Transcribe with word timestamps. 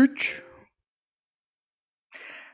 3 0.00 0.42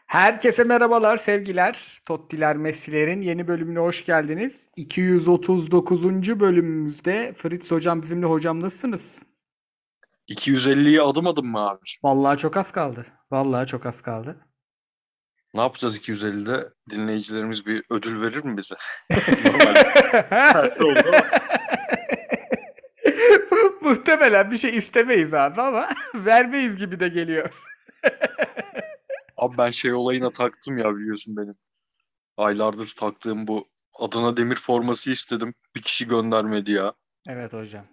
Herkese 0.06 0.64
merhabalar, 0.64 1.16
sevgiler. 1.16 2.02
Tottiler 2.06 2.56
Messi'lerin 2.56 3.22
yeni 3.22 3.48
bölümüne 3.48 3.78
hoş 3.78 4.04
geldiniz. 4.06 4.68
239. 4.76 6.02
bölümümüzde 6.40 7.34
Fritz 7.38 7.70
hocam 7.70 8.02
bizimle. 8.02 8.26
Hocam 8.26 8.60
nasılsınız? 8.60 9.22
250'ye 10.28 11.02
adım 11.02 11.26
adım 11.26 11.46
mı 11.46 11.58
abi? 11.58 11.80
Vallahi 12.02 12.38
çok 12.38 12.56
az 12.56 12.72
kaldı. 12.72 13.06
Vallahi 13.30 13.66
çok 13.66 13.86
az 13.86 14.02
kaldı. 14.02 14.36
Ne 15.54 15.60
yapacağız 15.60 15.98
250'de? 15.98 16.72
Dinleyicilerimiz 16.90 17.66
bir 17.66 17.84
ödül 17.90 18.22
verir 18.22 18.44
mi 18.44 18.56
bize? 18.56 18.74
Tersi 20.30 20.84
oldu 20.84 21.00
ama. 21.08 21.45
Muhtemelen 23.86 24.50
bir 24.50 24.58
şey 24.58 24.76
istemeyiz 24.76 25.34
abi 25.34 25.60
ama 25.60 25.88
vermeyiz 26.14 26.76
gibi 26.76 27.00
de 27.00 27.08
geliyor. 27.08 27.62
abi 29.36 29.58
ben 29.58 29.70
şey 29.70 29.92
olayına 29.92 30.30
taktım 30.30 30.78
ya 30.78 30.96
biliyorsun 30.96 31.36
benim. 31.36 31.54
Aylardır 32.36 32.94
taktığım 32.98 33.46
bu 33.46 33.68
Adana 33.94 34.36
Demir 34.36 34.56
forması 34.56 35.10
istedim. 35.10 35.54
Bir 35.76 35.82
kişi 35.82 36.06
göndermedi 36.06 36.72
ya. 36.72 36.94
Evet 37.28 37.52
hocam. 37.52 37.86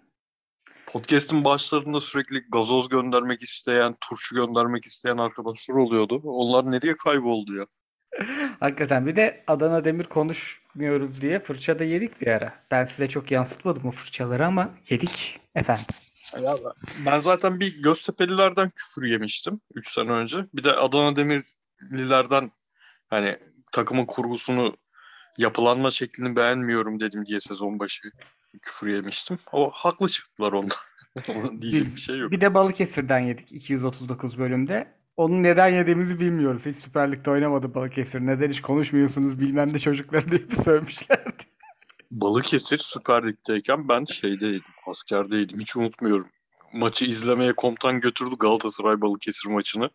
Podcast'ın 0.86 1.44
başlarında 1.44 2.00
sürekli 2.00 2.40
gazoz 2.48 2.88
göndermek 2.88 3.42
isteyen, 3.42 3.96
turşu 4.00 4.34
göndermek 4.34 4.86
isteyen 4.86 5.18
arkadaşlar 5.18 5.74
oluyordu. 5.74 6.20
Onlar 6.24 6.70
nereye 6.70 6.96
kayboldu 6.96 7.54
ya? 7.54 7.66
Hakikaten 8.60 9.06
bir 9.06 9.16
de 9.16 9.44
Adana 9.46 9.84
Demir 9.84 10.04
konuşmuyoruz 10.04 11.20
diye 11.20 11.40
fırça 11.40 11.78
da 11.78 11.84
yedik 11.84 12.20
bir 12.20 12.26
ara. 12.26 12.54
Ben 12.70 12.84
size 12.84 13.06
çok 13.06 13.30
yansıtmadım 13.30 13.86
o 13.86 13.90
fırçaları 13.90 14.46
ama 14.46 14.70
yedik 14.88 15.40
efendim. 15.54 15.86
Ya 16.42 16.56
ben 17.06 17.18
zaten 17.18 17.60
bir 17.60 17.82
Göztepe'lilerden 17.82 18.70
küfür 18.76 19.06
yemiştim 19.06 19.60
3 19.74 19.88
sene 19.88 20.10
önce. 20.10 20.46
Bir 20.54 20.64
de 20.64 20.72
Adana 20.72 21.16
Demirlilerden 21.16 22.50
hani 23.08 23.38
takımın 23.72 24.04
kurgusunu 24.04 24.76
yapılanma 25.38 25.90
şeklini 25.90 26.36
beğenmiyorum 26.36 27.00
dedim 27.00 27.26
diye 27.26 27.40
sezon 27.40 27.78
başı 27.78 28.10
küfür 28.62 28.88
yemiştim. 28.88 29.38
O 29.52 29.70
haklı 29.70 30.08
çıktılar 30.08 30.52
onda. 30.52 30.74
Diyecek 31.60 31.94
bir 31.94 32.00
şey 32.00 32.18
yok. 32.18 32.30
Bir 32.30 32.40
de 32.40 32.54
Balıkesir'den 32.54 33.18
yedik 33.18 33.52
239 33.52 34.38
bölümde. 34.38 34.93
Onu 35.16 35.42
neden 35.42 35.68
yediğimizi 35.68 36.20
bilmiyoruz. 36.20 36.66
Hiç 36.66 36.76
Süper 36.76 37.12
Lig'de 37.12 37.30
oynamadı 37.30 37.74
Balıkesir. 37.74 38.20
Neden 38.20 38.50
hiç 38.50 38.62
konuşmuyorsunuz 38.62 39.40
bilmem 39.40 39.74
de 39.74 39.78
çocuklar 39.78 40.30
diye 40.30 40.50
bir 40.50 40.56
sövmüşlerdi. 40.56 41.42
Balıkesir 42.10 42.78
Süper 42.78 43.26
Lig'deyken 43.26 43.88
ben 43.88 44.04
şeydeydim, 44.04 44.64
askerdeydim. 44.86 45.60
Hiç 45.60 45.76
unutmuyorum. 45.76 46.28
Maçı 46.72 47.04
izlemeye 47.04 47.52
komutan 47.52 48.00
götürdü 48.00 48.34
Galatasaray 48.38 49.00
Balıkesir 49.00 49.48
maçını. 49.50 49.90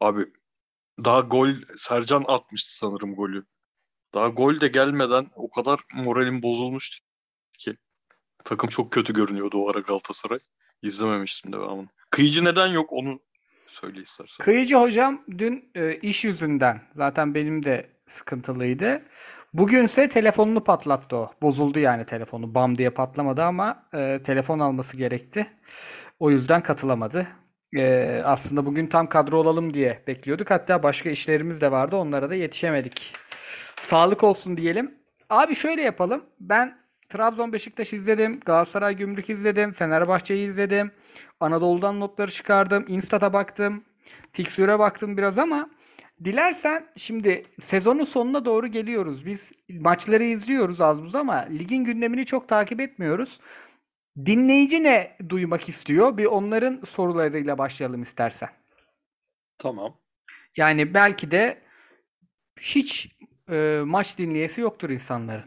Abi 0.00 0.26
daha 1.04 1.20
gol 1.20 1.48
Sercan 1.76 2.24
atmıştı 2.28 2.76
sanırım 2.76 3.14
golü. 3.14 3.44
Daha 4.14 4.28
gol 4.28 4.60
de 4.60 4.68
gelmeden 4.68 5.30
o 5.34 5.50
kadar 5.50 5.80
moralim 5.94 6.42
bozulmuştu 6.42 7.06
ki. 7.58 7.74
Takım 8.44 8.70
çok 8.70 8.92
kötü 8.92 9.12
görünüyordu 9.12 9.58
o 9.58 9.70
ara 9.70 9.80
Galatasaray. 9.80 10.38
İzlememiştim 10.82 11.52
devamını. 11.52 11.88
Kıyıcı 12.10 12.44
neden 12.44 12.66
yok 12.66 12.92
onu 12.92 13.20
söyle 13.70 14.00
istersen. 14.02 14.44
Kıyıcı 14.44 14.76
hocam 14.76 15.24
dün 15.38 15.70
e, 15.74 15.96
iş 15.96 16.24
yüzünden 16.24 16.80
zaten 16.94 17.34
benim 17.34 17.64
de 17.64 17.86
sıkıntılıydı. 18.06 19.02
Bugünse 19.54 20.08
telefonunu 20.08 20.64
patlattı 20.64 21.16
o. 21.16 21.32
Bozuldu 21.42 21.78
yani 21.78 22.06
telefonu. 22.06 22.54
Bam 22.54 22.78
diye 22.78 22.90
patlamadı 22.90 23.42
ama 23.42 23.86
e, 23.94 24.20
telefon 24.24 24.58
alması 24.58 24.96
gerekti. 24.96 25.46
O 26.18 26.30
yüzden 26.30 26.62
katılamadı. 26.62 27.26
E, 27.76 28.22
aslında 28.24 28.66
bugün 28.66 28.86
tam 28.86 29.08
kadro 29.08 29.38
olalım 29.38 29.74
diye 29.74 30.02
bekliyorduk. 30.06 30.50
Hatta 30.50 30.82
başka 30.82 31.10
işlerimiz 31.10 31.60
de 31.60 31.72
vardı. 31.72 31.96
Onlara 31.96 32.30
da 32.30 32.34
yetişemedik. 32.34 33.12
Sağlık 33.80 34.22
olsun 34.24 34.56
diyelim. 34.56 34.94
Abi 35.30 35.54
şöyle 35.54 35.82
yapalım. 35.82 36.24
Ben 36.40 36.78
Trabzon 37.08 37.52
Beşiktaş 37.52 37.92
izledim. 37.92 38.40
Galatasaray 38.40 38.96
Gümrük 38.96 39.30
izledim. 39.30 39.72
Fenerbahçe'yi 39.72 40.48
izledim. 40.48 40.90
Anadolu'dan 41.40 42.00
notları 42.00 42.30
çıkardım. 42.30 42.84
Instat'a 42.88 43.32
baktım. 43.32 43.84
Fiksüre 44.32 44.78
baktım 44.78 45.16
biraz 45.16 45.38
ama 45.38 45.70
dilersen 46.24 46.86
şimdi 46.96 47.44
sezonun 47.60 48.04
sonuna 48.04 48.44
doğru 48.44 48.66
geliyoruz. 48.66 49.26
Biz 49.26 49.52
maçları 49.68 50.24
izliyoruz 50.24 50.80
az 50.80 51.02
buz 51.02 51.14
ama 51.14 51.34
ligin 51.34 51.84
gündemini 51.84 52.26
çok 52.26 52.48
takip 52.48 52.80
etmiyoruz. 52.80 53.40
Dinleyici 54.26 54.82
ne 54.82 55.16
duymak 55.28 55.68
istiyor? 55.68 56.16
Bir 56.16 56.26
onların 56.26 56.80
sorularıyla 56.90 57.58
başlayalım 57.58 58.02
istersen. 58.02 58.48
Tamam. 59.58 59.96
Yani 60.56 60.94
belki 60.94 61.30
de 61.30 61.62
hiç 62.60 63.16
e, 63.50 63.82
maç 63.84 64.18
dinleyesi 64.18 64.60
yoktur 64.60 64.90
insanların. 64.90 65.44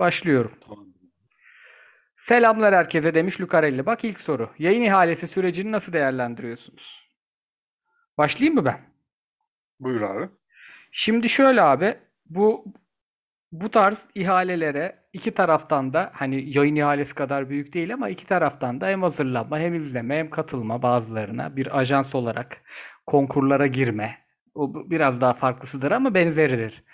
Başlıyorum. 0.00 0.52
Tamam. 0.60 0.95
Selamlar 2.26 2.74
herkese 2.74 3.14
demiş 3.14 3.40
Lucarelli. 3.40 3.86
Bak 3.86 4.04
ilk 4.04 4.20
soru. 4.20 4.50
Yayın 4.58 4.82
ihalesi 4.82 5.28
sürecini 5.28 5.72
nasıl 5.72 5.92
değerlendiriyorsunuz? 5.92 7.10
Başlayayım 8.18 8.54
mı 8.54 8.64
ben? 8.64 8.80
Buyur 9.80 10.02
abi. 10.02 10.28
Şimdi 10.92 11.28
şöyle 11.28 11.62
abi. 11.62 11.98
Bu 12.24 12.64
bu 13.52 13.70
tarz 13.70 14.08
ihalelere 14.14 15.08
iki 15.12 15.34
taraftan 15.34 15.92
da 15.92 16.10
hani 16.14 16.58
yayın 16.58 16.76
ihalesi 16.76 17.14
kadar 17.14 17.50
büyük 17.50 17.74
değil 17.74 17.94
ama 17.94 18.08
iki 18.08 18.26
taraftan 18.26 18.80
da 18.80 18.86
hem 18.88 19.02
hazırlanma 19.02 19.58
hem 19.58 19.74
izleme 19.74 20.18
hem 20.18 20.30
katılma 20.30 20.82
bazılarına 20.82 21.56
bir 21.56 21.78
ajans 21.78 22.14
olarak 22.14 22.62
konkurlara 23.06 23.66
girme. 23.66 24.18
O 24.54 24.90
biraz 24.90 25.20
daha 25.20 25.32
farklısıdır 25.34 25.90
ama 25.90 26.14
benzeridir. 26.14 26.84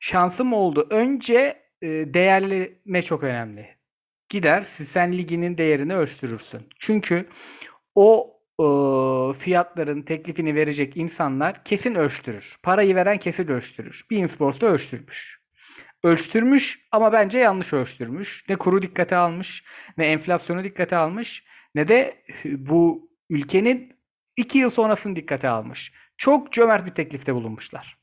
Şansım 0.00 0.52
oldu. 0.52 0.86
Önce 0.90 1.62
e, 1.82 1.88
değerleme 1.88 3.02
çok 3.02 3.22
önemli 3.22 3.77
gider 4.28 4.62
sen 4.64 5.12
liginin 5.12 5.58
değerini 5.58 5.96
ölçtürürsün. 5.96 6.60
Çünkü 6.78 7.28
o 7.94 8.38
e, 8.60 8.66
fiyatların 9.38 10.02
teklifini 10.02 10.54
verecek 10.54 10.96
insanlar 10.96 11.64
kesin 11.64 11.94
ölçtürür. 11.94 12.56
Parayı 12.62 12.94
veren 12.94 13.18
kesin 13.18 13.48
ölçtürür. 13.48 14.06
Bein 14.10 14.26
Sports 14.26 14.60
da 14.60 14.66
ölçtürmüş. 14.66 15.38
Ölçtürmüş 16.04 16.88
ama 16.92 17.12
bence 17.12 17.38
yanlış 17.38 17.72
ölçtürmüş. 17.72 18.44
Ne 18.48 18.56
kuru 18.56 18.82
dikkate 18.82 19.16
almış, 19.16 19.64
ne 19.96 20.06
enflasyonu 20.06 20.64
dikkate 20.64 20.96
almış, 20.96 21.44
ne 21.74 21.88
de 21.88 22.22
bu 22.44 23.10
ülkenin 23.30 23.98
iki 24.36 24.58
yıl 24.58 24.70
sonrasını 24.70 25.16
dikkate 25.16 25.48
almış. 25.48 25.92
Çok 26.16 26.52
cömert 26.52 26.86
bir 26.86 26.94
teklifte 26.94 27.34
bulunmuşlar. 27.34 27.98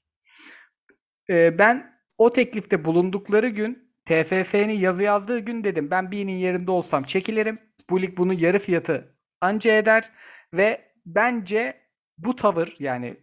Ee, 1.29 1.57
ben 1.57 1.99
o 2.17 2.33
teklifte 2.33 2.85
bulundukları 2.85 3.49
gün 3.49 3.84
TFF'nin 4.05 4.79
yazı 4.79 5.03
yazdığı 5.03 5.39
gün 5.39 5.63
dedim 5.63 5.91
ben 5.91 6.11
birinin 6.11 6.37
yerinde 6.37 6.71
olsam 6.71 7.03
çekilirim. 7.03 7.59
Bu 7.89 8.01
lig 8.01 8.17
bunun 8.17 8.33
yarı 8.33 8.59
fiyatı 8.59 9.15
anca 9.41 9.77
eder 9.77 10.11
ve 10.53 10.91
bence 11.05 11.81
bu 12.17 12.35
tavır 12.35 12.75
yani 12.79 13.17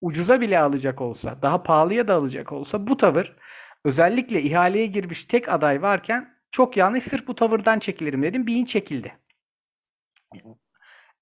ucuza 0.00 0.40
bile 0.40 0.58
alacak 0.58 1.00
olsa, 1.00 1.42
daha 1.42 1.62
pahalıya 1.62 2.08
da 2.08 2.14
alacak 2.14 2.52
olsa 2.52 2.86
bu 2.86 2.96
tavır 2.96 3.36
özellikle 3.84 4.42
ihaleye 4.42 4.86
girmiş 4.86 5.24
tek 5.24 5.48
aday 5.48 5.82
varken 5.82 6.38
çok 6.50 6.76
yanlış 6.76 7.04
sırf 7.04 7.26
bu 7.26 7.34
tavırdan 7.34 7.78
çekilirim 7.78 8.22
dedim. 8.22 8.46
Bein 8.46 8.64
çekildi. 8.64 9.18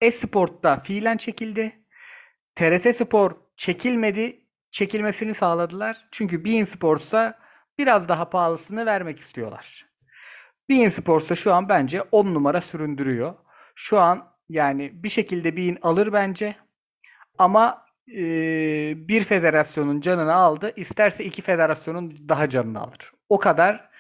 Esport'ta 0.01 0.81
fiilen 0.81 1.17
çekildi. 1.17 1.85
TRT 2.55 2.97
Spor 2.97 3.33
çekilmedi. 3.57 4.47
Çekilmesini 4.71 5.35
sağladılar. 5.35 6.09
Çünkü 6.13 6.45
Bein 6.45 6.65
Sports'a 6.65 7.39
biraz 7.81 8.09
daha 8.09 8.31
pahalısını 8.31 8.87
vermek 8.87 9.21
istiyorlar. 9.21 9.87
Bein 10.69 10.89
Sports 10.89 11.35
şu 11.35 11.55
an 11.55 11.69
bence 11.69 12.03
10 12.03 12.35
numara 12.35 12.61
süründürüyor. 12.61 13.35
Şu 13.75 14.01
an 14.01 14.37
yani 14.49 14.91
bir 15.03 15.09
şekilde 15.09 15.57
Bein 15.57 15.79
alır 15.83 16.13
bence. 16.13 16.57
Ama 17.39 17.87
e, 18.09 18.23
bir 19.09 19.25
federasyonun 19.25 20.01
canını 20.01 20.35
aldı. 20.35 20.73
İsterse 20.77 21.25
iki 21.25 21.43
federasyonun 21.43 22.29
daha 22.29 22.49
canını 22.49 22.81
alır. 22.81 23.13
O 23.29 23.39
kadar 23.39 23.91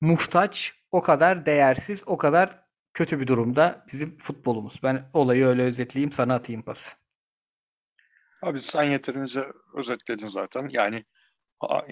muhtaç, 0.00 0.74
o 0.92 1.02
kadar 1.02 1.46
değersiz, 1.46 2.02
o 2.06 2.16
kadar 2.16 2.62
kötü 2.94 3.20
bir 3.20 3.26
durumda 3.26 3.84
bizim 3.92 4.18
futbolumuz. 4.18 4.80
Ben 4.82 5.10
olayı 5.12 5.46
öyle 5.46 5.62
özetleyeyim, 5.62 6.12
sana 6.12 6.34
atayım 6.34 6.62
pası. 6.62 6.90
Abi 8.42 8.58
sen 8.58 8.84
yeterince 8.84 9.40
özetledin 9.74 10.26
zaten. 10.26 10.68
Yani 10.72 11.04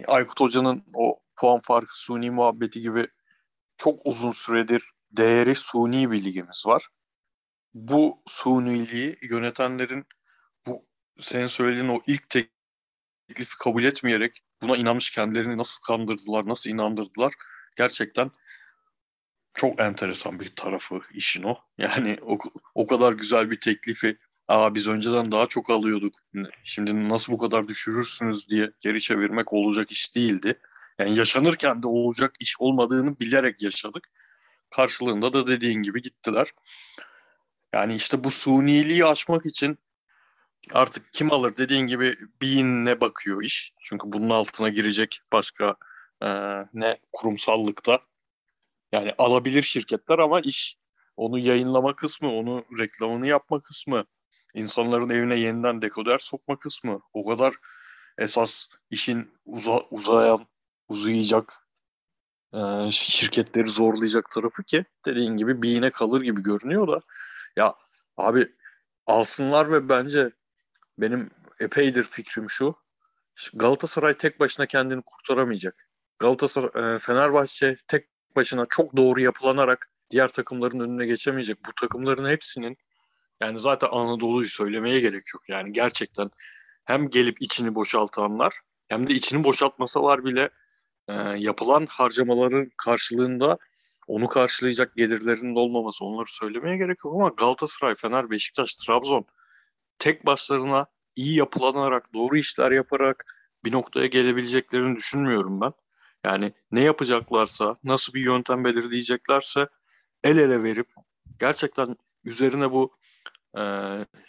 Aykut 0.06 0.40
Hoca'nın 0.40 0.84
o 0.94 1.20
puan 1.36 1.60
farkı 1.60 1.98
suni 1.98 2.30
muhabbeti 2.30 2.80
gibi 2.80 3.06
çok 3.76 4.00
uzun 4.04 4.32
süredir 4.32 4.82
değeri 5.10 5.54
suni 5.54 6.10
bir 6.10 6.24
ligimiz 6.24 6.66
var. 6.66 6.88
Bu 7.74 8.22
suniliği 8.26 9.18
yönetenlerin 9.22 10.06
bu 10.66 10.86
senin 11.20 11.46
söylediğin 11.46 11.88
o 11.88 12.00
ilk 12.06 12.28
teklifi 12.28 13.58
kabul 13.58 13.84
etmeyerek 13.84 14.42
buna 14.62 14.76
inanmış 14.76 15.10
kendilerini 15.10 15.58
nasıl 15.58 15.80
kandırdılar, 15.80 16.48
nasıl 16.48 16.70
inandırdılar 16.70 17.34
gerçekten 17.76 18.30
çok 19.54 19.80
enteresan 19.80 20.40
bir 20.40 20.56
tarafı 20.56 21.00
işin 21.12 21.42
o. 21.42 21.58
Yani 21.78 22.18
o, 22.22 22.38
o 22.74 22.86
kadar 22.86 23.12
güzel 23.12 23.50
bir 23.50 23.60
teklifi 23.60 24.18
Aa 24.48 24.74
biz 24.74 24.88
önceden 24.88 25.32
daha 25.32 25.46
çok 25.46 25.70
alıyorduk. 25.70 26.14
Şimdi 26.64 27.08
nasıl 27.08 27.32
bu 27.32 27.38
kadar 27.38 27.68
düşürürsünüz 27.68 28.48
diye 28.48 28.72
geri 28.80 29.00
çevirmek 29.00 29.52
olacak 29.52 29.92
iş 29.92 30.14
değildi. 30.14 30.60
Yani 30.98 31.16
yaşanırken 31.16 31.82
de 31.82 31.86
olacak 31.86 32.34
iş 32.40 32.60
olmadığını 32.60 33.20
bilerek 33.20 33.62
yaşadık. 33.62 34.10
Karşılığında 34.70 35.32
da 35.32 35.46
dediğin 35.46 35.82
gibi 35.82 36.02
gittiler. 36.02 36.50
Yani 37.74 37.94
işte 37.94 38.24
bu 38.24 38.30
suniliği 38.30 39.04
aşmak 39.04 39.46
için 39.46 39.78
artık 40.72 41.12
kim 41.12 41.32
alır 41.32 41.56
dediğin 41.56 41.86
gibi 41.86 42.16
Bean'e 42.42 43.00
bakıyor 43.00 43.42
iş. 43.42 43.72
Çünkü 43.80 44.12
bunun 44.12 44.30
altına 44.30 44.68
girecek 44.68 45.20
başka 45.32 45.76
e, 46.22 46.28
ne 46.74 46.98
kurumsallıkta. 47.12 48.00
Yani 48.92 49.12
alabilir 49.18 49.62
şirketler 49.62 50.18
ama 50.18 50.40
iş 50.40 50.76
onu 51.16 51.38
yayınlama 51.38 51.96
kısmı, 51.96 52.32
onu 52.32 52.64
reklamını 52.78 53.26
yapma 53.26 53.60
kısmı, 53.60 54.04
insanların 54.54 55.10
evine 55.10 55.36
yeniden 55.36 55.82
dekoder 55.82 56.18
sokma 56.18 56.58
kısmı 56.58 57.00
o 57.12 57.26
kadar 57.26 57.54
esas 58.18 58.66
işin 58.90 59.32
uza, 59.44 59.80
uzayan, 59.90 60.46
uzayacak 60.88 61.66
e, 62.54 62.90
şirketleri 62.90 63.68
zorlayacak 63.68 64.30
tarafı 64.30 64.62
ki 64.64 64.84
dediğin 65.06 65.36
gibi 65.36 65.62
Bean'e 65.62 65.90
kalır 65.90 66.20
gibi 66.20 66.42
görünüyor 66.42 66.88
da 66.88 67.00
ya 67.56 67.74
abi 68.16 68.52
alsınlar 69.06 69.70
ve 69.70 69.88
bence 69.88 70.30
benim 70.98 71.30
epeydir 71.60 72.04
fikrim 72.04 72.50
şu. 72.50 72.76
Galatasaray 73.54 74.16
tek 74.16 74.40
başına 74.40 74.66
kendini 74.66 75.02
kurtaramayacak. 75.02 75.74
Galatasaray, 76.18 76.94
e, 76.94 76.98
Fenerbahçe 76.98 77.76
tek 77.88 78.08
başına 78.36 78.66
çok 78.70 78.96
doğru 78.96 79.20
yapılanarak 79.20 79.90
diğer 80.10 80.28
takımların 80.28 80.80
önüne 80.80 81.06
geçemeyecek. 81.06 81.66
Bu 81.66 81.72
takımların 81.80 82.28
hepsinin 82.28 82.76
yani 83.40 83.58
zaten 83.58 83.88
Anadolu'yu 83.90 84.48
söylemeye 84.48 85.00
gerek 85.00 85.34
yok. 85.34 85.42
Yani 85.48 85.72
gerçekten 85.72 86.30
hem 86.84 87.10
gelip 87.10 87.42
içini 87.42 87.74
boşaltanlar 87.74 88.60
hem 88.88 89.08
de 89.08 89.14
içini 89.14 89.44
boşaltmasalar 89.44 90.24
bile 90.24 90.50
e, 91.08 91.12
yapılan 91.38 91.86
harcamaların 91.86 92.70
karşılığında 92.76 93.58
onu 94.06 94.28
karşılayacak 94.28 94.96
gelirlerinin 94.96 95.54
olmaması 95.54 96.04
onları 96.04 96.32
söylemeye 96.32 96.76
gerek 96.76 96.98
yok 97.04 97.14
ama 97.14 97.28
Galatasaray, 97.28 97.94
Fener, 97.94 98.30
Beşiktaş, 98.30 98.74
Trabzon 98.74 99.26
tek 99.98 100.26
başlarına 100.26 100.86
iyi 101.16 101.36
yapılanarak, 101.36 102.14
doğru 102.14 102.36
işler 102.36 102.70
yaparak 102.70 103.34
bir 103.64 103.72
noktaya 103.72 104.06
gelebileceklerini 104.06 104.96
düşünmüyorum 104.96 105.60
ben. 105.60 105.72
Yani 106.24 106.52
ne 106.72 106.80
yapacaklarsa, 106.80 107.76
nasıl 107.84 108.14
bir 108.14 108.20
yöntem 108.20 108.64
belirleyeceklerse 108.64 109.68
el 110.24 110.38
ele 110.38 110.62
verip 110.62 110.88
gerçekten 111.40 111.96
üzerine 112.24 112.70
bu 112.70 112.96
e, 113.58 113.62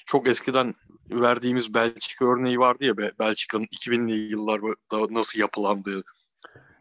çok 0.05 0.27
eskiden 0.27 0.75
verdiğimiz 1.11 1.73
Belçika 1.73 2.25
örneği 2.25 2.59
vardı 2.59 2.85
ya 2.85 2.97
Belçika'nın 2.97 3.65
2000'li 3.65 4.31
yıllarda 4.31 5.13
nasıl 5.13 5.39
yapılandığı 5.39 6.03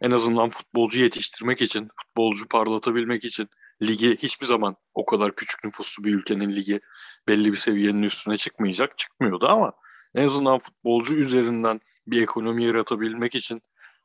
en 0.01 0.11
azından 0.11 0.49
futbolcu 0.49 1.01
yetiştirmek 1.01 1.63
için, 1.63 1.89
futbolcu 1.97 2.49
parlatabilmek 2.49 3.25
için 3.25 3.49
ligi 3.83 4.17
hiçbir 4.17 4.47
zaman 4.47 4.77
o 4.95 5.07
kadar 5.07 5.35
küçük 5.35 5.65
nüfuslu 5.65 6.05
bir 6.05 6.15
ülkenin 6.15 6.57
ligi 6.57 6.81
belli 7.29 7.53
bir 7.53 7.57
seviyenin 7.57 8.03
üstüne 8.03 8.37
çıkmayacak. 8.37 8.99
Çıkmıyordu 8.99 9.49
ama 9.49 9.73
en 10.15 10.27
azından 10.27 10.59
futbolcu 10.59 11.15
üzerinden 11.15 11.81
bir 12.07 12.23
ekonomi 12.23 12.65
yaratabilmek 12.65 13.35
için 13.35 13.63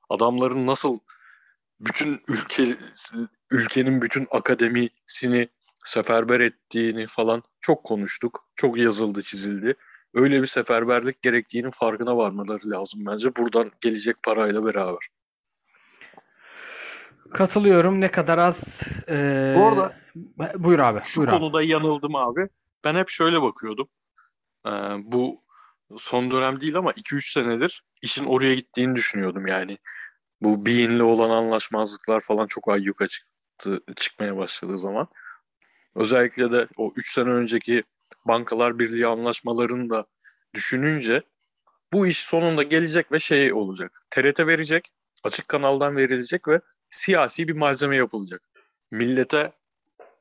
adamların 0.09 0.67
nasıl 0.67 0.99
bütün 1.79 2.21
ülke 2.27 2.77
ülkenin 3.51 4.01
bütün 4.01 4.27
akademisini 4.31 5.49
seferber 5.85 6.39
ettiğini 6.39 7.07
falan 7.07 7.43
çok 7.69 7.83
konuştuk. 7.83 8.45
Çok 8.55 8.77
yazıldı, 8.77 9.21
çizildi. 9.21 9.75
Öyle 10.13 10.41
bir 10.41 10.47
seferberlik 10.47 11.21
gerektiğinin 11.21 11.71
farkına 11.71 12.17
varmaları 12.17 12.69
lazım 12.69 13.05
bence 13.05 13.35
buradan 13.35 13.71
gelecek 13.81 14.23
parayla 14.23 14.65
beraber. 14.65 15.09
Katılıyorum. 17.33 18.01
Ne 18.01 18.11
kadar 18.11 18.37
az. 18.37 18.81
Ee... 19.09 19.55
Bu 19.57 19.67
arada 19.67 19.95
buyur 20.55 20.79
abi. 20.79 20.99
Şu 21.03 21.21
buyur 21.21 21.29
konuda 21.29 21.57
abi. 21.57 21.67
yanıldım 21.67 22.15
abi. 22.15 22.49
Ben 22.83 22.95
hep 22.95 23.09
şöyle 23.09 23.41
bakıyordum. 23.41 23.87
Ee, 24.65 24.69
bu 25.03 25.43
son 25.97 26.31
dönem 26.31 26.61
değil 26.61 26.75
ama 26.75 26.91
2-3 26.91 27.31
senedir 27.33 27.83
işin 28.01 28.25
oraya 28.25 28.55
gittiğini 28.55 28.95
düşünüyordum 28.95 29.47
yani. 29.47 29.77
Bu 30.41 30.65
Bean'le 30.65 30.99
olan 30.99 31.29
anlaşmazlıklar 31.29 32.19
falan 32.19 32.47
çok 32.47 32.69
ayyuka 32.69 33.07
çıktı, 33.07 33.79
çıkmaya 33.95 34.37
başladığı 34.37 34.77
zaman. 34.77 35.07
Özellikle 35.95 36.51
de 36.51 36.67
o 36.77 36.91
3 36.95 37.11
sene 37.11 37.29
önceki 37.29 37.83
Bankalar 38.25 38.79
Birliği 38.79 39.07
anlaşmalarını 39.07 39.89
da 39.89 40.05
düşününce 40.53 41.23
bu 41.93 42.07
iş 42.07 42.19
sonunda 42.19 42.63
gelecek 42.63 43.11
ve 43.11 43.19
şey 43.19 43.53
olacak. 43.53 44.03
TRT 44.09 44.47
verecek, 44.47 44.91
açık 45.23 45.47
kanaldan 45.47 45.95
verilecek 45.95 46.47
ve 46.47 46.61
siyasi 46.89 47.47
bir 47.47 47.53
malzeme 47.53 47.95
yapılacak. 47.95 48.41
Millete 48.91 49.51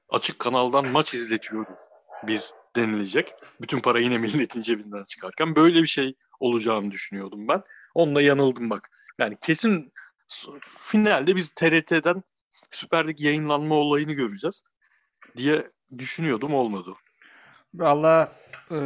açık 0.08 0.38
kanaldan 0.38 0.86
maç 0.86 1.14
izletiyoruz 1.14 1.80
biz 2.26 2.54
denilecek. 2.76 3.34
Bütün 3.60 3.80
para 3.80 4.00
yine 4.00 4.18
milletin 4.18 4.60
cebinden 4.60 5.04
çıkarken 5.04 5.56
böyle 5.56 5.82
bir 5.82 5.86
şey 5.86 6.14
olacağını 6.40 6.90
düşünüyordum 6.90 7.48
ben. 7.48 7.62
Onunla 7.94 8.22
yanıldım 8.22 8.70
bak. 8.70 8.90
Yani 9.18 9.36
kesin 9.40 9.92
finalde 10.60 11.36
biz 11.36 11.48
TRT'den 11.48 12.22
Süper 12.70 13.08
Lig 13.08 13.20
yayınlanma 13.20 13.74
olayını 13.74 14.12
göreceğiz 14.12 14.62
diye 15.36 15.70
düşünüyordum 15.98 16.54
olmadı. 16.54 16.90
Valla 17.74 18.32
e, 18.70 18.76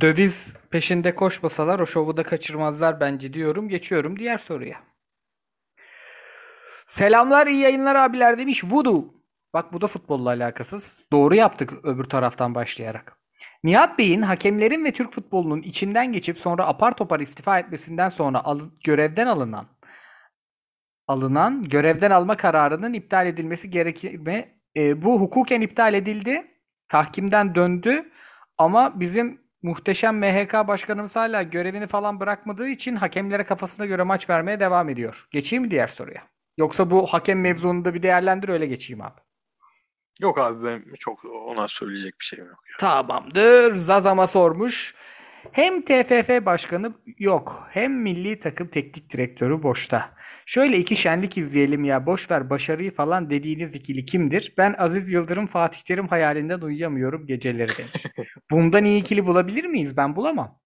döviz 0.00 0.56
peşinde 0.70 1.14
koşmasalar 1.14 1.80
o 1.80 1.86
şovu 1.86 2.16
da 2.16 2.22
kaçırmazlar 2.22 3.00
bence 3.00 3.32
diyorum. 3.32 3.68
Geçiyorum 3.68 4.18
diğer 4.18 4.38
soruya. 4.38 4.80
Selamlar 6.88 7.46
iyi 7.46 7.60
yayınlar 7.60 7.96
abiler 7.96 8.38
demiş 8.38 8.64
Voodoo. 8.64 9.04
Bak 9.54 9.72
bu 9.72 9.80
da 9.80 9.86
futbolla 9.86 10.28
alakasız. 10.28 11.02
Doğru 11.12 11.34
yaptık 11.34 11.72
öbür 11.82 12.04
taraftan 12.04 12.54
başlayarak. 12.54 13.16
Nihat 13.64 13.98
Bey'in 13.98 14.22
hakemlerin 14.22 14.84
ve 14.84 14.92
Türk 14.92 15.12
futbolunun 15.12 15.62
içinden 15.62 16.12
geçip 16.12 16.38
sonra 16.38 16.66
apar 16.66 16.96
topar 16.96 17.20
istifa 17.20 17.58
etmesinden 17.58 18.08
sonra 18.08 18.44
al- 18.44 18.70
görevden 18.84 19.26
alınan 19.26 19.66
alınan 21.08 21.64
görevden 21.68 22.10
alma 22.10 22.36
kararının 22.36 22.92
iptal 22.92 23.26
edilmesi 23.26 23.70
gerekir 23.70 24.14
mi? 24.18 24.58
E, 24.76 25.02
bu 25.02 25.20
hukuken 25.20 25.60
iptal 25.60 25.94
edildi. 25.94 26.46
Tahkimden 26.88 27.54
döndü. 27.54 28.10
Ama 28.58 29.00
bizim 29.00 29.40
muhteşem 29.62 30.18
MHK 30.18 30.52
başkanımız 30.52 31.16
hala 31.16 31.42
görevini 31.42 31.86
falan 31.86 32.20
bırakmadığı 32.20 32.68
için 32.68 32.96
hakemlere 32.96 33.44
kafasına 33.44 33.86
göre 33.86 34.02
maç 34.02 34.30
vermeye 34.30 34.60
devam 34.60 34.88
ediyor. 34.88 35.26
Geçeyim 35.30 35.62
mi 35.62 35.70
diğer 35.70 35.86
soruya? 35.88 36.22
Yoksa 36.56 36.90
bu 36.90 37.06
hakem 37.06 37.40
mevzunu 37.40 37.84
da 37.84 37.94
bir 37.94 38.02
değerlendir 38.02 38.48
öyle 38.48 38.66
geçeyim 38.66 39.02
abi. 39.02 39.20
Yok 40.20 40.38
abi 40.38 40.64
ben 40.64 40.84
çok 40.98 41.24
ona 41.24 41.68
söyleyecek 41.68 42.14
bir 42.20 42.24
şeyim 42.24 42.46
yok. 42.46 42.58
Ya. 42.70 42.76
Tamamdır. 42.78 43.74
Zazama 43.74 44.26
sormuş. 44.26 44.94
Hem 45.52 45.82
TFF 45.82 46.46
başkanı 46.46 46.94
yok 47.18 47.68
hem 47.70 48.02
milli 48.02 48.40
takım 48.40 48.68
teknik 48.68 49.12
direktörü 49.12 49.62
boşta. 49.62 50.15
Şöyle 50.48 50.78
iki 50.78 50.96
şenlik 50.96 51.38
izleyelim 51.38 51.84
ya 51.84 52.06
boş 52.06 52.30
ver 52.30 52.50
başarıyı 52.50 52.94
falan 52.94 53.30
dediğiniz 53.30 53.74
ikili 53.74 54.06
kimdir? 54.06 54.54
Ben 54.58 54.74
Aziz 54.78 55.10
Yıldırım 55.10 55.46
Fatih 55.46 55.80
Terim 55.80 56.08
hayalinden 56.08 56.60
uyuyamıyorum 56.60 57.26
geceleri 57.26 57.78
demiş. 57.78 57.92
Bundan 58.50 58.84
iyi 58.84 59.00
ikili 59.00 59.26
bulabilir 59.26 59.64
miyiz? 59.64 59.96
Ben 59.96 60.16
bulamam. 60.16 60.60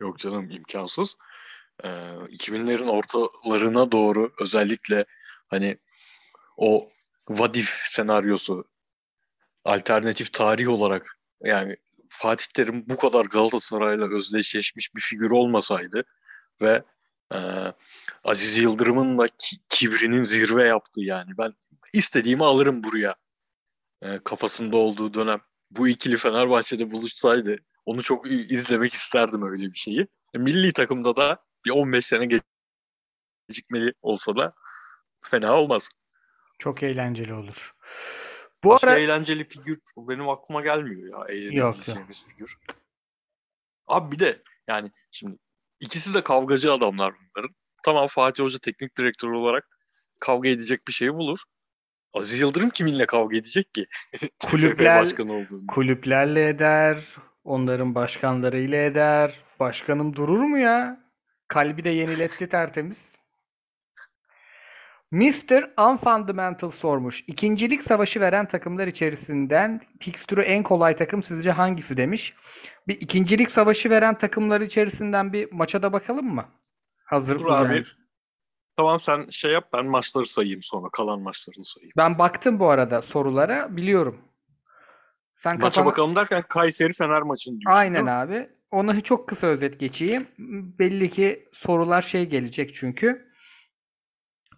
Yok 0.00 0.18
canım 0.18 0.50
imkansız. 0.50 1.16
Ee, 1.84 1.88
2000'lerin 1.88 2.88
ortalarına 2.88 3.92
doğru 3.92 4.32
özellikle 4.40 5.04
hani 5.48 5.78
o 6.56 6.90
Vadif 7.28 7.82
senaryosu 7.84 8.64
alternatif 9.64 10.32
tarih 10.32 10.68
olarak 10.68 11.18
yani 11.42 11.76
Fatih 12.08 12.46
Terim 12.54 12.84
bu 12.88 12.96
kadar 12.96 13.24
Galatasaray'la 13.24 14.14
özdeşleşmiş 14.14 14.94
bir 14.94 15.00
figür 15.00 15.30
olmasaydı 15.30 16.04
ve 16.60 16.82
e, 17.34 17.38
Aziz 18.24 18.58
Yıldırım'ın 18.58 19.18
da 19.18 19.28
ki, 19.28 19.56
kibrinin 19.68 20.22
zirve 20.22 20.64
yaptığı 20.64 21.00
yani 21.00 21.30
ben 21.38 21.54
istediğimi 21.92 22.44
alırım 22.44 22.84
buraya 22.84 23.14
e, 24.02 24.18
kafasında 24.24 24.76
olduğu 24.76 25.14
dönem 25.14 25.40
bu 25.70 25.88
ikili 25.88 26.16
Fenerbahçe'de 26.16 26.90
buluşsaydı 26.90 27.58
onu 27.84 28.02
çok 28.02 28.30
izlemek 28.30 28.94
isterdim 28.94 29.42
öyle 29.42 29.72
bir 29.72 29.78
şeyi. 29.78 30.06
E, 30.34 30.38
milli 30.38 30.72
takımda 30.72 31.16
da 31.16 31.44
bir 31.64 31.70
15 31.70 32.06
sene 32.06 32.40
gecikmeli 33.48 33.92
olsa 34.02 34.36
da 34.36 34.54
fena 35.22 35.56
olmaz. 35.56 35.88
Çok 36.58 36.82
eğlenceli 36.82 37.34
olur. 37.34 37.72
Bu 38.64 38.68
Başka 38.70 38.90
ara... 38.90 38.98
eğlenceli 38.98 39.48
figür 39.48 39.78
benim 39.96 40.28
aklıma 40.28 40.62
gelmiyor 40.62 41.18
ya. 41.18 41.34
Eğlenebileceğimiz 41.34 42.26
figür. 42.26 42.56
Abi 43.86 44.12
bir 44.12 44.18
de 44.18 44.42
yani 44.68 44.92
şimdi 45.10 45.38
ikisi 45.80 46.14
de 46.14 46.24
kavgacı 46.24 46.72
adamlar 46.72 47.14
bunların. 47.14 47.54
Tamam 47.84 48.06
Fatih 48.06 48.44
Hoca 48.44 48.58
teknik 48.58 48.98
direktör 48.98 49.28
olarak 49.28 49.64
kavga 50.20 50.48
edecek 50.48 50.88
bir 50.88 50.92
şey 50.92 51.14
bulur. 51.14 51.38
Aziz 52.12 52.40
Yıldırım 52.40 52.70
kiminle 52.70 53.06
kavga 53.06 53.36
edecek 53.36 53.74
ki? 53.74 53.86
Kulüpler, 54.50 55.00
başkanı 55.00 55.32
olduğunu. 55.32 55.66
Kulüplerle 55.66 56.48
eder, 56.48 56.98
Onların 57.48 57.94
başkanlarıyla 57.94 58.78
eder. 58.82 59.34
Başkanım 59.60 60.16
durur 60.16 60.38
mu 60.38 60.58
ya? 60.58 61.00
Kalbi 61.48 61.84
de 61.84 61.90
yeniletti 61.90 62.48
tertemiz. 62.48 62.98
Mr. 65.12 65.70
Unfundamental 65.90 66.70
sormuş. 66.70 67.24
İkincilik 67.26 67.84
savaşı 67.84 68.20
veren 68.20 68.48
takımlar 68.48 68.86
içerisinden 68.86 69.80
fikstürü 70.00 70.40
en 70.40 70.62
kolay 70.62 70.96
takım 70.96 71.22
sizce 71.22 71.50
hangisi 71.50 71.96
demiş. 71.96 72.34
Bir 72.88 73.00
ikincilik 73.00 73.50
savaşı 73.50 73.90
veren 73.90 74.18
takımlar 74.18 74.60
içerisinden 74.60 75.32
bir 75.32 75.52
maça 75.52 75.82
da 75.82 75.92
bakalım 75.92 76.34
mı? 76.34 76.44
Hazır 77.04 77.38
Dur 77.38 77.46
abi. 77.46 77.74
yani. 77.74 77.84
Tamam 78.76 79.00
sen 79.00 79.24
şey 79.30 79.52
yap 79.52 79.68
ben 79.72 79.86
maçları 79.86 80.24
sayayım 80.26 80.62
sonra 80.62 80.88
kalan 80.92 81.20
maçlarını 81.20 81.64
sayayım. 81.64 81.92
Ben 81.96 82.18
baktım 82.18 82.60
bu 82.60 82.68
arada 82.68 83.02
sorulara 83.02 83.76
biliyorum. 83.76 84.18
Sen 85.36 85.52
Maça 85.58 85.68
kafana- 85.68 85.86
bakalım 85.86 86.16
derken 86.16 86.42
Kayseri 86.48 86.92
Fener 86.92 87.22
maçını 87.22 87.60
diyorsun. 87.60 87.80
Aynen 87.80 88.06
abi. 88.06 88.48
Ona 88.70 89.00
çok 89.00 89.28
kısa 89.28 89.46
özet 89.46 89.80
geçeyim. 89.80 90.26
Belli 90.78 91.10
ki 91.10 91.48
sorular 91.52 92.02
şey 92.02 92.26
gelecek 92.26 92.74
çünkü. 92.74 93.27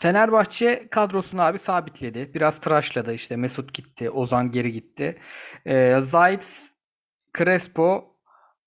Fenerbahçe 0.04 0.88
kadrosunu 0.90 1.42
abi 1.42 1.58
sabitledi. 1.58 2.34
Biraz 2.34 2.60
tıraşladı 2.60 3.14
işte. 3.14 3.36
Mesut 3.36 3.74
gitti. 3.74 4.10
Ozan 4.10 4.52
geri 4.52 4.72
gitti. 4.72 5.18
Ee, 5.66 5.96
Zayt, 6.02 6.46
Crespo 7.38 8.16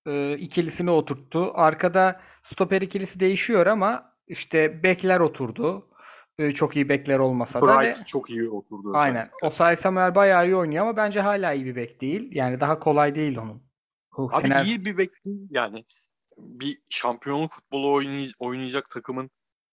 e, 0.06 0.38
ikilisini 0.38 0.90
oturttu. 0.90 1.52
Arkada 1.54 2.20
stoper 2.44 2.82
ikilisi 2.82 3.20
değişiyor 3.20 3.66
ama 3.66 4.12
işte 4.26 4.82
bekler 4.82 5.20
oturdu. 5.20 5.90
E, 6.38 6.52
çok 6.52 6.76
iyi 6.76 6.88
bekler 6.88 7.18
olmasa 7.18 7.62
da. 7.62 7.80
ve- 7.80 7.84
Bright 7.86 8.06
çok 8.06 8.30
iyi 8.30 8.48
oturdu. 8.48 8.92
Aynen. 8.94 9.30
Osay 9.42 9.76
Samuel 9.76 10.14
bayağı 10.14 10.46
iyi 10.46 10.56
oynuyor 10.56 10.82
ama 10.82 10.96
bence 10.96 11.20
hala 11.20 11.52
iyi 11.52 11.64
bir 11.66 11.76
bek 11.76 12.00
değil. 12.00 12.28
Yani 12.32 12.60
daha 12.60 12.78
kolay 12.78 13.14
değil 13.14 13.36
onun. 13.38 13.62
Bu 14.16 14.30
Abi 14.32 14.46
Fener- 14.48 14.64
iyi 14.64 14.84
bir 14.84 14.98
bek 14.98 15.24
değil 15.24 15.46
yani. 15.50 15.84
Bir 16.38 16.78
şampiyonluk 16.90 17.52
futbolu 17.52 17.86
oynay- 18.00 18.32
oynayacak 18.38 18.90
takımın 18.90 19.30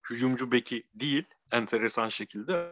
hücumcu 0.09 0.51
beki 0.51 0.83
değil 0.93 1.23
enteresan 1.51 2.09
şekilde. 2.09 2.71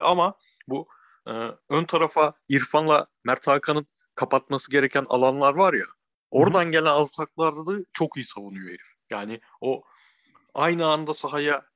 Ama 0.00 0.38
bu 0.68 0.88
e, 1.26 1.32
ön 1.70 1.84
tarafa 1.84 2.34
İrfan'la 2.48 3.06
Mert 3.24 3.46
Hakan'ın 3.46 3.86
kapatması 4.14 4.70
gereken 4.70 5.06
alanlar 5.08 5.54
var 5.54 5.74
ya. 5.74 5.84
Oradan 6.30 6.72
gelen 6.72 6.84
ataklarda 6.84 7.84
çok 7.92 8.16
iyi 8.16 8.24
savunuyor 8.24 8.68
herif. 8.68 8.94
Yani 9.10 9.40
o 9.60 9.84
aynı 10.54 10.86
anda 10.86 11.14
sahaya 11.14 11.66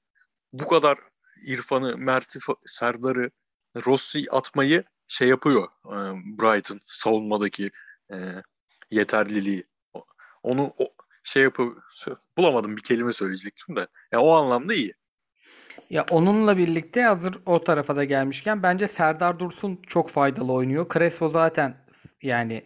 bu 0.53 0.69
kadar 0.69 0.99
İrfan'ı, 1.47 1.97
Mert'i, 1.97 2.39
Serdar'ı, 2.67 3.31
Rossi'yi 3.87 4.31
atmayı 4.31 4.85
şey 5.09 5.29
yapıyor 5.29 5.69
e, 5.87 5.97
Brighton 6.39 6.81
savunmadaki 6.87 7.71
e, 8.13 8.17
yeterliliği. 8.91 9.67
Onu 10.43 10.75
o, 10.79 10.85
şey 11.23 11.43
yapıp 11.43 11.83
bulamadım 12.37 12.77
bir 12.77 12.83
kelime 12.83 13.13
söyleyecektim 13.13 13.77
de. 13.77 13.89
Yani 14.13 14.25
o 14.25 14.33
anlamda 14.33 14.75
iyi. 14.75 14.95
Ya 15.91 16.07
onunla 16.11 16.57
birlikte 16.59 17.03
hazır 17.03 17.39
o 17.47 17.65
tarafa 17.65 17.97
da 17.97 18.05
gelmişken 18.05 18.63
bence 18.63 18.89
Serdar 18.89 19.39
Dursun 19.39 19.81
çok 19.87 20.11
faydalı 20.11 20.53
oynuyor. 20.53 20.87
Crespo 20.95 21.29
zaten 21.29 21.75
yani 22.23 22.63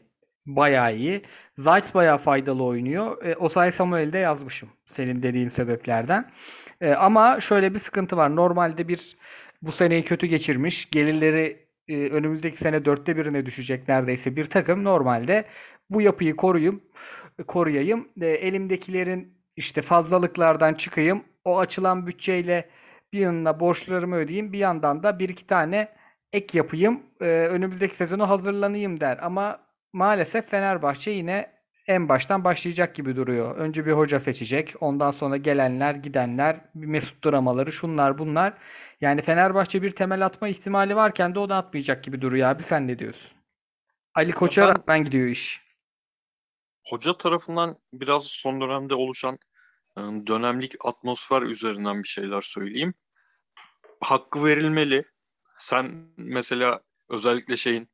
bayağı 0.47 0.97
iyi. 0.97 1.23
Zayt 1.59 1.95
bayağı 1.95 2.19
faydalı 2.19 2.64
oynuyor. 2.64 3.25
E, 3.25 3.37
Osay 3.37 3.73
Samuel'i 3.73 4.12
de 4.12 4.19
yazmışım 4.19 4.69
senin 4.87 5.23
dediğin 5.23 5.49
sebeplerden. 5.49 6.31
E, 6.81 6.92
ama 6.92 7.40
şöyle 7.40 7.75
bir 7.75 7.78
sıkıntı 7.78 8.16
var. 8.16 8.37
Normalde 8.37 8.88
bir 8.88 9.16
bu 9.62 9.73
seneyi 9.73 10.04
kötü 10.04 10.26
geçirmiş. 10.26 10.90
Gelirleri 10.90 11.66
e, 11.88 11.97
önümüzdeki 11.97 12.57
sene 12.57 12.85
dörtte 12.85 13.16
birine 13.16 13.47
düşecek 13.47 13.88
neredeyse 13.88 14.37
bir 14.37 14.47
takım. 14.47 14.85
Normalde 14.85 15.45
bu 15.90 16.02
yapıyı 16.02 16.37
koruyayım, 16.37 16.83
koruyayım. 17.47 18.09
E, 18.21 18.26
elimdekilerin 18.26 19.38
işte 19.57 19.83
fazlalıklardan 19.83 20.75
çıkayım. 20.75 21.25
O 21.45 21.59
açılan 21.59 22.07
bütçeyle 22.07 22.69
bir 23.12 23.21
yanına 23.21 23.61
borçlarımı 23.61 24.16
ödeyeyim, 24.16 24.52
bir 24.52 24.59
yandan 24.59 25.02
da 25.02 25.19
bir 25.19 25.28
iki 25.28 25.47
tane 25.47 25.88
ek 26.33 26.59
yapayım, 26.59 27.02
e, 27.21 27.25
önümüzdeki 27.25 27.97
sezonu 27.97 28.28
hazırlanayım 28.28 29.00
der. 29.00 29.19
Ama 29.23 29.59
maalesef 29.92 30.50
Fenerbahçe 30.50 31.11
yine 31.11 31.52
en 31.87 32.09
baştan 32.09 32.45
başlayacak 32.45 32.95
gibi 32.95 33.16
duruyor. 33.16 33.57
Önce 33.57 33.87
bir 33.87 33.92
hoca 33.92 34.21
seçecek, 34.21 34.75
ondan 34.81 35.11
sonra 35.11 35.37
gelenler, 35.37 35.95
gidenler, 35.95 36.61
bir 36.75 36.87
Mesut 36.87 37.25
dramaları, 37.25 37.73
şunlar 37.73 38.19
bunlar. 38.19 38.54
Yani 39.00 39.23
Fenerbahçe 39.23 39.83
bir 39.83 39.97
temel 39.97 40.26
atma 40.26 40.49
ihtimali 40.49 40.97
varken 40.97 41.35
de 41.35 41.38
o 41.38 41.49
da 41.49 41.57
atmayacak 41.57 42.04
gibi 42.04 42.21
duruyor 42.21 42.49
abi. 42.49 42.62
Sen 42.62 42.88
ne 42.88 42.99
diyorsun? 42.99 43.31
Ali 44.14 44.33
Koç'a 44.33 44.62
ben- 44.62 44.75
rağmen 44.75 45.04
gidiyor 45.04 45.28
iş. 45.28 45.62
Hoca 46.87 47.16
tarafından 47.16 47.78
biraz 47.92 48.25
son 48.26 48.61
dönemde 48.61 48.95
oluşan 48.95 49.38
e, 49.97 50.00
dönemlik 50.00 50.73
atmosfer 50.85 51.42
üzerinden 51.42 52.02
bir 52.02 52.09
şeyler 52.09 52.40
söyleyeyim. 52.40 52.95
Hakkı 54.02 54.44
verilmeli. 54.44 55.04
Sen 55.59 56.12
mesela 56.16 56.80
özellikle 57.11 57.56
şeyin 57.56 57.88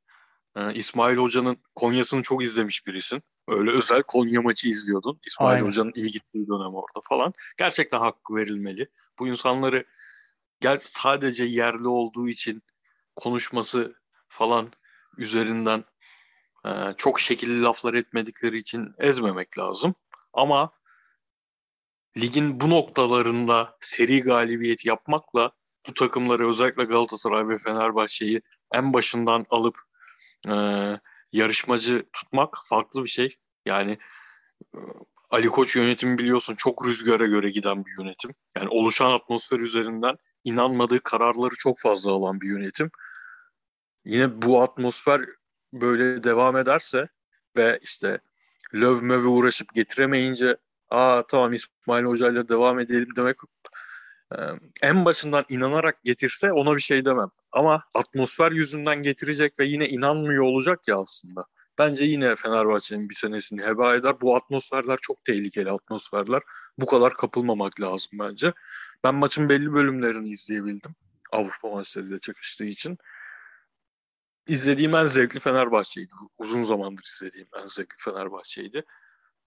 e, 0.57 0.75
İsmail 0.75 1.17
Hoca'nın 1.17 1.57
Konya'sını 1.75 2.23
çok 2.23 2.45
izlemiş 2.45 2.87
birisin. 2.87 3.23
Öyle 3.49 3.71
özel 3.71 4.03
Konya 4.03 4.43
maçı 4.43 4.69
izliyordun. 4.69 5.21
İsmail 5.27 5.55
Aynen. 5.55 5.67
Hoca'nın 5.67 5.93
iyi 5.95 6.11
gittiği 6.11 6.47
dönem 6.47 6.75
orada 6.75 7.01
falan. 7.09 7.33
Gerçekten 7.59 7.99
hakkı 7.99 8.35
verilmeli. 8.35 8.89
Bu 9.19 9.29
insanları 9.29 9.85
gel 10.61 10.79
sadece 10.83 11.45
yerli 11.45 11.89
olduğu 11.89 12.29
için 12.29 12.63
konuşması 13.17 13.95
falan 14.29 14.69
üzerinden 15.19 15.85
e, 16.67 16.71
çok 16.97 17.21
şekilli 17.21 17.63
laflar 17.63 17.95
etmedikleri 17.95 18.59
için 18.59 18.95
ezmemek 18.99 19.59
lazım. 19.59 19.95
Ama 20.33 20.73
ligin 22.17 22.61
bu 22.61 22.71
noktalarında 22.71 23.77
seri 23.81 24.23
galibiyet 24.23 24.87
yapmakla 24.87 25.53
bu 25.89 25.95
takımları 25.95 26.49
özellikle 26.49 26.85
Galatasaray 26.85 27.49
ve 27.49 27.59
Fenerbahçe'yi 27.59 28.43
en 28.73 28.95
başından 28.95 29.47
alıp 29.51 29.79
e, 30.49 30.55
yarışmacı 31.33 32.05
tutmak 32.13 32.59
farklı 32.65 33.05
bir 33.05 33.09
şey. 33.09 33.37
Yani 33.67 33.99
e, 34.75 34.79
Ali 35.31 35.49
Koç 35.49 35.77
yönetimi 35.77 36.19
biliyorsun 36.19 36.55
çok 36.55 36.87
rüzgara 36.87 37.27
göre 37.27 37.51
giden 37.51 37.85
bir 37.85 38.03
yönetim. 38.03 38.35
Yani 38.57 38.69
oluşan 38.69 39.11
atmosfer 39.11 39.59
üzerinden 39.59 40.17
inanmadığı 40.45 41.01
kararları 41.01 41.55
çok 41.59 41.81
fazla 41.81 42.13
alan 42.13 42.41
bir 42.41 42.49
yönetim. 42.49 42.91
Yine 44.05 44.43
bu 44.43 44.63
atmosfer 44.63 45.21
böyle 45.73 46.25
devam 46.25 46.57
ederse 46.57 47.09
ve 47.57 47.79
işte 47.83 48.19
löv 48.75 49.03
möve 49.03 49.27
uğraşıp 49.27 49.75
getiremeyince 49.75 50.57
aa 50.91 51.23
tamam 51.29 51.53
İsmail 51.53 52.05
Hoca 52.05 52.31
ile 52.31 52.49
devam 52.49 52.79
edelim 52.79 53.09
demek 53.17 53.37
en 54.83 55.05
başından 55.05 55.45
inanarak 55.49 56.05
getirse 56.05 56.53
ona 56.53 56.77
bir 56.77 56.81
şey 56.81 57.05
demem. 57.05 57.31
Ama 57.53 57.83
atmosfer 57.95 58.53
yüzünden 58.53 59.03
getirecek 59.03 59.59
ve 59.59 59.65
yine 59.65 59.89
inanmıyor 59.89 60.45
olacak 60.45 60.89
ya 60.89 61.01
aslında. 61.01 61.45
Bence 61.79 62.05
yine 62.05 62.37
Fenerbahçe'nin 62.37 63.09
bir 63.09 63.15
senesini 63.15 63.63
heba 63.63 63.95
eder. 63.95 64.21
Bu 64.21 64.37
atmosferler 64.37 64.99
çok 65.03 65.25
tehlikeli 65.25 65.71
atmosferler. 65.71 66.43
Bu 66.79 66.87
kadar 66.87 67.15
kapılmamak 67.15 67.81
lazım 67.81 68.11
bence. 68.13 68.53
Ben 69.05 69.15
maçın 69.15 69.49
belli 69.49 69.73
bölümlerini 69.73 70.29
izleyebildim. 70.29 70.95
Avrupa 71.33 71.69
maçlarıyla 71.69 72.19
çakıştığı 72.19 72.65
için. 72.65 72.99
İzlediğim 74.47 74.95
en 74.95 75.07
zevkli 75.07 75.41
Fenerbahçe'ydi. 75.41 76.13
Uzun 76.39 76.63
zamandır 76.63 77.05
izlediğim 77.05 77.49
en 77.63 77.67
zevkli 77.67 77.97
Fenerbahçe'ydi. 77.99 78.85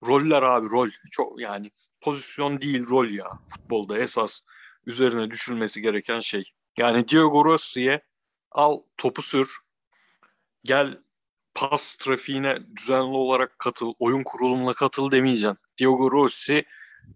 Roller 0.07 0.41
abi 0.41 0.69
rol. 0.69 0.89
Çok 1.11 1.41
yani 1.41 1.71
pozisyon 2.01 2.61
değil 2.61 2.89
rol 2.89 3.09
ya. 3.09 3.27
Futbolda 3.47 3.97
esas 3.97 4.41
üzerine 4.85 5.31
düşülmesi 5.31 5.81
gereken 5.81 6.19
şey. 6.19 6.43
Yani 6.77 7.07
Diego 7.07 7.45
Rossi'ye 7.45 8.01
al 8.51 8.81
topu 8.97 9.21
sür. 9.21 9.57
Gel 10.63 10.97
pas 11.53 11.95
trafiğine 11.95 12.57
düzenli 12.77 13.17
olarak 13.17 13.59
katıl, 13.59 13.93
oyun 13.99 14.23
kurulumuna 14.23 14.73
katıl 14.73 15.11
demeyeceksin. 15.11 15.57
Diego 15.77 16.11
Rossi 16.11 16.65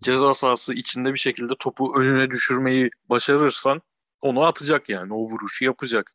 ceza 0.02 0.34
sahası 0.34 0.74
içinde 0.74 1.14
bir 1.14 1.20
şekilde 1.20 1.54
topu 1.60 2.00
önüne 2.00 2.30
düşürmeyi 2.30 2.90
başarırsan 3.10 3.82
onu 4.22 4.44
atacak 4.44 4.90
yani. 4.90 5.14
O 5.14 5.18
vuruşu 5.18 5.66
yapacak. 5.66 6.12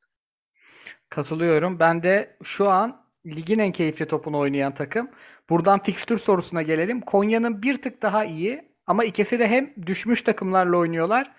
Katılıyorum. 1.08 1.78
Ben 1.78 2.02
de 2.02 2.36
şu 2.42 2.68
an 2.68 3.06
ligin 3.26 3.58
en 3.58 3.72
keyifli 3.72 4.08
topunu 4.08 4.38
oynayan 4.38 4.74
takım. 4.74 5.10
Buradan 5.50 5.82
fikstür 5.82 6.18
sorusuna 6.18 6.62
gelelim. 6.62 7.00
Konya'nın 7.00 7.62
bir 7.62 7.82
tık 7.82 8.02
daha 8.02 8.24
iyi 8.24 8.69
ama 8.90 9.04
ikisi 9.04 9.38
de 9.38 9.48
hem 9.48 9.70
düşmüş 9.86 10.22
takımlarla 10.22 10.76
oynuyorlar. 10.76 11.32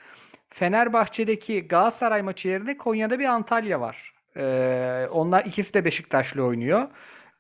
Fenerbahçe'deki 0.50 1.68
Galatasaray 1.68 2.22
maçı 2.22 2.48
yerine 2.48 2.78
Konya'da 2.78 3.20
bir 3.20 3.26
Antalya 3.26 3.82
var. 3.82 4.14
Ee, 4.38 5.08
onlar 5.12 5.46
ikisi 5.46 5.74
de 5.74 5.86
Beşiktaş'la 5.86 6.42
oynuyor. 6.42 6.88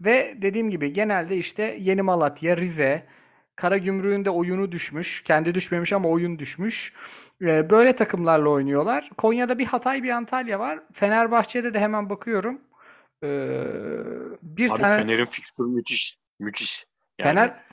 Ve 0.02 0.36
dediğim 0.42 0.70
gibi 0.70 0.94
genelde 0.94 1.38
işte 1.38 1.78
Yeni 1.80 2.02
Malatya, 2.02 2.58
Rize, 2.58 3.08
Karagümrük'ün 3.56 4.26
de 4.26 4.30
oyunu 4.30 4.72
düşmüş. 4.72 5.24
Kendi 5.24 5.56
düşmemiş 5.56 5.94
ama 5.94 6.10
oyun 6.10 6.40
düşmüş. 6.40 6.94
Ee, 7.42 7.70
böyle 7.70 7.96
takımlarla 7.96 8.50
oynuyorlar. 8.50 9.10
Konya'da 9.18 9.60
bir 9.60 9.66
Hatay, 9.66 10.04
bir 10.04 10.10
Antalya 10.10 10.60
var. 10.60 10.80
Fenerbahçe'de 10.94 11.74
de 11.74 11.80
hemen 11.80 12.10
bakıyorum. 12.10 12.62
Ee, 13.24 13.28
bir 14.44 14.72
Abi 14.72 14.82
tane 14.82 15.04
Fener'in 15.04 15.26
fikstürü 15.26 15.68
müthiş. 15.68 16.18
Müthiş. 16.40 16.86
Yani 17.20 17.30
Fener 17.30 17.71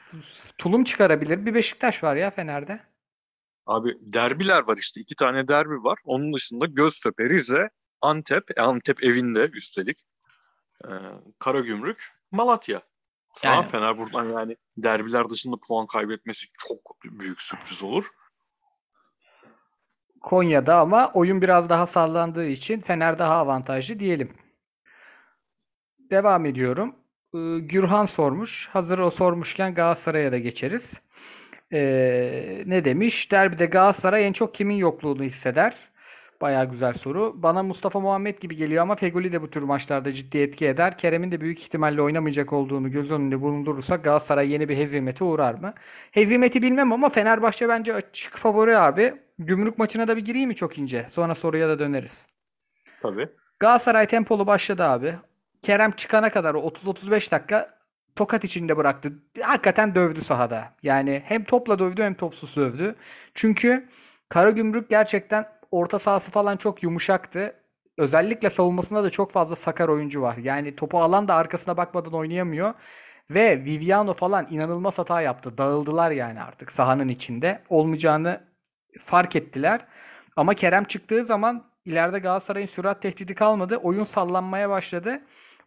tulum 0.59 0.85
çıkarabilir. 0.85 1.47
Bir 1.47 1.55
Beşiktaş 1.55 2.05
var 2.05 2.17
ya 2.17 2.31
Fener'de. 2.31 2.81
abi 3.67 3.95
derbiler 4.01 4.63
var 4.69 4.77
işte. 4.77 5.01
iki 5.01 5.15
tane 5.15 5.49
derbi 5.49 5.85
var. 5.85 5.99
Onun 6.05 6.33
dışında 6.33 6.67
Göztepe, 6.67 7.29
Rize, 7.29 7.71
Antep. 8.01 8.59
E, 8.59 8.63
Antep 8.63 9.05
evinde 9.05 9.49
üstelik. 9.53 10.05
Ee, 10.85 10.89
Karagümrük, 11.39 12.09
Malatya. 12.31 12.83
Falan 13.35 13.55
Yani 13.55 13.67
Fener 13.67 13.99
buradan 13.99 14.25
yani 14.25 14.57
derbiler 14.77 15.31
dışında 15.31 15.57
puan 15.69 15.87
kaybetmesi 15.87 16.47
çok 16.59 16.97
büyük 17.05 17.43
sürpriz 17.43 17.83
olur. 17.83 18.09
Konya'da 20.21 20.79
ama 20.79 21.11
oyun 21.15 21.43
biraz 21.43 21.69
daha 21.69 21.87
sallandığı 21.87 22.47
için 22.47 22.81
Fener 22.81 23.19
daha 23.19 23.35
avantajlı 23.35 24.01
diyelim. 24.01 24.37
Devam 26.11 26.47
ediyorum. 26.47 26.97
Ee, 27.35 27.59
Gürhan 27.59 28.07
sormuş. 28.07 28.69
Hazır 28.73 28.99
o 28.99 29.11
sormuşken 29.11 29.75
Galatasaray'a 29.75 30.33
da 30.33 30.39
geçeriz. 30.39 31.01
Ee, 31.73 32.63
ne 32.67 32.85
demiş? 32.85 33.33
Derbide 33.33 33.67
Galatasaray 33.67 34.27
en 34.27 34.33
çok 34.33 34.55
kimin 34.55 34.75
yokluğunu 34.75 35.23
hisseder? 35.23 35.75
Bayağı 36.41 36.71
güzel 36.71 36.95
soru. 36.95 37.43
Bana 37.43 37.63
Mustafa 37.63 38.01
Muhammed 38.01 38.39
gibi 38.39 38.57
geliyor 38.57 38.83
ama 38.83 38.97
Feguli 38.97 39.33
de 39.33 39.43
bu 39.43 39.51
tür 39.51 39.63
maçlarda 39.63 40.13
ciddi 40.13 40.39
etki 40.39 40.67
eder. 40.67 40.99
Kerem'in 40.99 41.33
de 41.33 41.41
büyük 41.41 41.61
ihtimalle 41.63 42.03
oynamayacak 42.03 42.53
olduğunu 42.53 42.91
göz 42.91 43.11
önünde 43.11 43.41
bulundurursak 43.41 44.05
Galatasaray 44.05 44.51
yeni 44.53 44.69
bir 44.69 44.77
hezimete 44.77 45.25
uğrar 45.25 45.55
mı? 45.55 45.75
Hezimeti 46.11 46.63
bilmem 46.63 46.93
ama 46.93 47.09
Fenerbahçe 47.09 47.69
bence 47.69 47.95
açık 47.95 48.37
favori 48.37 48.79
abi. 48.79 49.15
Gümrük 49.39 49.79
maçına 49.79 50.09
da 50.09 50.17
bir 50.17 50.25
gireyim 50.25 50.49
mi 50.49 50.55
çok 50.57 50.79
ince? 50.79 51.07
Sonra 51.11 51.35
soruya 51.35 51.69
da 51.69 51.79
döneriz. 51.79 52.27
Tabii. 53.01 53.29
Galatasaray 53.61 54.07
tempolu 54.07 54.47
başladı 54.47 54.85
abi. 54.85 55.15
Kerem 55.63 55.91
çıkana 55.93 56.31
kadar 56.31 56.55
o 56.55 56.61
30-35 56.61 57.31
dakika 57.31 57.79
tokat 58.17 58.45
içinde 58.45 58.77
bıraktı. 58.77 59.13
Hakikaten 59.43 59.95
dövdü 59.95 60.23
sahada. 60.23 60.75
Yani 60.83 61.23
hem 61.25 61.45
topla 61.45 61.79
dövdü 61.79 62.03
hem 62.03 62.15
topsuz 62.15 62.57
dövdü. 62.57 62.95
Çünkü 63.35 63.89
Karagümrük 64.29 64.91
gerçekten 64.91 65.49
orta 65.71 65.99
sahası 65.99 66.31
falan 66.31 66.57
çok 66.57 66.83
yumuşaktı. 66.83 67.55
Özellikle 67.99 68.51
savunmasında 68.51 69.05
da 69.05 69.11
çok 69.11 69.33
fazla 69.33 69.57
sakar 69.57 69.89
oyuncu 69.89 70.23
var. 70.23 70.37
Yani 70.37 70.77
topu 70.77 71.01
alan 71.01 71.29
da 71.29 71.35
arkasına 71.35 71.77
bakmadan 71.77 72.13
oynayamıyor. 72.13 72.75
Ve 73.31 73.65
Viviano 73.65 74.15
falan 74.15 74.47
inanılmaz 74.51 74.99
hata 74.99 75.21
yaptı. 75.21 75.59
Dağıldılar 75.59 76.11
yani 76.11 76.43
artık 76.43 76.73
sahanın 76.73 77.09
içinde. 77.09 77.63
Olmayacağını 77.69 78.41
fark 79.05 79.37
ettiler. 79.37 79.81
Ama 80.37 80.55
Kerem 80.55 80.85
çıktığı 80.85 81.25
zaman 81.25 81.65
ileride 81.85 82.19
Galatasaray'ın 82.19 82.67
sürat 82.67 83.03
tehdidi 83.03 83.35
kalmadı. 83.35 83.77
Oyun 83.77 84.05
sallanmaya 84.05 84.71
başladı. 84.71 85.21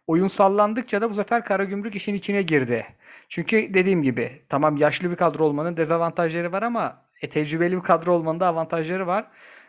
Oyun 0.06 0.28
sallandıkça 0.28 1.00
da 1.00 1.10
bu 1.10 1.14
sefer 1.14 1.44
Karagümrük 1.44 1.94
işin 1.96 2.14
içine 2.14 2.42
girdi. 2.42 2.86
Çünkü 3.28 3.74
dediğim 3.74 4.02
gibi 4.02 4.42
tamam 4.48 4.76
yaşlı 4.76 5.10
bir 5.10 5.16
kadro 5.16 5.44
olmanın 5.44 5.76
dezavantajları 5.76 6.52
var 6.52 6.62
ama 6.62 7.06
e, 7.22 7.30
tecrübeli 7.30 7.76
bir 7.76 7.82
kadro 7.82 8.12
olmanın 8.12 8.40
da 8.40 8.46
avantajları 8.46 9.06
var. 9.06 9.26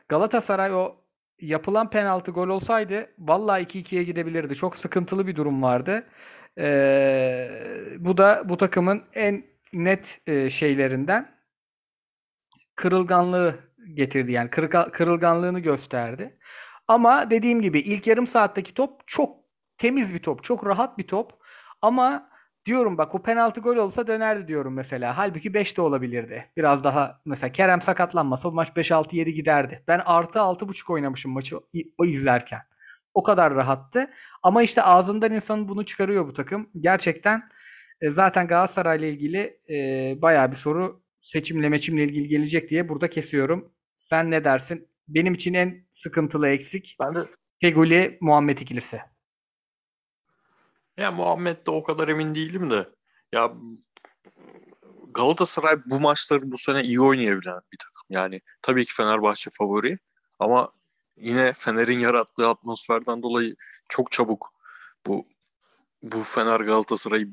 Galatasaray 0.10 0.74
o 0.74 0.96
yapılan 1.40 1.90
penaltı 1.90 2.32
gol 2.32 2.48
olsaydı 2.48 3.10
vallahi 3.20 3.64
2-2'ye 3.64 4.04
gidebilirdi. 4.04 4.56
Çok 4.56 4.78
sıkıntılı 4.78 5.28
bir 5.28 5.36
durum 5.36 5.64
vardı. 5.64 6.08
Ee, 6.58 7.50
bu 8.00 8.18
da 8.18 8.44
bu 8.50 8.58
takımın 8.58 9.04
en 9.14 9.44
net 9.74 10.22
e, 10.28 10.50
şeylerinden 10.50 11.36
kırılganlığı 12.76 13.60
getirdi 13.94 14.32
yani 14.32 14.50
kırıga- 14.50 14.92
kırılganlığını 14.92 15.60
gösterdi. 15.60 16.38
Ama 16.88 17.30
dediğim 17.30 17.62
gibi 17.62 17.80
ilk 17.80 18.08
yarım 18.08 18.28
saatteki 18.28 18.74
top 18.74 19.08
çok 19.08 19.43
temiz 19.84 20.14
bir 20.14 20.20
top, 20.20 20.44
çok 20.44 20.66
rahat 20.66 20.98
bir 20.98 21.08
top. 21.08 21.34
Ama 21.82 22.30
diyorum 22.66 22.98
bak 22.98 23.16
o 23.16 23.24
penaltı 23.24 23.62
gol 23.62 23.76
olsa 23.76 24.08
dönerdi 24.08 24.48
diyorum 24.48 24.74
mesela. 24.74 25.18
Halbuki 25.18 25.54
5 25.54 25.78
de 25.78 25.82
olabilirdi. 25.82 26.46
Biraz 26.58 26.84
daha 26.84 27.22
mesela 27.26 27.52
Kerem 27.52 27.82
sakatlanmasa 27.82 28.52
bu 28.52 28.56
maç 28.56 28.70
5-6-7 28.76 29.30
giderdi. 29.30 29.84
Ben 29.88 30.02
artı 30.06 30.40
6.5 30.40 30.94
oynamışım 30.94 31.32
maçı 31.32 31.60
o 31.98 32.06
izlerken. 32.06 32.62
O 33.14 33.24
kadar 33.24 33.56
rahattı. 33.56 34.10
Ama 34.44 34.64
işte 34.64 34.82
ağzından 34.82 35.32
insanın 35.32 35.68
bunu 35.68 35.86
çıkarıyor 35.86 36.28
bu 36.28 36.34
takım. 36.34 36.70
Gerçekten 36.80 37.44
e, 38.02 38.12
zaten 38.12 38.48
Galatasaray'la 38.48 39.08
ilgili 39.08 39.60
e, 39.70 39.76
bayağı 40.22 40.52
bir 40.52 40.56
soru 40.56 41.04
seçimle 41.22 41.70
meçimle 41.70 42.04
ilgili 42.04 42.28
gelecek 42.28 42.70
diye 42.70 42.90
burada 42.90 43.10
kesiyorum. 43.10 43.74
Sen 43.98 44.32
ne 44.32 44.44
dersin? 44.44 44.88
Benim 45.08 45.34
için 45.34 45.54
en 45.54 45.86
sıkıntılı 45.94 46.48
eksik 46.48 46.98
Ben 47.00 47.16
de 47.16 47.20
Feguli 47.62 48.18
Muhammed 48.22 48.58
ikilisi. 48.58 49.13
Ya 50.98 51.12
Muhammed 51.12 51.66
de 51.66 51.72
o 51.72 51.84
kadar 51.84 52.08
emin 52.08 52.36
değilim 52.36 52.72
de 52.72 52.90
ya 53.32 53.54
Galatasaray 55.14 55.86
bu 55.86 56.00
maçları 56.00 56.52
bu 56.52 56.58
sene 56.58 56.82
iyi 56.82 57.02
oynayabilen 57.02 57.62
bir 57.72 57.78
takım. 57.78 58.04
Yani 58.10 58.42
tabii 58.62 58.86
ki 58.86 58.94
Fenerbahçe 58.94 59.50
favori 59.54 60.00
ama 60.40 60.72
yine 61.16 61.54
Fener'in 61.54 62.00
yarattığı 62.00 62.48
atmosferden 62.48 63.24
dolayı 63.24 63.56
çok 63.90 64.12
çabuk 64.12 64.54
bu 65.08 65.26
bu 66.04 66.24
Fener 66.24 66.60
Galatasaray 66.60 67.28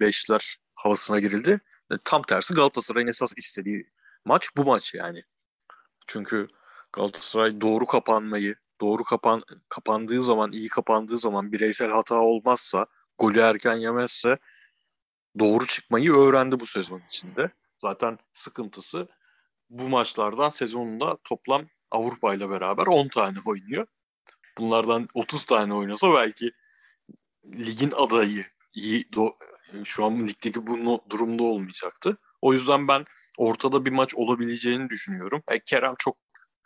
beşler 0.00 0.56
havasına 0.74 1.20
girildi. 1.20 1.60
E, 1.92 1.94
Tam 2.04 2.22
tersi 2.22 2.54
Galatasaray'ın 2.54 3.08
esas 3.08 3.32
istediği 3.36 3.90
maç 4.24 4.50
bu 4.56 4.64
maç 4.64 4.94
yani. 4.94 5.22
Çünkü 6.06 6.48
Galatasaray 6.92 7.60
doğru 7.60 7.86
kapanmayı, 7.86 8.56
doğru 8.80 9.04
kapan 9.04 9.42
kapandığı 9.68 10.22
zaman, 10.22 10.52
iyi 10.52 10.68
kapandığı 10.68 11.18
zaman 11.18 11.52
bireysel 11.52 11.90
hata 11.90 12.14
olmazsa, 12.14 12.86
golü 13.18 13.38
erken 13.38 13.76
yemezse 13.76 14.38
doğru 15.38 15.66
çıkmayı 15.66 16.12
öğrendi 16.12 16.60
bu 16.60 16.66
sezon 16.66 17.02
içinde. 17.06 17.50
Zaten 17.78 18.18
sıkıntısı 18.32 19.08
bu 19.70 19.88
maçlardan 19.88 20.48
sezonunda 20.48 21.18
toplam 21.24 21.66
Avrupa 21.90 22.34
ile 22.34 22.50
beraber 22.50 22.86
10 22.86 23.08
tane 23.08 23.38
oynuyor. 23.46 23.86
Bunlardan 24.58 25.08
30 25.14 25.44
tane 25.44 25.74
oynasa 25.74 26.14
belki 26.14 26.52
ligin 27.44 27.90
adayı 27.96 28.46
iyi 28.74 29.02
do- 29.02 29.36
şu 29.84 30.04
an 30.04 30.26
ligdeki 30.26 30.66
bu 30.66 31.04
durumda 31.10 31.42
olmayacaktı. 31.42 32.16
O 32.42 32.52
yüzden 32.52 32.88
ben 32.88 33.04
ortada 33.38 33.84
bir 33.84 33.92
maç 33.92 34.14
olabileceğini 34.14 34.90
düşünüyorum. 34.90 35.42
E, 35.48 35.58
Kerem 35.60 35.94
çok 35.98 36.16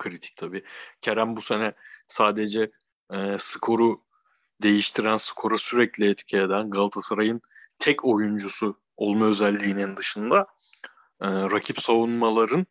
kritik 0.01 0.37
tabii. 0.37 0.63
Kerem 1.01 1.37
bu 1.37 1.41
sene 1.41 1.73
sadece 2.09 2.71
e, 3.13 3.37
skoru 3.39 4.03
değiştiren, 4.63 5.17
skora 5.17 5.59
sürekli 5.59 6.11
etki 6.11 6.37
eden 6.37 6.71
Galatasaray'ın 6.71 7.41
tek 7.79 8.05
oyuncusu 8.05 8.81
olma 8.97 9.27
özelliğinin 9.27 9.97
dışında 9.97 10.47
e, 11.21 11.27
rakip 11.29 11.81
savunmaların 11.81 12.67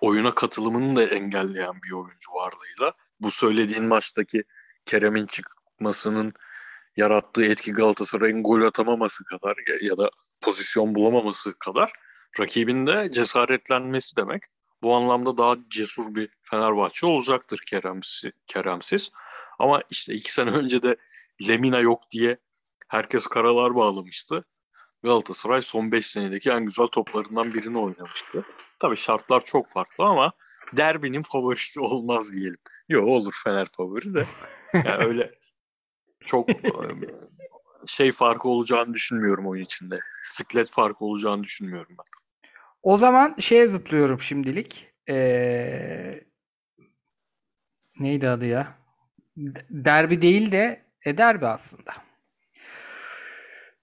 oyuna 0.00 0.34
katılımını 0.34 0.96
da 0.96 1.04
engelleyen 1.04 1.82
bir 1.82 1.92
oyuncu 1.92 2.32
varlığıyla. 2.32 2.92
Bu 3.20 3.30
söylediğin 3.30 3.84
maçtaki 3.84 4.44
Kerem'in 4.84 5.26
çıkmasının 5.26 6.32
yarattığı 6.96 7.44
etki 7.44 7.72
Galatasaray'ın 7.72 8.42
gol 8.42 8.62
atamaması 8.62 9.24
kadar 9.24 9.56
ya 9.80 9.98
da 9.98 10.10
pozisyon 10.40 10.94
bulamaması 10.94 11.58
kadar 11.58 11.92
rakibin 12.40 12.86
de 12.86 13.10
cesaretlenmesi 13.10 14.16
demek. 14.16 14.42
Bu 14.82 14.94
anlamda 14.94 15.36
daha 15.36 15.56
cesur 15.68 16.14
bir 16.14 16.28
Fenerbahçe 16.42 17.06
olacaktır 17.06 17.60
Keremsiz. 17.66 18.30
Keremsiz. 18.46 19.10
Ama 19.58 19.82
işte 19.90 20.14
iki 20.14 20.32
sene 20.32 20.50
önce 20.50 20.82
de 20.82 20.96
Lemina 21.48 21.80
yok 21.80 22.10
diye 22.10 22.38
herkes 22.88 23.26
karalar 23.26 23.74
bağlamıştı. 23.74 24.44
Galatasaray 25.02 25.62
son 25.62 25.92
5 25.92 26.06
senedeki 26.06 26.50
en 26.50 26.64
güzel 26.64 26.86
toplarından 26.86 27.54
birini 27.54 27.78
oynamıştı. 27.78 28.44
Tabii 28.78 28.96
şartlar 28.96 29.44
çok 29.44 29.68
farklı 29.68 30.04
ama 30.04 30.32
derbinin 30.76 31.22
favorisi 31.22 31.80
olmaz 31.80 32.32
diyelim. 32.32 32.58
Yok 32.88 33.08
olur 33.08 33.34
Fener 33.44 33.66
favori 33.76 34.14
de. 34.14 34.26
Yani 34.74 35.04
öyle 35.06 35.34
çok 36.26 36.48
şey 37.86 38.12
farkı 38.12 38.48
olacağını 38.48 38.94
düşünmüyorum 38.94 39.48
oyun 39.48 39.62
içinde. 39.62 39.96
Siklet 40.22 40.70
farkı 40.70 41.04
olacağını 41.04 41.42
düşünmüyorum 41.42 41.96
ben. 41.98 42.04
O 42.82 42.98
zaman 42.98 43.34
şeye 43.38 43.68
zıplıyorum 43.68 44.20
şimdilik. 44.20 44.88
Ee, 45.08 46.20
neydi 48.00 48.28
adı 48.28 48.46
ya? 48.46 48.74
Derbi 49.70 50.22
değil 50.22 50.52
de 50.52 50.82
e, 51.04 51.18
derbi 51.18 51.46
aslında. 51.46 51.92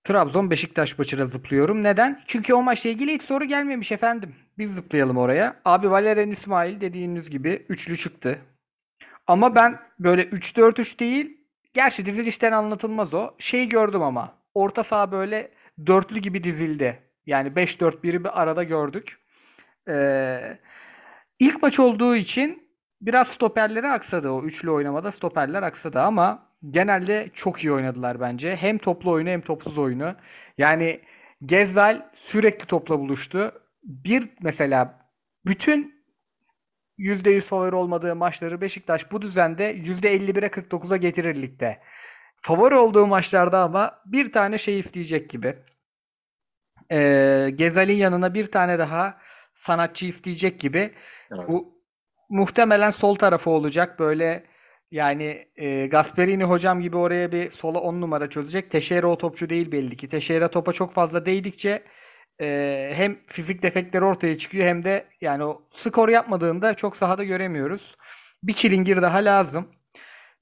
Trabzon 0.04 0.52
Beşiktaş 0.52 0.98
maçına 0.98 1.26
zıplıyorum. 1.26 1.84
Neden? 1.84 2.22
Çünkü 2.28 2.54
o 2.54 2.64
maçla 2.64 2.90
ilgili 2.90 3.14
hiç 3.14 3.22
soru 3.22 3.46
gelmemiş 3.46 3.92
efendim. 3.92 4.36
Biz 4.58 4.76
zıplayalım 4.76 5.18
oraya. 5.18 5.62
Abi 5.66 5.92
Valerian 5.92 6.32
İsmail 6.32 6.82
dediğiniz 6.82 7.30
gibi 7.30 7.66
üçlü 7.70 7.98
çıktı. 7.98 8.40
Ama 9.28 9.56
ben 9.56 9.80
böyle 10.00 10.22
3-4-3 10.24 11.00
değil. 11.00 11.38
Gerçi 11.74 12.06
dizilişten 12.06 12.52
anlatılmaz 12.52 13.14
o. 13.14 13.36
Şey 13.40 13.70
gördüm 13.70 14.02
ama. 14.02 14.34
Orta 14.54 14.84
saha 14.84 15.12
böyle 15.12 15.52
dörtlü 15.88 16.20
gibi 16.20 16.44
dizildi. 16.44 17.05
Yani 17.26 17.56
5-4-1'i 17.56 18.24
bir 18.24 18.42
arada 18.42 18.64
gördük. 18.64 19.18
Ee, 19.90 20.58
ilk 21.40 21.62
maç 21.64 21.80
olduğu 21.80 22.16
için 22.16 22.70
biraz 23.02 23.28
stoperleri 23.28 23.88
aksadı. 23.88 24.30
O 24.30 24.44
üçlü 24.44 24.70
oynamada 24.72 25.12
stoperler 25.12 25.64
aksadı 25.64 26.02
ama 26.02 26.50
genelde 26.70 27.30
çok 27.34 27.64
iyi 27.64 27.74
oynadılar 27.74 28.20
bence. 28.20 28.56
Hem 28.56 28.78
toplu 28.78 29.12
oyunu 29.12 29.30
hem 29.30 29.42
topsuz 29.42 29.78
oyunu. 29.78 30.16
Yani 30.58 31.02
Gezzal 31.46 32.02
sürekli 32.16 32.66
topla 32.66 33.00
buluştu. 33.00 33.52
Bir 33.84 34.30
mesela 34.42 35.10
bütün 35.46 35.96
%100 36.98 37.42
favori 37.42 37.76
olmadığı 37.76 38.16
maçları 38.16 38.62
Beşiktaş 38.62 39.12
bu 39.12 39.22
düzende 39.22 39.76
%51'e 39.76 40.50
49'a 40.50 40.98
getirir 40.98 41.42
ligde. 41.42 41.80
Favori 42.42 42.76
olduğu 42.76 43.08
maçlarda 43.08 43.60
ama 43.60 44.02
bir 44.06 44.32
tane 44.32 44.58
şey 44.58 44.80
isteyecek 44.80 45.30
gibi. 45.30 45.56
Ee, 46.92 47.52
Gezal'in 47.56 47.96
yanına 47.96 48.34
bir 48.34 48.52
tane 48.52 48.80
daha 48.80 49.18
sanatçı 49.56 50.06
isteyecek 50.06 50.60
gibi. 50.60 50.92
Evet. 51.32 51.50
Bu 51.50 51.82
muhtemelen 52.30 52.92
sol 52.92 53.16
tarafı 53.16 53.50
olacak. 53.50 54.00
Böyle 54.00 54.46
yani 54.92 55.48
e, 55.56 55.88
Gasperini 55.88 56.44
hocam 56.44 56.82
gibi 56.82 56.98
oraya 56.98 57.32
bir 57.32 57.52
sola 57.52 57.80
10 57.80 58.02
numara 58.02 58.30
çözecek. 58.30 58.72
Teixeira 58.72 59.08
o 59.08 59.18
topçu 59.18 59.50
değil 59.50 59.72
belli 59.72 59.98
ki. 59.98 60.10
Teixeira 60.10 60.48
topa 60.52 60.74
çok 60.74 60.94
fazla 60.94 61.26
değdikçe 61.26 61.84
e, 62.42 62.92
hem 62.96 63.18
fizik 63.28 63.64
defekleri 63.64 64.06
ortaya 64.06 64.38
çıkıyor 64.38 64.66
hem 64.68 64.84
de 64.84 65.06
yani 65.22 65.44
o 65.44 65.62
skor 65.74 66.10
yapmadığında 66.10 66.74
çok 66.74 66.98
sahada 66.98 67.24
göremiyoruz. 67.24 67.96
Bir 68.44 68.54
çilingir 68.54 69.02
daha 69.02 69.18
lazım. 69.18 69.72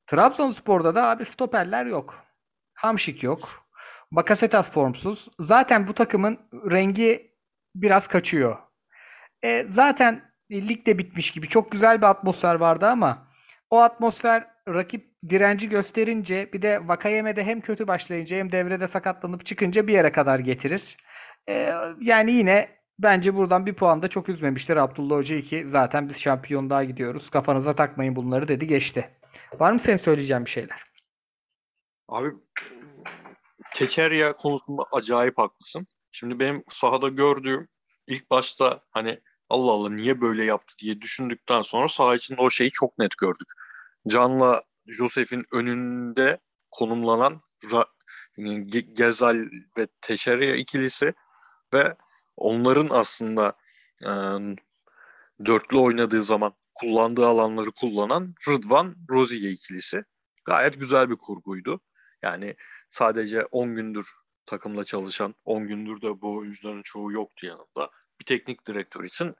Trabzonspor'da 0.08 0.95
da 0.95 1.10
abi 1.10 1.25
stoperler 1.25 1.86
yok. 1.86 2.23
Hamşik 2.73 3.23
yok. 3.23 3.62
Bakasetas 4.15 4.71
formsuz. 4.71 5.28
Zaten 5.39 5.88
bu 5.88 5.93
takımın 5.93 6.39
rengi 6.54 7.32
biraz 7.76 8.08
kaçıyor. 8.08 8.58
E, 9.43 9.65
zaten 9.69 10.21
lig 10.52 10.86
de 10.86 10.97
bitmiş 10.97 11.32
gibi. 11.32 11.47
Çok 11.47 11.71
güzel 11.71 11.97
bir 11.97 12.06
atmosfer 12.06 12.56
vardı 12.56 12.88
ama 12.88 13.28
o 13.69 13.80
atmosfer 13.80 14.47
rakip 14.67 15.13
direnci 15.30 15.69
gösterince 15.69 16.54
bir 16.54 16.62
de 16.62 16.88
Vakayeme'de 16.88 17.43
hem 17.43 17.62
kötü 17.62 17.88
başlayınca 17.88 18.38
hem 18.38 18.52
devrede 18.52 18.88
sakatlanıp 18.88 19.45
çıkınca 19.45 19.88
bir 19.88 19.93
yere 19.93 20.12
kadar 20.12 20.39
getirir. 20.39 20.97
E, 21.49 21.73
yani 22.02 22.32
yine 22.32 22.69
bence 22.99 23.36
buradan 23.36 23.65
bir 23.65 23.73
puan 23.73 24.02
da 24.02 24.08
çok 24.08 24.30
üzmemiştir 24.30 24.78
Abdullah 24.78 25.15
Hoca 25.15 25.41
ki 25.41 25.65
zaten 25.67 26.10
biz 26.10 26.19
şampiyonluğa 26.19 26.84
gidiyoruz. 26.84 27.30
Kafanıza 27.30 27.73
takmayın 27.76 28.15
bunları 28.15 28.47
dedi 28.47 28.67
geçti. 28.67 29.10
Var 29.60 29.71
mı 29.71 29.80
senin 29.80 29.97
söyleyeceğin 29.97 30.45
bir 30.45 30.49
şeyler? 30.49 30.84
Abi 32.08 32.28
Keçerya 33.73 34.33
konusunda 34.33 34.83
acayip 34.91 35.38
haklısın. 35.38 35.88
Şimdi 36.12 36.39
benim 36.39 36.63
sahada 36.67 37.07
gördüğüm 37.07 37.67
ilk 38.07 38.29
başta 38.29 38.83
hani 38.91 39.19
Allah 39.49 39.71
Allah 39.71 39.89
niye 39.89 40.21
böyle 40.21 40.45
yaptı 40.45 40.75
diye 40.79 41.01
düşündükten 41.01 41.62
sonra 41.62 41.88
saha 41.88 42.15
içinde 42.15 42.41
o 42.41 42.49
şeyi 42.49 42.71
çok 42.71 42.99
net 42.99 43.17
gördük. 43.17 43.47
Can'la 44.07 44.63
Josef'in 44.86 45.45
önünde 45.51 46.39
konumlanan 46.71 47.41
Gezal 48.93 49.38
ve 49.77 49.88
Teşerya 50.01 50.55
ikilisi 50.55 51.13
ve 51.73 51.95
onların 52.38 52.88
aslında 52.91 53.53
e, 54.03 54.12
dörtlü 55.45 55.77
oynadığı 55.77 56.23
zaman 56.23 56.53
kullandığı 56.73 57.25
alanları 57.25 57.71
kullanan 57.71 58.36
Rıdvan 58.47 58.95
Roziye 59.09 59.51
ikilisi. 59.51 60.03
Gayet 60.45 60.79
güzel 60.79 61.09
bir 61.09 61.15
kurguydu. 61.15 61.81
Yani 62.23 62.55
sadece 62.89 63.45
10 63.45 63.75
gündür 63.75 64.09
takımla 64.45 64.83
çalışan, 64.83 65.36
10 65.45 65.67
gündür 65.67 66.01
de 66.01 66.21
bu 66.21 66.38
oyuncuların 66.38 66.81
çoğu 66.81 67.12
yoktu 67.12 67.45
yanında. 67.45 67.91
Bir 68.19 68.25
teknik 68.25 68.67
direktör 68.67 69.03
için 69.03 69.36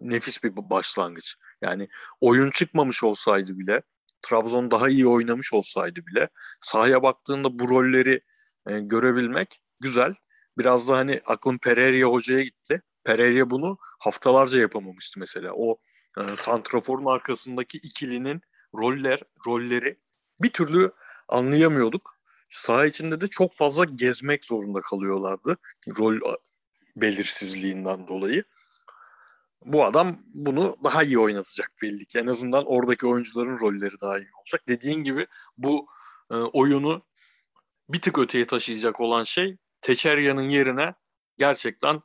nefis 0.00 0.42
bir 0.44 0.56
başlangıç. 0.56 1.36
Yani 1.62 1.88
oyun 2.20 2.50
çıkmamış 2.50 3.04
olsaydı 3.04 3.58
bile, 3.58 3.82
Trabzon 4.22 4.70
daha 4.70 4.88
iyi 4.88 5.06
oynamış 5.06 5.52
olsaydı 5.52 6.06
bile 6.06 6.28
sahaya 6.60 7.02
baktığında 7.02 7.58
bu 7.58 7.68
rolleri 7.68 8.20
e, 8.68 8.80
görebilmek 8.80 9.60
güzel. 9.80 10.14
Biraz 10.58 10.88
da 10.88 10.96
hani 10.96 11.20
aklım 11.26 11.58
Pereira 11.58 12.06
hocaya 12.06 12.42
gitti. 12.42 12.82
Pereira 13.04 13.50
bunu 13.50 13.78
haftalarca 13.80 14.58
yapamamıştı 14.60 15.20
mesela. 15.20 15.52
O 15.54 15.78
e, 16.18 16.36
santraforun 16.36 17.06
arkasındaki 17.06 17.78
ikilinin 17.78 18.40
roller 18.74 19.20
rolleri 19.46 19.98
bir 20.42 20.50
türlü 20.50 20.92
anlayamıyorduk. 21.28 22.18
Saha 22.50 22.86
içinde 22.86 23.20
de 23.20 23.28
çok 23.28 23.54
fazla 23.54 23.84
gezmek 23.84 24.44
zorunda 24.44 24.80
kalıyorlardı. 24.80 25.56
Rol 25.98 26.20
belirsizliğinden 26.96 28.08
dolayı. 28.08 28.44
Bu 29.64 29.84
adam 29.84 30.18
bunu 30.26 30.76
daha 30.84 31.02
iyi 31.02 31.18
oynatacak 31.18 31.72
belli 31.82 32.06
ki. 32.06 32.18
En 32.18 32.26
azından 32.26 32.64
oradaki 32.66 33.06
oyuncuların 33.06 33.58
rolleri 33.58 34.00
daha 34.00 34.18
iyi 34.18 34.28
olacak. 34.38 34.62
Dediğin 34.68 35.04
gibi 35.04 35.26
bu 35.58 35.86
e, 36.30 36.34
oyunu 36.34 37.02
bir 37.88 38.00
tık 38.00 38.18
öteye 38.18 38.46
taşıyacak 38.46 39.00
olan 39.00 39.22
şey 39.22 39.56
Teçerya'nın 39.80 40.48
yerine 40.48 40.94
gerçekten 41.38 42.00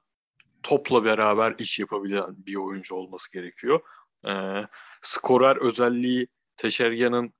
topla 0.63 1.05
beraber 1.05 1.55
iş 1.57 1.79
yapabilen 1.79 2.45
bir 2.45 2.55
oyuncu 2.55 2.95
olması 2.95 3.31
gerekiyor. 3.31 3.81
E, 4.27 4.33
skorer 5.01 5.55
özelliği 5.55 6.27
Teşerya'nın 6.57 7.33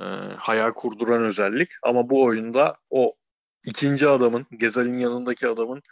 e, 0.00 0.04
hayal 0.38 0.72
kurduran 0.72 1.22
özellik 1.22 1.70
ama 1.82 2.10
bu 2.10 2.24
oyunda 2.24 2.76
o 2.90 3.12
ikinci 3.66 4.08
adamın, 4.08 4.46
Gezal'in 4.50 4.98
yanındaki 4.98 5.48
adamın 5.48 5.82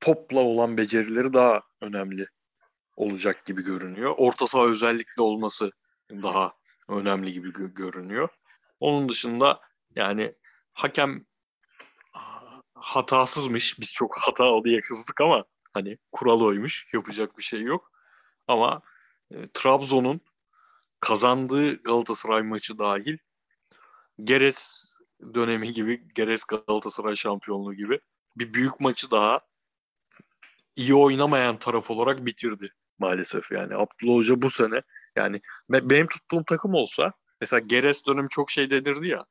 topla 0.00 0.40
olan 0.40 0.76
becerileri 0.76 1.32
daha 1.32 1.62
önemli 1.80 2.26
olacak 2.96 3.44
gibi 3.44 3.64
görünüyor. 3.64 4.14
Orta 4.16 4.46
saha 4.46 4.66
özellikle 4.66 5.22
olması 5.22 5.70
daha 6.10 6.52
önemli 6.88 7.32
gibi 7.32 7.48
gö- 7.48 7.74
görünüyor. 7.74 8.28
Onun 8.80 9.08
dışında 9.08 9.60
yani 9.94 10.34
hakem 10.72 11.26
hatasızmış. 12.74 13.80
Biz 13.80 13.92
çok 13.92 14.18
hata 14.18 14.64
diye 14.64 14.80
kızdık 14.80 15.20
ama 15.20 15.44
hani 15.72 15.98
kural 16.12 16.40
oymuş. 16.40 16.88
Yapacak 16.92 17.38
bir 17.38 17.42
şey 17.42 17.62
yok. 17.62 17.92
Ama 18.48 18.82
e, 19.30 19.36
Trabzon'un 19.54 20.20
kazandığı 21.00 21.82
Galatasaray 21.82 22.42
maçı 22.42 22.78
dahil 22.78 23.18
Geres 24.24 24.92
dönemi 25.34 25.72
gibi, 25.72 26.08
Geres 26.14 26.44
Galatasaray 26.44 27.16
şampiyonluğu 27.16 27.74
gibi 27.74 28.00
bir 28.36 28.54
büyük 28.54 28.80
maçı 28.80 29.10
daha 29.10 29.40
iyi 30.76 30.94
oynamayan 30.94 31.58
taraf 31.58 31.90
olarak 31.90 32.26
bitirdi 32.26 32.72
maalesef 32.98 33.52
yani. 33.52 33.74
Abdullah 33.74 34.16
Hoca 34.16 34.42
bu 34.42 34.50
sene 34.50 34.82
yani 35.16 35.40
benim 35.70 36.06
tuttuğum 36.06 36.44
takım 36.44 36.74
olsa 36.74 37.12
mesela 37.40 37.60
Geres 37.60 38.06
dönemi 38.06 38.28
çok 38.28 38.50
şey 38.50 38.70
denirdi 38.70 39.08
ya 39.08 39.26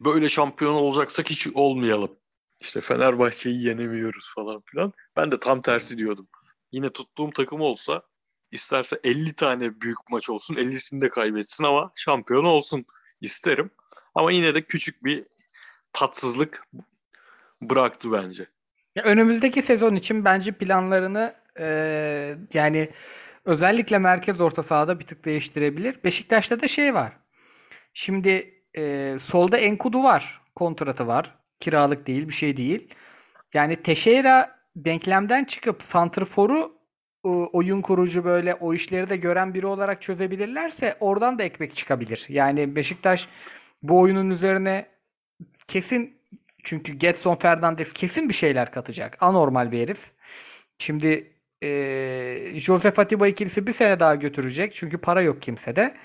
böyle 0.00 0.28
şampiyon 0.28 0.74
olacaksak 0.74 1.30
hiç 1.30 1.48
olmayalım. 1.54 2.18
İşte 2.60 2.80
Fenerbahçe'yi 2.80 3.64
yenemiyoruz 3.64 4.32
falan 4.34 4.62
filan. 4.70 4.92
Ben 5.16 5.32
de 5.32 5.40
tam 5.40 5.62
tersi 5.62 5.98
diyordum. 5.98 6.28
Yine 6.72 6.90
tuttuğum 6.90 7.30
takım 7.30 7.60
olsa 7.60 8.02
isterse 8.52 9.00
50 9.04 9.32
tane 9.32 9.80
büyük 9.80 9.98
maç 10.10 10.30
olsun 10.30 10.54
50'sini 10.54 11.00
de 11.00 11.08
kaybetsin 11.08 11.64
ama 11.64 11.92
şampiyon 11.94 12.44
olsun 12.44 12.84
isterim. 13.20 13.70
Ama 14.14 14.32
yine 14.32 14.54
de 14.54 14.62
küçük 14.62 15.04
bir 15.04 15.24
tatsızlık 15.92 16.68
bıraktı 17.62 18.12
bence. 18.12 18.46
Ya 18.96 19.02
önümüzdeki 19.02 19.62
sezon 19.62 19.94
için 19.94 20.24
bence 20.24 20.52
planlarını 20.52 21.34
e, 21.58 21.66
yani 22.54 22.90
özellikle 23.44 23.98
merkez 23.98 24.40
orta 24.40 24.62
sahada 24.62 25.00
bir 25.00 25.06
tık 25.06 25.24
değiştirebilir. 25.24 26.04
Beşiktaş'ta 26.04 26.60
da 26.60 26.68
şey 26.68 26.94
var. 26.94 27.12
Şimdi 27.94 28.64
e, 28.76 29.16
solda 29.22 29.58
Enkudu 29.58 30.02
var. 30.02 30.40
Kontratı 30.54 31.06
var. 31.06 31.38
Kiralık 31.60 32.06
değil 32.06 32.28
bir 32.28 32.32
şey 32.32 32.56
değil. 32.56 32.94
Yani 33.54 33.76
Teşeira 33.76 34.58
denklemden 34.76 35.44
çıkıp 35.44 35.82
Santrfor'u 35.82 36.81
oyun 37.28 37.82
kurucu 37.82 38.24
böyle 38.24 38.54
o 38.54 38.74
işleri 38.74 39.10
de 39.10 39.16
gören 39.16 39.54
biri 39.54 39.66
olarak 39.66 40.02
çözebilirlerse 40.02 40.96
oradan 41.00 41.38
da 41.38 41.42
ekmek 41.42 41.76
çıkabilir. 41.76 42.26
Yani 42.28 42.76
Beşiktaş 42.76 43.28
bu 43.82 44.00
oyunun 44.00 44.30
üzerine 44.30 44.88
kesin 45.68 46.16
çünkü 46.64 46.92
Getson 46.92 47.34
Fernandes 47.34 47.92
kesin 47.92 48.28
bir 48.28 48.34
şeyler 48.34 48.72
katacak. 48.72 49.16
Anormal 49.20 49.72
bir 49.72 49.80
herif. 49.80 50.10
Şimdi 50.78 51.32
e, 51.62 52.52
Josef 52.54 52.98
Atiba 52.98 53.28
ikilisi 53.28 53.66
bir 53.66 53.72
sene 53.72 54.00
daha 54.00 54.14
götürecek. 54.14 54.74
Çünkü 54.74 54.98
para 54.98 55.22
yok 55.22 55.42
kimsede. 55.42 55.96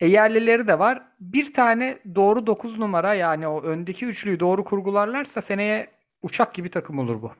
E 0.00 0.06
yerlileri 0.06 0.66
de 0.66 0.78
var. 0.78 1.02
Bir 1.20 1.54
tane 1.54 1.98
doğru 2.14 2.46
9 2.46 2.78
numara 2.78 3.14
yani 3.14 3.48
o 3.48 3.62
öndeki 3.62 4.06
üçlüyü 4.06 4.40
doğru 4.40 4.64
kurgularlarsa 4.64 5.42
seneye 5.42 5.90
uçak 6.22 6.54
gibi 6.54 6.70
takım 6.70 6.98
olur 6.98 7.22
bu. 7.22 7.32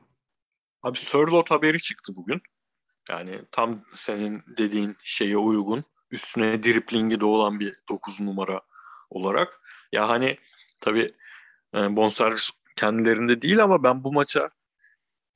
Abi 0.83 0.97
Sörlot 0.97 1.51
haberi 1.51 1.79
çıktı 1.79 2.13
bugün. 2.15 2.41
Yani 3.09 3.41
tam 3.51 3.83
senin 3.93 4.43
dediğin 4.57 4.97
şeye 5.03 5.37
uygun. 5.37 5.83
Üstüne 6.11 6.63
driplingi 6.63 7.19
de 7.19 7.25
olan 7.25 7.59
bir 7.59 7.75
9 7.89 8.21
numara 8.21 8.61
olarak. 9.09 9.61
Ya 9.91 10.09
hani 10.09 10.37
tabii 10.79 11.07
e, 11.75 11.95
bonservis 11.95 12.51
kendilerinde 12.75 13.41
değil 13.41 13.63
ama 13.63 13.83
ben 13.83 14.03
bu 14.03 14.13
maça 14.13 14.49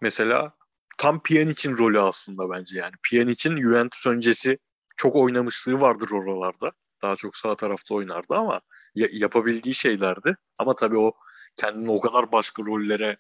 mesela 0.02 0.54
tam 0.98 1.24
Pjanic'in 1.24 1.78
rolü 1.78 2.02
aslında 2.02 2.50
bence 2.50 2.80
yani. 2.80 2.94
Pjanic'in 3.04 3.62
Juventus 3.62 4.08
öncesi 4.08 4.58
çok 4.98 5.16
oynamışlığı 5.16 5.82
vardır 5.82 6.10
oralarda. 6.12 6.72
Daha 7.02 7.16
çok 7.16 7.38
sağ 7.38 7.56
tarafta 7.56 7.96
oynardı 7.96 8.36
ama 8.36 8.62
ya, 8.96 9.08
yapabildiği 9.12 9.76
şeylerdi. 9.76 10.36
Ama 10.58 10.76
tabii 10.76 10.98
o 10.98 11.12
kendini 11.56 11.92
o 11.92 12.02
kadar 12.02 12.32
başka 12.32 12.64
rollere 12.64 13.18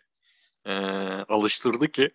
e, 0.65 0.73
alıştırdı 1.29 1.87
ki 1.87 2.09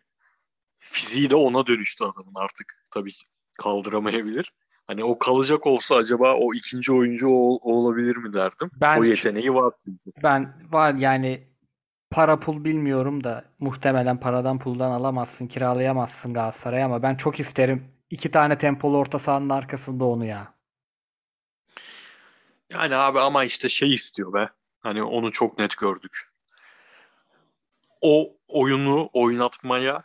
fiziği 0.90 1.30
de 1.30 1.36
ona 1.36 1.66
dönüştü 1.66 2.04
adamın 2.04 2.34
artık 2.34 2.82
tabii 2.90 3.12
kaldıramayabilir. 3.58 4.52
Hani 4.86 5.04
o 5.04 5.18
kalacak 5.18 5.66
olsa 5.66 5.94
acaba 5.96 6.34
o 6.34 6.54
ikinci 6.54 6.92
oyuncu 6.92 7.28
o, 7.28 7.58
o 7.62 7.74
olabilir 7.74 8.16
mi 8.16 8.32
derdim. 8.32 8.70
Ben 8.80 8.98
o 8.98 9.04
yeteneği 9.04 9.54
var 9.54 9.72
çünkü. 9.84 10.22
Ben 10.22 10.72
var 10.72 10.94
yani 10.94 11.48
para 12.10 12.40
pul 12.40 12.64
bilmiyorum 12.64 13.24
da 13.24 13.44
muhtemelen 13.58 14.20
paradan 14.20 14.58
puldan 14.58 14.90
alamazsın, 14.90 15.46
kiralayamazsın 15.46 16.34
Galatasaray 16.34 16.84
ama 16.84 17.02
ben 17.02 17.14
çok 17.14 17.40
isterim 17.40 17.84
iki 18.10 18.30
tane 18.30 18.58
tempolu 18.58 18.98
orta 18.98 19.18
sahanın 19.18 19.48
arkasında 19.48 20.04
onu 20.04 20.24
ya. 20.24 20.54
Yani 22.72 22.94
abi 22.94 23.20
ama 23.20 23.44
işte 23.44 23.68
şey 23.68 23.92
istiyor 23.92 24.32
be. 24.32 24.50
Hani 24.80 25.02
onu 25.02 25.32
çok 25.32 25.58
net 25.58 25.76
gördük. 25.76 26.32
O 28.00 28.36
oyunu 28.48 29.10
oynatmaya 29.12 30.02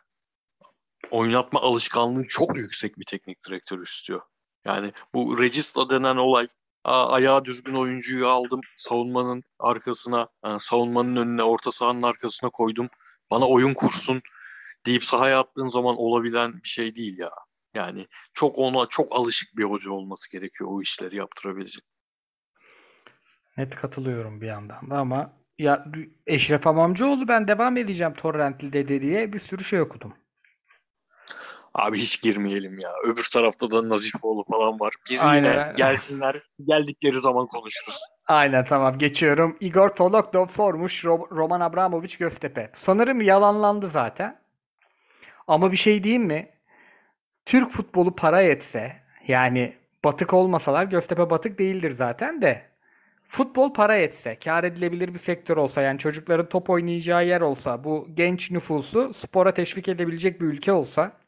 oynatma 1.11 1.61
alışkanlığı 1.61 2.27
çok 2.27 2.57
yüksek 2.57 2.99
bir 2.99 3.05
teknik 3.05 3.47
direktör 3.47 3.81
istiyor. 3.81 4.21
Yani 4.65 4.91
bu 5.13 5.39
Regista 5.39 5.89
denen 5.89 6.15
olay 6.15 6.47
Aa, 6.83 7.11
ayağı 7.11 7.45
düzgün 7.45 7.75
oyuncuyu 7.75 8.27
aldım 8.27 8.61
savunmanın 8.75 9.43
arkasına, 9.59 10.27
yani 10.45 10.59
savunmanın 10.59 11.15
önüne, 11.15 11.43
orta 11.43 11.71
sahanın 11.71 12.01
arkasına 12.01 12.49
koydum. 12.49 12.89
Bana 13.31 13.47
oyun 13.47 13.73
kursun 13.73 14.21
deyip 14.85 15.03
sahaya 15.03 15.39
attığın 15.39 15.67
zaman 15.67 15.97
olabilen 15.97 16.53
bir 16.53 16.69
şey 16.69 16.95
değil 16.95 17.17
ya. 17.17 17.29
Yani 17.73 18.07
çok 18.33 18.57
ona 18.57 18.85
çok 18.85 19.15
alışık 19.15 19.57
bir 19.57 19.63
hoca 19.63 19.91
olması 19.91 20.31
gerekiyor 20.31 20.69
o 20.73 20.81
işleri 20.81 21.15
yaptırabilecek. 21.15 21.83
Net 23.57 23.75
katılıyorum 23.75 24.41
bir 24.41 24.47
yandan 24.47 24.89
da 24.89 24.97
ama 24.97 25.33
ya 25.59 25.85
Eşref 26.27 26.67
Amamcıoğlu 26.67 27.27
ben 27.27 27.47
devam 27.47 27.77
edeceğim 27.77 28.13
Torrent'li 28.13 28.73
dedi 28.73 29.01
diye 29.01 29.33
bir 29.33 29.39
sürü 29.39 29.63
şey 29.63 29.81
okudum. 29.81 30.13
Abi 31.73 31.97
hiç 31.97 32.21
girmeyelim 32.21 32.79
ya. 32.79 32.89
Öbür 33.03 33.29
tarafta 33.33 33.71
da 33.71 33.89
Nazifoğlu 33.89 34.43
falan 34.51 34.79
var. 34.79 34.93
Biz 35.09 35.25
Aynen, 35.25 35.51
yine 35.51 35.73
gelsinler. 35.77 36.43
Geldikleri 36.65 37.15
zaman 37.15 37.47
konuşuruz. 37.47 37.99
Aynen 38.27 38.65
tamam 38.65 38.97
geçiyorum. 38.97 39.57
Igor 39.59 39.89
Tolokdov 39.89 40.47
sormuş 40.47 41.03
Ro- 41.05 41.35
Roman 41.35 41.59
Abramovich 41.59 42.17
Göztepe. 42.17 42.71
Sanırım 42.77 43.21
yalanlandı 43.21 43.89
zaten. 43.89 44.41
Ama 45.47 45.71
bir 45.71 45.77
şey 45.77 46.03
diyeyim 46.03 46.23
mi? 46.23 46.49
Türk 47.45 47.71
futbolu 47.71 48.15
para 48.15 48.41
etse 48.41 48.95
yani 49.27 49.75
batık 50.03 50.33
olmasalar 50.33 50.85
Göztepe 50.85 51.29
batık 51.29 51.59
değildir 51.59 51.91
zaten 51.91 52.41
de. 52.41 52.71
Futbol 53.27 53.73
para 53.73 53.95
etse, 53.95 54.39
kar 54.39 54.63
edilebilir 54.63 55.13
bir 55.13 55.19
sektör 55.19 55.57
olsa 55.57 55.81
yani 55.81 55.99
çocukların 55.99 56.49
top 56.49 56.69
oynayacağı 56.69 57.25
yer 57.25 57.41
olsa, 57.41 57.83
bu 57.83 58.07
genç 58.13 58.51
nüfusu 58.51 59.13
spora 59.13 59.53
teşvik 59.53 59.87
edebilecek 59.87 60.41
bir 60.41 60.45
ülke 60.45 60.71
olsa 60.71 61.20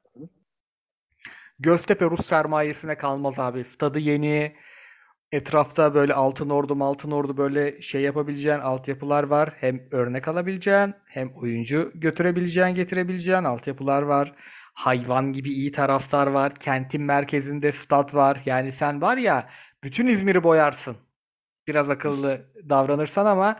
Göztepe 1.63 2.05
Rus 2.05 2.25
sermayesine 2.25 2.97
kalmaz 2.97 3.39
abi. 3.39 3.65
Stadı 3.65 3.99
yeni, 3.99 4.55
etrafta 5.31 5.93
böyle 5.93 6.13
altın 6.13 6.49
ordu 6.49 6.83
altın 6.83 7.11
ordu 7.11 7.37
böyle 7.37 7.81
şey 7.81 8.01
yapabileceğin 8.01 8.59
altyapılar 8.59 9.23
var. 9.23 9.53
Hem 9.59 9.81
örnek 9.91 10.27
alabileceğin 10.27 10.93
hem 11.05 11.33
oyuncu 11.35 11.91
götürebileceğin 11.95 12.75
getirebileceğin 12.75 13.43
altyapılar 13.43 14.01
var. 14.01 14.35
Hayvan 14.73 15.33
gibi 15.33 15.49
iyi 15.49 15.71
taraftar 15.71 16.27
var. 16.27 16.55
Kentin 16.55 17.01
merkezinde 17.01 17.71
stat 17.71 18.13
var. 18.13 18.41
Yani 18.45 18.73
sen 18.73 19.01
var 19.01 19.17
ya 19.17 19.49
bütün 19.83 20.07
İzmir'i 20.07 20.43
boyarsın. 20.43 20.97
Biraz 21.67 21.89
akıllı 21.89 22.45
davranırsan 22.69 23.25
ama 23.25 23.59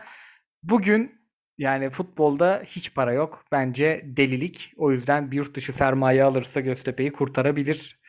bugün 0.62 1.23
yani 1.58 1.90
futbolda 1.90 2.62
hiç 2.66 2.94
para 2.94 3.12
yok. 3.12 3.44
Bence 3.52 4.02
delilik. 4.04 4.72
O 4.76 4.90
yüzden 4.92 5.30
bir 5.30 5.36
yurt 5.36 5.56
dışı 5.56 5.72
sermaye 5.72 6.24
alırsa 6.24 6.60
Göztepe'yi 6.60 7.12
kurtarabilir. 7.12 8.00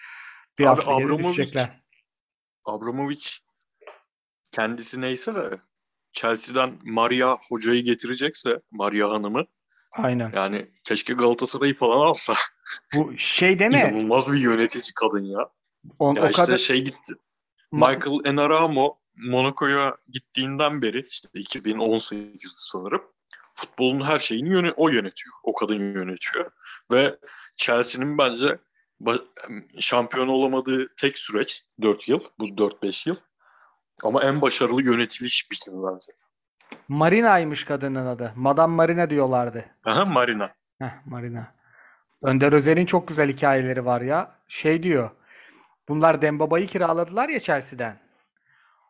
Bir 0.60 0.66
Abi 0.66 0.82
Abramovich-. 0.82 1.70
Abramovich 2.66 3.38
kendisi 4.52 5.02
neyse 5.02 5.36
de 5.36 5.60
Chelsea'den 6.12 6.80
Maria 6.84 7.36
hocayı 7.50 7.84
getirecekse 7.84 8.62
Maria 8.72 9.10
Hanım'ı 9.10 9.46
Aynen. 9.92 10.32
yani 10.36 10.72
keşke 10.84 11.14
Galatasaray'ı 11.14 11.78
falan 11.78 12.08
alsa. 12.08 12.34
Bu 12.96 13.18
şey 13.18 13.56
mi? 13.56 13.66
İnanılmaz 13.66 14.32
bir 14.34 14.38
yönetici 14.38 14.94
kadın 14.96 15.24
ya. 15.24 15.50
On, 16.00 16.16
Ya 16.16 16.24
o 16.24 16.30
işte 16.30 16.42
kadar 16.42 16.58
şey 16.58 16.84
gitti. 16.84 17.14
Ma- 17.74 17.96
Michael 17.96 18.26
Enaramo 18.34 19.00
Monaco'ya 19.18 19.98
gittiğinden 20.10 20.82
beri 20.82 21.06
işte 21.10 21.30
2018'de 21.40 22.38
sanırım 22.56 23.02
futbolun 23.56 24.02
her 24.02 24.20
şeyini 24.20 24.50
yöne- 24.50 24.74
o 24.78 24.90
yönetiyor. 24.90 25.36
O 25.44 25.54
kadın 25.54 25.94
yönetiyor. 25.94 26.52
Ve 26.92 27.16
Chelsea'nin 27.56 28.18
bence 28.18 28.58
şampiyon 29.80 30.28
olamadığı 30.28 30.96
tek 30.96 31.18
süreç 31.18 31.64
4 31.82 32.08
yıl. 32.10 32.20
Bu 32.40 32.58
4-5 32.58 33.08
yıl. 33.10 33.16
Ama 34.04 34.24
en 34.24 34.42
başarılı 34.42 34.84
yönetiliş 34.84 35.52
biçimi 35.52 35.78
bence. 35.94 36.12
Marina'ymış 36.88 37.64
kadının 37.64 38.06
adı. 38.06 38.34
Madame 38.36 38.76
Marina 38.76 39.10
diyorlardı. 39.10 39.66
Aha 39.86 40.06
Marina. 40.06 40.54
Heh, 40.80 41.06
Marina. 41.06 41.56
Önder 42.22 42.54
Özer'in 42.54 42.86
çok 42.86 43.08
güzel 43.08 43.30
hikayeleri 43.30 43.86
var 43.86 44.02
ya. 44.02 44.36
Şey 44.48 44.84
diyor. 44.84 45.10
Bunlar 45.90 46.22
Dembaba'yı 46.22 46.68
kiraladılar 46.68 47.30
ya 47.30 47.40
Chelsea'den. 47.40 48.00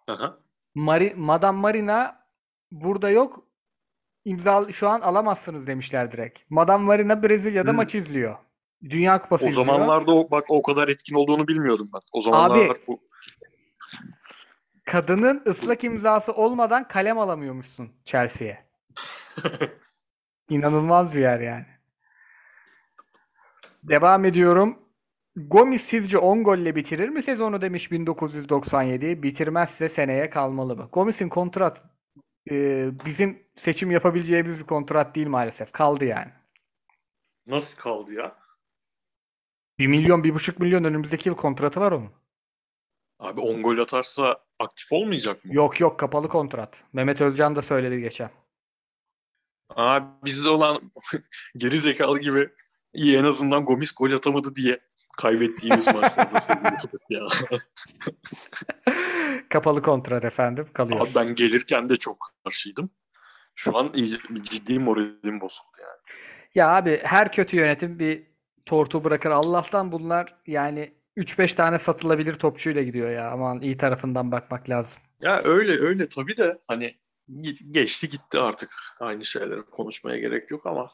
Aha. 0.08 0.38
Mari 0.75 1.13
Madame 1.17 1.60
Marina 1.60 2.25
burada 2.71 3.10
yok. 3.10 3.43
İmza 4.25 4.71
şu 4.71 4.89
an 4.89 5.01
alamazsınız 5.01 5.67
demişler 5.67 6.11
direkt. 6.11 6.39
Madame 6.49 6.83
Marina 6.83 7.23
Brezilya'da 7.23 7.69
Hmm. 7.69 7.75
maç 7.77 7.95
izliyor. 7.95 8.35
Dünya 8.89 9.21
Kupası 9.21 9.45
O 9.45 9.47
izliyor. 9.47 9.65
zamanlarda 9.65 10.11
o, 10.15 10.31
bak 10.31 10.43
o 10.49 10.61
kadar 10.61 10.88
etkin 10.88 11.15
olduğunu 11.15 11.47
bilmiyordum 11.47 11.89
ben. 11.93 12.01
O 12.11 12.21
zamanlar 12.21 12.65
Abi- 12.65 12.81
bu 12.88 12.99
Kadının 14.85 15.43
ıslak 15.47 15.83
imzası 15.83 16.31
olmadan 16.33 16.88
kalem 16.88 17.19
alamıyormuşsun 17.19 17.89
Chelsea'ye. 18.05 18.65
İnanılmaz 20.49 21.15
bir 21.15 21.19
yer 21.19 21.39
yani. 21.39 21.65
Devam 23.83 24.25
ediyorum. 24.25 24.79
Gomis 25.35 25.81
sizce 25.81 26.17
10 26.17 26.43
golle 26.43 26.75
bitirir 26.75 27.09
mi 27.09 27.23
sezonu 27.23 27.61
demiş 27.61 27.91
1997. 27.91 29.23
Bitirmezse 29.23 29.89
seneye 29.89 30.29
kalmalı 30.29 30.75
mı? 30.75 30.89
Gomis'in 30.93 31.29
kontrat 31.29 31.83
e, 32.51 32.89
bizim 33.05 33.43
seçim 33.55 33.91
yapabileceğimiz 33.91 34.60
bir 34.60 34.63
kontrat 34.63 35.15
değil 35.15 35.27
maalesef. 35.27 35.71
Kaldı 35.71 36.05
yani. 36.05 36.31
nasıl 37.47 37.77
kaldı 37.77 38.13
ya? 38.13 38.36
1 39.79 39.88
milyon, 39.88 40.21
1,5 40.23 40.62
milyon 40.62 40.84
önümüzdeki 40.84 41.29
yıl 41.29 41.36
kontratı 41.36 41.79
var 41.79 41.91
onun. 41.91 42.12
Abi 43.19 43.41
10 43.41 43.63
gol 43.63 43.77
atarsa 43.77 44.38
aktif 44.60 44.91
olmayacak 44.91 45.45
mı? 45.45 45.53
Yok 45.53 45.79
yok 45.79 45.99
kapalı 45.99 46.29
kontrat. 46.29 46.77
Mehmet 46.93 47.21
Özcan 47.21 47.55
da 47.55 47.62
söyledi 47.62 48.01
geçen. 48.01 48.29
Abi 49.69 50.05
bizde 50.25 50.49
olan 50.49 50.91
geri 51.58 51.77
zekalı 51.77 52.19
gibi 52.19 52.49
iyi 52.93 53.17
en 53.17 53.23
azından 53.23 53.65
Gomis 53.65 53.95
gol 53.95 54.12
atamadı 54.12 54.55
diye 54.55 54.79
kaybettiğimiz 55.17 55.88
maçlarda 55.88 56.39
seviyoruz 56.39 56.86
ya. 57.10 57.21
Kapalı 59.56 59.82
kontrat 59.82 60.26
efendim 60.26 60.68
kalıyor. 60.74 61.02
Abi 61.02 61.10
ben 61.15 61.36
gelirken 61.36 61.89
de 61.89 61.98
çok 61.98 62.18
karşıydım. 62.44 62.89
Şu 63.56 63.78
an 63.78 63.91
ciddi 64.44 64.80
moralim 64.80 65.41
bozuldu 65.41 65.78
yani. 65.80 66.00
Ya 66.56 66.76
abi 66.76 67.00
her 67.04 67.32
kötü 67.32 67.58
yönetim 67.58 68.00
bir 68.00 68.24
tortu 68.65 69.04
bırakır. 69.04 69.30
Allah'tan 69.30 69.91
bunlar 69.91 70.36
yani 70.48 70.94
3-5 71.18 71.56
tane 71.56 71.80
satılabilir 71.80 72.34
topçuyla 72.34 72.84
gidiyor 72.84 73.10
ya. 73.10 73.32
Aman 73.32 73.62
iyi 73.62 73.78
tarafından 73.78 74.32
bakmak 74.32 74.70
lazım. 74.70 75.02
Ya 75.22 75.41
öyle 75.44 75.72
öyle 75.72 76.10
tabii 76.10 76.38
de 76.38 76.58
hani 76.68 76.96
ge- 77.30 77.72
geçti 77.72 78.10
gitti 78.10 78.39
artık. 78.39 78.70
Aynı 79.00 79.26
şeyleri 79.26 79.62
konuşmaya 79.62 80.18
gerek 80.18 80.52
yok 80.52 80.65
ama 80.65 80.91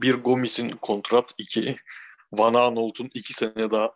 bir 0.00 0.14
Gomis'in 0.14 0.68
kontrat, 0.68 1.34
iki 1.38 1.76
Van 2.32 2.54
Aanholt'un 2.54 3.10
iki 3.14 3.32
sene 3.34 3.70
daha 3.70 3.92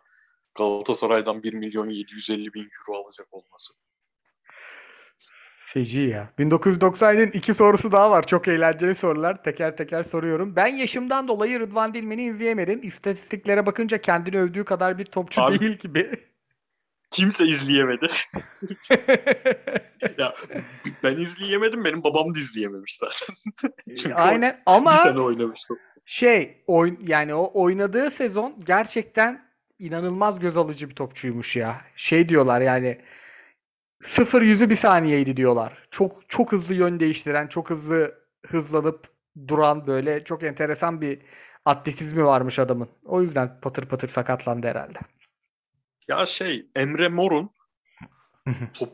Galatasaray'dan 0.55 1.43
1 1.43 1.53
milyon 1.53 1.89
750 1.89 2.53
bin 2.53 2.61
euro 2.87 3.03
alacak 3.03 3.27
olması. 3.31 3.73
Feci 5.65 6.01
ya. 6.01 6.33
1997'nin 6.39 7.31
iki 7.31 7.53
sorusu 7.53 7.91
daha 7.91 8.11
var. 8.11 8.27
Çok 8.27 8.47
eğlenceli 8.47 8.95
sorular. 8.95 9.43
Teker 9.43 9.77
teker 9.77 10.03
soruyorum. 10.03 10.55
Ben 10.55 10.67
yaşımdan 10.67 11.27
dolayı 11.27 11.59
Rıdvan 11.59 11.93
Dilmen'i 11.93 12.23
izleyemedim. 12.27 12.79
İstatistiklere 12.83 13.65
bakınca 13.65 14.01
kendini 14.01 14.37
övdüğü 14.39 14.65
kadar 14.65 14.97
bir 14.97 15.05
topçu 15.05 15.41
Abi- 15.41 15.59
değil 15.59 15.77
gibi. 15.77 16.29
Kimse 17.11 17.47
izleyemedi. 17.47 18.11
ya 20.17 20.33
ben 21.03 21.17
izleyemedim, 21.17 21.83
benim 21.85 22.03
babam 22.03 22.35
da 22.35 22.39
izleyememiş 22.39 22.95
zaten. 22.95 23.35
Çünkü 23.97 24.13
Aynen 24.15 24.53
bir 24.53 24.61
ama 24.65 24.91
sene 24.91 25.19
oynamıştı. 25.19 25.73
şey 26.05 26.63
oyn 26.67 26.99
yani 27.07 27.33
o 27.35 27.51
oynadığı 27.63 28.11
sezon 28.11 28.65
gerçekten 28.65 29.48
inanılmaz 29.79 30.39
göz 30.39 30.57
alıcı 30.57 30.89
bir 30.89 30.95
topçuymuş 30.95 31.55
ya. 31.55 31.81
Şey 31.95 32.29
diyorlar 32.29 32.61
yani 32.61 33.01
sıfır 34.03 34.41
yüzü 34.41 34.69
bir 34.69 34.75
saniyeydi 34.75 35.37
diyorlar. 35.37 35.87
Çok 35.91 36.29
çok 36.29 36.51
hızlı 36.51 36.73
yön 36.73 36.99
değiştiren, 36.99 37.47
çok 37.47 37.69
hızlı 37.69 38.25
hızlanıp 38.45 39.07
duran 39.47 39.87
böyle 39.87 40.23
çok 40.23 40.43
enteresan 40.43 41.01
bir 41.01 41.21
atletizmi 41.65 42.25
varmış 42.25 42.59
adamın. 42.59 42.89
O 43.05 43.21
yüzden 43.21 43.59
patır 43.61 43.85
patır 43.85 44.07
sakatlandı 44.07 44.67
herhalde. 44.67 44.99
Ya 46.07 46.25
şey 46.25 46.69
Emre 46.75 47.07
Mor'un 47.07 47.49
top, 48.73 48.89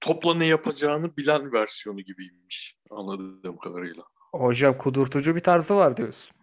topla 0.00 0.34
ne 0.34 0.46
yapacağını 0.46 1.16
bilen 1.16 1.52
versiyonu 1.52 2.00
gibiymiş 2.00 2.78
anladığım 2.90 3.56
kadarıyla. 3.56 4.02
Hocam 4.32 4.78
kudurtucu 4.78 5.36
bir 5.36 5.40
tarzı 5.40 5.76
var 5.76 5.96
diyorsun. 5.96 6.36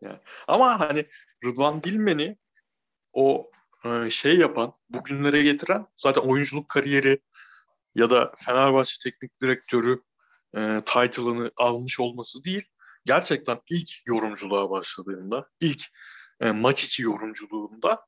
Yani. 0.00 0.18
Ama 0.48 0.80
hani 0.80 1.06
Rıdvan 1.44 1.82
Dilmen'i 1.82 2.36
o 3.12 3.46
e, 3.84 4.10
şey 4.10 4.36
yapan, 4.36 4.72
bugünlere 4.90 5.42
getiren 5.42 5.86
zaten 5.96 6.22
oyunculuk 6.22 6.68
kariyeri 6.68 7.20
ya 7.94 8.10
da 8.10 8.32
Fenerbahçe 8.36 9.10
teknik 9.10 9.40
direktörü 9.40 10.00
e, 10.56 10.82
title'ını 10.86 11.50
almış 11.56 12.00
olması 12.00 12.44
değil. 12.44 12.64
Gerçekten 13.04 13.60
ilk 13.70 13.88
yorumculuğa 14.06 14.70
başladığında, 14.70 15.48
ilk 15.60 15.82
e, 16.40 16.50
maç 16.50 16.84
içi 16.84 17.02
yorumculuğunda 17.02 18.06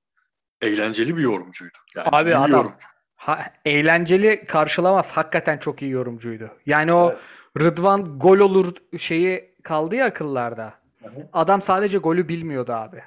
eğlenceli 0.61 1.17
bir 1.17 1.23
yorumcuydu. 1.23 1.79
Yani 1.97 2.09
Abi 2.12 2.37
adam 2.37 2.51
yorumcu. 2.51 2.87
ha, 3.17 3.53
eğlenceli 3.65 4.47
karşılamaz. 4.47 5.11
Hakikaten 5.11 5.59
çok 5.59 5.83
iyi 5.83 5.91
yorumcuydu. 5.91 6.51
Yani 6.67 6.93
o 6.93 7.11
evet. 7.11 7.21
Rıdvan 7.61 8.19
gol 8.19 8.38
olur 8.38 8.75
şeyi 8.99 9.55
kaldı 9.62 9.97
ya 9.97 10.07
akıllarda. 10.07 10.75
Hı-hı. 11.03 11.29
Adam 11.33 11.62
sadece 11.62 11.99
golü 11.99 12.29
bilmiyordu 12.29 12.73
abi. 12.73 13.03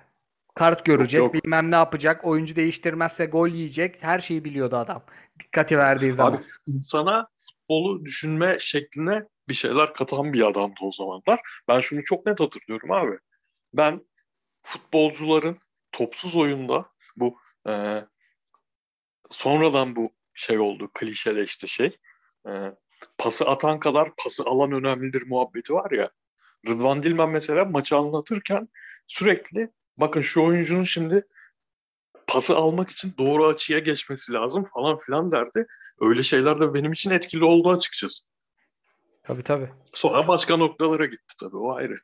Kart 0.55 0.85
görecek, 0.85 1.19
yok, 1.19 1.35
yok. 1.35 1.43
bilmem 1.43 1.71
ne 1.71 1.75
yapacak, 1.75 2.25
oyuncu 2.25 2.55
değiştirmezse 2.55 3.25
gol 3.25 3.47
yiyecek. 3.47 4.03
Her 4.03 4.19
şeyi 4.19 4.45
biliyordu 4.45 4.77
adam. 4.77 5.03
Dikkati 5.39 5.77
verdiği 5.77 6.11
zaman. 6.13 6.33
Abi 6.33 6.43
insana 6.67 7.27
futbolu 7.37 8.05
düşünme 8.05 8.57
şekline 8.59 9.27
bir 9.49 9.53
şeyler 9.53 9.93
katan 9.93 10.33
bir 10.33 10.47
adamdı 10.47 10.79
o 10.81 10.91
zamanlar. 10.91 11.39
Ben 11.67 11.79
şunu 11.79 12.03
çok 12.03 12.25
net 12.25 12.39
hatırlıyorum 12.39 12.91
abi. 12.91 13.17
Ben 13.73 14.05
futbolcuların 14.63 15.57
topsuz 15.91 16.35
oyunda 16.35 16.85
bu 17.15 17.39
e, 17.67 18.03
sonradan 19.31 19.95
bu 19.95 20.11
şey 20.33 20.59
oldu 20.59 20.89
klişeleşti 20.93 21.67
şey. 21.67 21.97
E, 22.47 22.51
pası 23.17 23.45
atan 23.45 23.79
kadar 23.79 24.15
pası 24.23 24.43
alan 24.43 24.71
önemlidir 24.71 25.23
muhabbeti 25.27 25.73
var 25.73 25.91
ya. 25.91 26.11
Rıdvan 26.67 27.03
Dilmen 27.03 27.29
mesela 27.29 27.65
maçı 27.65 27.97
anlatırken 27.97 28.69
sürekli 29.07 29.69
bakın 29.97 30.21
şu 30.21 30.43
oyuncunun 30.43 30.83
şimdi 30.83 31.27
pası 32.27 32.55
almak 32.55 32.89
için 32.89 33.13
doğru 33.17 33.45
açıya 33.45 33.79
geçmesi 33.79 34.33
lazım 34.33 34.65
falan 34.73 34.97
filan 34.97 35.31
derdi. 35.31 35.65
Öyle 36.01 36.23
şeyler 36.23 36.61
de 36.61 36.73
benim 36.73 36.91
için 36.91 37.11
etkili 37.11 37.45
oldu 37.45 37.69
açıkçası. 37.69 38.25
Tabii 39.23 39.43
tabii. 39.43 39.69
Sonra 39.93 40.27
başka 40.27 40.57
noktalara 40.57 41.05
gitti 41.05 41.35
tabii 41.39 41.57
o 41.57 41.75
ayrı. 41.75 41.95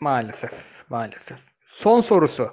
Maalesef, 0.00 0.52
maalesef. 0.90 1.38
Son 1.68 2.00
sorusu. 2.00 2.50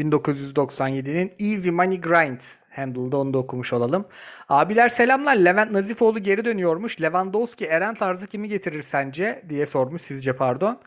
1997'nin 0.00 1.34
Easy 1.38 1.70
Money 1.70 2.00
Grind 2.00 2.40
Handle'da 2.70 3.16
onu 3.16 3.34
da 3.34 3.38
okumuş 3.38 3.72
olalım. 3.72 4.08
Abiler 4.48 4.88
selamlar. 4.88 5.36
Levent 5.36 5.70
Nazifoğlu 5.70 6.18
geri 6.18 6.44
dönüyormuş. 6.44 7.02
Lewandowski 7.02 7.64
Eren 7.64 7.94
tarzı 7.94 8.26
kimi 8.26 8.48
getirir 8.48 8.82
sence? 8.82 9.44
diye 9.48 9.66
sormuş 9.66 10.02
sizce 10.02 10.36
pardon. 10.36 10.80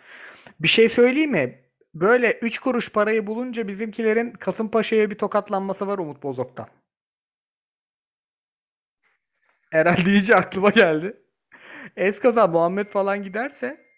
Bir 0.60 0.68
şey 0.68 0.90
söyleyeyim 0.90 1.32
mi? 1.32 1.69
Böyle 1.94 2.40
3 2.42 2.60
kuruş 2.60 2.90
parayı 2.92 3.28
bulunca 3.28 3.68
bizimkilerin 3.68 4.32
Kasımpaşa'ya 4.32 5.10
bir 5.10 5.18
tokatlanması 5.18 5.88
var 5.88 5.98
Umut 5.98 6.24
Bozok'tan. 6.24 6.68
Herhalde 9.72 10.10
iyice 10.12 10.36
aklıma 10.36 10.70
geldi. 10.70 11.24
Eskaza 11.96 12.48
Muhammed 12.48 12.88
falan 12.88 13.24
giderse 13.24 13.90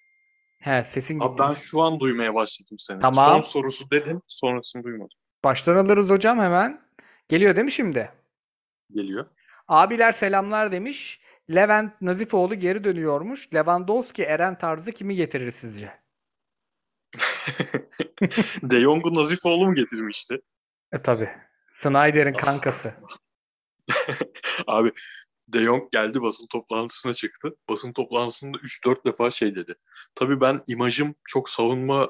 He 0.60 0.84
sesin 0.84 1.14
gitti. 1.14 1.28
Abi 1.28 1.40
ben 1.40 1.54
şu 1.54 1.82
an 1.82 2.00
duymaya 2.00 2.36
başladım 2.36 2.78
seni. 2.80 3.00
Tamam. 3.02 3.26
Son 3.26 3.38
sorusu 3.38 3.92
dedin 3.92 4.22
sonrasını 4.28 4.84
duymadım. 4.84 5.18
Baştan 5.44 5.76
alırız 5.76 6.10
hocam 6.10 6.40
hemen. 6.40 6.82
Geliyor 7.30 7.56
değil 7.56 7.66
mi 7.66 7.72
şimdi? 7.72 8.12
Geliyor. 8.92 9.26
Abiler 9.68 10.12
selamlar 10.12 10.72
demiş. 10.72 11.22
Levent 11.50 12.02
Nazifoğlu 12.02 12.56
geri 12.56 12.84
dönüyormuş. 12.84 13.54
Lewandowski 13.54 14.24
Eren 14.24 14.58
tarzı 14.58 14.92
kimi 14.92 15.16
getirir 15.16 15.52
sizce? 15.52 15.92
De 18.62 18.82
Jong'u 18.82 19.14
Nazifoğlu 19.14 19.68
mu 19.68 19.76
getirmişti? 19.76 20.42
E 20.94 21.02
tabi. 21.02 21.30
Snyder'in 21.74 22.34
kankası. 22.34 22.94
Abi 24.68 24.92
De 25.48 25.60
Jong 25.60 25.92
geldi 25.92 26.22
basın 26.22 26.48
toplantısına 26.48 27.14
çıktı. 27.14 27.56
Basın 27.70 27.94
toplantısında 27.94 28.58
3-4 28.58 29.06
defa 29.06 29.32
şey 29.32 29.56
dedi. 29.56 29.76
Tabii 30.16 30.42
ben 30.42 30.62
imajım 30.68 31.16
çok 31.26 31.50
savunma 31.50 32.10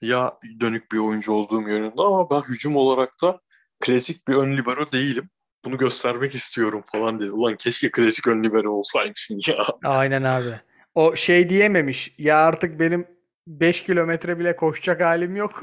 ya 0.00 0.38
dönük 0.60 0.92
bir 0.92 0.98
oyuncu 0.98 1.32
olduğum 1.32 1.68
yönünde 1.68 2.02
ama 2.02 2.30
ben 2.30 2.40
hücum 2.40 2.76
olarak 2.76 3.12
da 3.22 3.40
klasik 3.80 4.28
bir 4.28 4.34
ön 4.34 4.56
libero 4.56 4.92
değilim. 4.92 5.30
Bunu 5.64 5.78
göstermek 5.78 6.34
istiyorum 6.34 6.82
falan 6.92 7.20
dedi. 7.20 7.30
Ulan 7.30 7.56
keşke 7.56 7.90
klasik 7.90 8.26
ön 8.26 8.44
libero 8.44 8.70
olsaymışsın 8.70 9.40
ya. 9.46 9.64
Aynen 9.84 10.22
abi. 10.22 10.60
O 10.94 11.16
şey 11.16 11.48
diyememiş. 11.48 12.14
Ya 12.18 12.38
artık 12.38 12.80
benim 12.80 13.17
5 13.48 13.82
kilometre 13.82 14.38
bile 14.38 14.56
koşacak 14.56 15.00
halim 15.00 15.36
yok. 15.36 15.62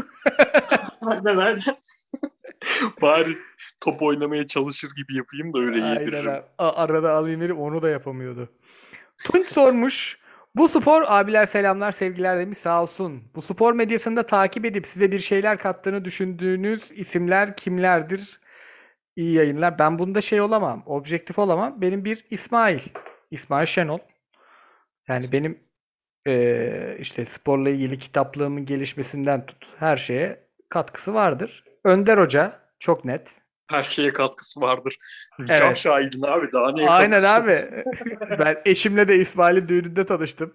aynen 1.02 1.38
aynen. 1.38 1.62
Bari 3.02 3.32
top 3.80 4.02
oynamaya 4.02 4.48
çalışır 4.48 4.92
gibi 4.96 5.16
yapayım 5.16 5.54
da 5.54 5.60
öyle 5.60 5.80
yediririm. 5.80 6.30
Aynen 6.30 6.44
Arada 6.58 7.14
alayım 7.14 7.42
verip 7.42 7.60
onu 7.60 7.82
da 7.82 7.90
yapamıyordu. 7.90 8.50
Tunç 9.26 9.48
sormuş. 9.48 10.20
Bu 10.56 10.70
spor 10.70 11.04
abiler 11.08 11.46
selamlar 11.46 11.92
sevgiler 11.92 12.40
demiş 12.40 12.58
sağ 12.58 12.82
olsun. 12.82 13.24
Bu 13.36 13.42
spor 13.42 13.74
medyasında 13.74 14.26
takip 14.26 14.66
edip 14.66 14.88
size 14.88 15.12
bir 15.12 15.20
şeyler 15.20 15.58
kattığını 15.58 16.06
düşündüğünüz 16.06 16.92
isimler 16.92 17.58
kimlerdir? 17.58 18.40
İyi 19.16 19.34
yayınlar. 19.34 19.80
Ben 19.80 20.00
bunda 20.00 20.22
şey 20.22 20.42
olamam. 20.42 20.84
Objektif 20.86 21.40
olamam. 21.40 21.82
Benim 21.82 22.06
bir 22.06 22.26
İsmail. 22.30 22.80
İsmail 23.32 23.66
Şenol. 23.66 24.00
Yani 25.08 25.32
benim 25.32 25.65
e, 26.28 26.98
işte 27.00 27.26
sporla 27.26 27.70
ilgili 27.70 28.00
kitaplığımın 28.00 28.66
gelişmesinden 28.66 29.46
tut 29.46 29.68
her 29.80 29.98
şeye 29.98 30.40
katkısı 30.70 31.14
vardır. 31.14 31.64
Önder 31.84 32.18
Hoca 32.18 32.60
çok 32.80 33.06
net. 33.06 33.36
Her 33.72 33.84
şeye 33.84 34.14
katkısı 34.14 34.62
vardır. 34.62 34.98
Evet. 35.40 35.60
Can 35.60 35.74
şahidin 35.74 36.22
abi 36.22 36.52
daha 36.52 36.72
ne 36.72 36.90
Aynen 36.90 37.24
abi. 37.24 37.56
ben 38.40 38.62
eşimle 38.66 39.08
de 39.08 39.18
İsmail'in 39.18 39.68
düğününde 39.68 40.06
tanıştım. 40.06 40.54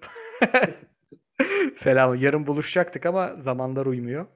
Falan. 1.77 2.15
Yarın 2.15 2.47
buluşacaktık 2.47 3.07
ama 3.07 3.35
zamanlar 3.39 3.87
uymuyor. 3.87 4.27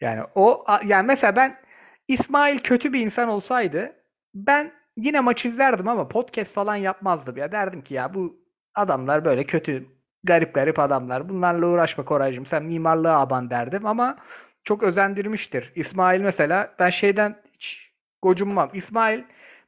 Yani 0.00 0.22
o 0.34 0.64
yani 0.84 1.06
mesela 1.06 1.36
ben 1.36 1.60
İsmail 2.08 2.58
kötü 2.58 2.92
bir 2.92 3.00
insan 3.00 3.28
olsaydı 3.28 3.92
ben 4.34 4.72
yine 4.96 5.20
maç 5.20 5.44
izlerdim 5.44 5.88
ama 5.88 6.08
podcast 6.08 6.54
falan 6.54 6.76
yapmazdım 6.76 7.36
ya. 7.36 7.52
Derdim 7.52 7.82
ki 7.82 7.94
ya 7.94 8.14
bu 8.14 8.36
adamlar 8.74 9.24
böyle 9.24 9.44
kötü 9.44 9.97
garip 10.28 10.54
garip 10.54 10.78
adamlar. 10.78 11.28
Bunlarla 11.28 11.66
uğraşma 11.66 12.04
Koraycığım 12.04 12.46
sen 12.46 12.64
mimarlığa 12.64 13.20
aban 13.20 13.50
derdim 13.50 13.86
ama 13.86 14.16
çok 14.64 14.82
özendirmiştir. 14.82 15.72
İsmail 15.74 16.20
mesela 16.20 16.74
ben 16.78 16.90
şeyden 16.90 17.36
hiç 17.52 17.92
gocunmam. 18.22 18.70
İsmail 18.74 19.22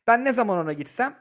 ben 0.07 0.25
ne 0.25 0.33
zaman 0.33 0.59
ona 0.59 0.73
gitsem 0.73 1.15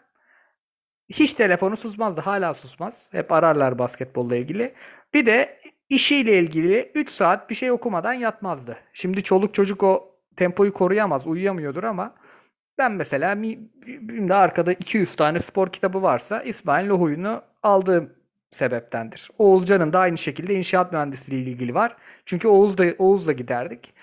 hiç 1.10 1.34
telefonu 1.34 1.78
susmazdı. 1.78 2.22
Hala 2.22 2.54
susmaz. 2.54 3.10
Hep 3.12 3.32
ararlar 3.32 3.80
basketbolla 3.80 4.36
ilgili. 4.36 4.74
Bir 5.14 5.26
de 5.26 5.62
işiyle 5.90 6.40
ilgili 6.40 6.92
3 6.96 7.10
saat 7.10 7.50
bir 7.50 7.56
şey 7.56 7.72
okumadan 7.72 8.14
yatmazdı. 8.14 8.78
Şimdi 8.94 9.24
çoluk 9.24 9.54
çocuk 9.54 9.84
o 9.84 10.16
tempoyu 10.38 10.74
koruyamaz, 10.74 11.28
uyuyamıyordur 11.28 11.84
ama 11.84 12.16
ben 12.78 12.92
mesela 12.92 13.44
bir 13.44 14.30
arkada 14.30 14.74
200 14.74 15.16
tane 15.16 15.40
spor 15.40 15.72
kitabı 15.72 16.02
varsa 16.02 16.42
İsmail 16.42 16.90
Lohu'yunu 16.90 17.42
aldığım 17.64 18.14
sebeptendir. 18.52 19.30
Oğuzcan'ın 19.38 19.94
da 19.94 20.00
aynı 20.00 20.18
şekilde 20.18 20.54
inşaat 20.56 20.92
mühendisliği 20.92 21.44
ile 21.44 21.50
ilgili 21.52 21.74
var. 21.74 21.98
Çünkü 22.26 22.48
Oğuz'da 22.48 22.86
Oğuz'la 22.98 23.32
giderdik. 23.32 23.94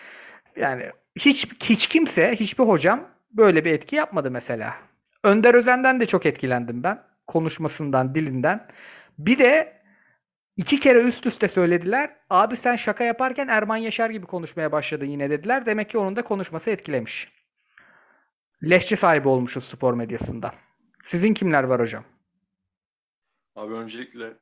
Yani 0.56 0.90
hiç 1.18 1.48
hiç 1.62 1.86
kimse, 1.86 2.36
hiçbir 2.36 2.64
hocam 2.64 3.08
böyle 3.30 3.64
bir 3.64 3.72
etki 3.72 3.96
yapmadı 3.96 4.30
mesela. 4.30 4.74
Önder 5.24 5.54
Özen'den 5.54 6.00
de 6.00 6.06
çok 6.06 6.26
etkilendim 6.26 6.82
ben. 6.82 7.02
Konuşmasından, 7.26 8.14
dilinden. 8.14 8.66
Bir 9.18 9.38
de 9.38 9.82
iki 10.56 10.80
kere 10.80 11.02
üst 11.02 11.26
üste 11.26 11.48
söylediler. 11.48 12.10
Abi 12.30 12.56
sen 12.56 12.76
şaka 12.76 13.04
yaparken 13.04 13.48
Erman 13.48 13.76
Yaşar 13.76 14.10
gibi 14.10 14.26
konuşmaya 14.26 14.72
başladın 14.72 15.06
yine 15.06 15.30
dediler. 15.30 15.66
Demek 15.66 15.90
ki 15.90 15.98
onun 15.98 16.16
da 16.16 16.22
konuşması 16.22 16.70
etkilemiş. 16.70 17.32
Leşçe 18.64 18.96
sahibi 18.96 19.28
olmuşuz 19.28 19.64
spor 19.64 19.94
medyasında. 19.94 20.52
Sizin 21.04 21.34
kimler 21.34 21.64
var 21.64 21.80
hocam? 21.80 22.04
Abi 23.56 23.74
öncelikle 23.74 24.36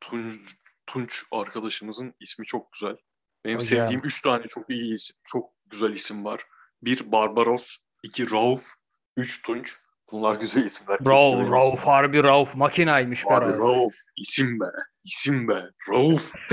Tunç, 0.00 0.56
Tunç 0.86 1.24
arkadaşımızın 1.32 2.14
ismi 2.20 2.44
çok 2.46 2.72
güzel. 2.72 2.96
Benim 3.44 3.56
Hocam. 3.58 3.68
sevdiğim 3.68 4.00
üç 4.04 4.22
tane 4.22 4.46
çok 4.46 4.70
iyi 4.70 4.94
isim, 4.94 5.16
çok 5.24 5.50
güzel 5.66 5.90
isim 5.90 6.24
var. 6.24 6.46
Bir 6.82 7.12
Barbaros, 7.12 7.76
iki 8.02 8.30
Rauf, 8.30 8.74
üç 9.16 9.42
Tunç. 9.42 9.76
Bunlar 10.12 10.34
güzel 10.34 10.64
isimler. 10.64 10.98
Rauf, 11.06 11.50
Rauf 11.50 11.80
harbi 11.80 12.22
Rauf 12.22 12.54
makinaymış 12.54 13.24
be 13.24 13.34
Abi 13.34 13.44
Rauf. 13.44 13.58
Rauf. 13.58 13.94
isim 14.16 14.60
be. 14.60 14.64
isim 15.04 15.48
be. 15.48 15.64
Rauf. 15.88 16.34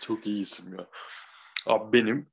Çok 0.00 0.26
iyi 0.26 0.42
isim 0.42 0.78
ya. 0.78 0.86
Abi 1.66 1.92
benim 1.92 2.30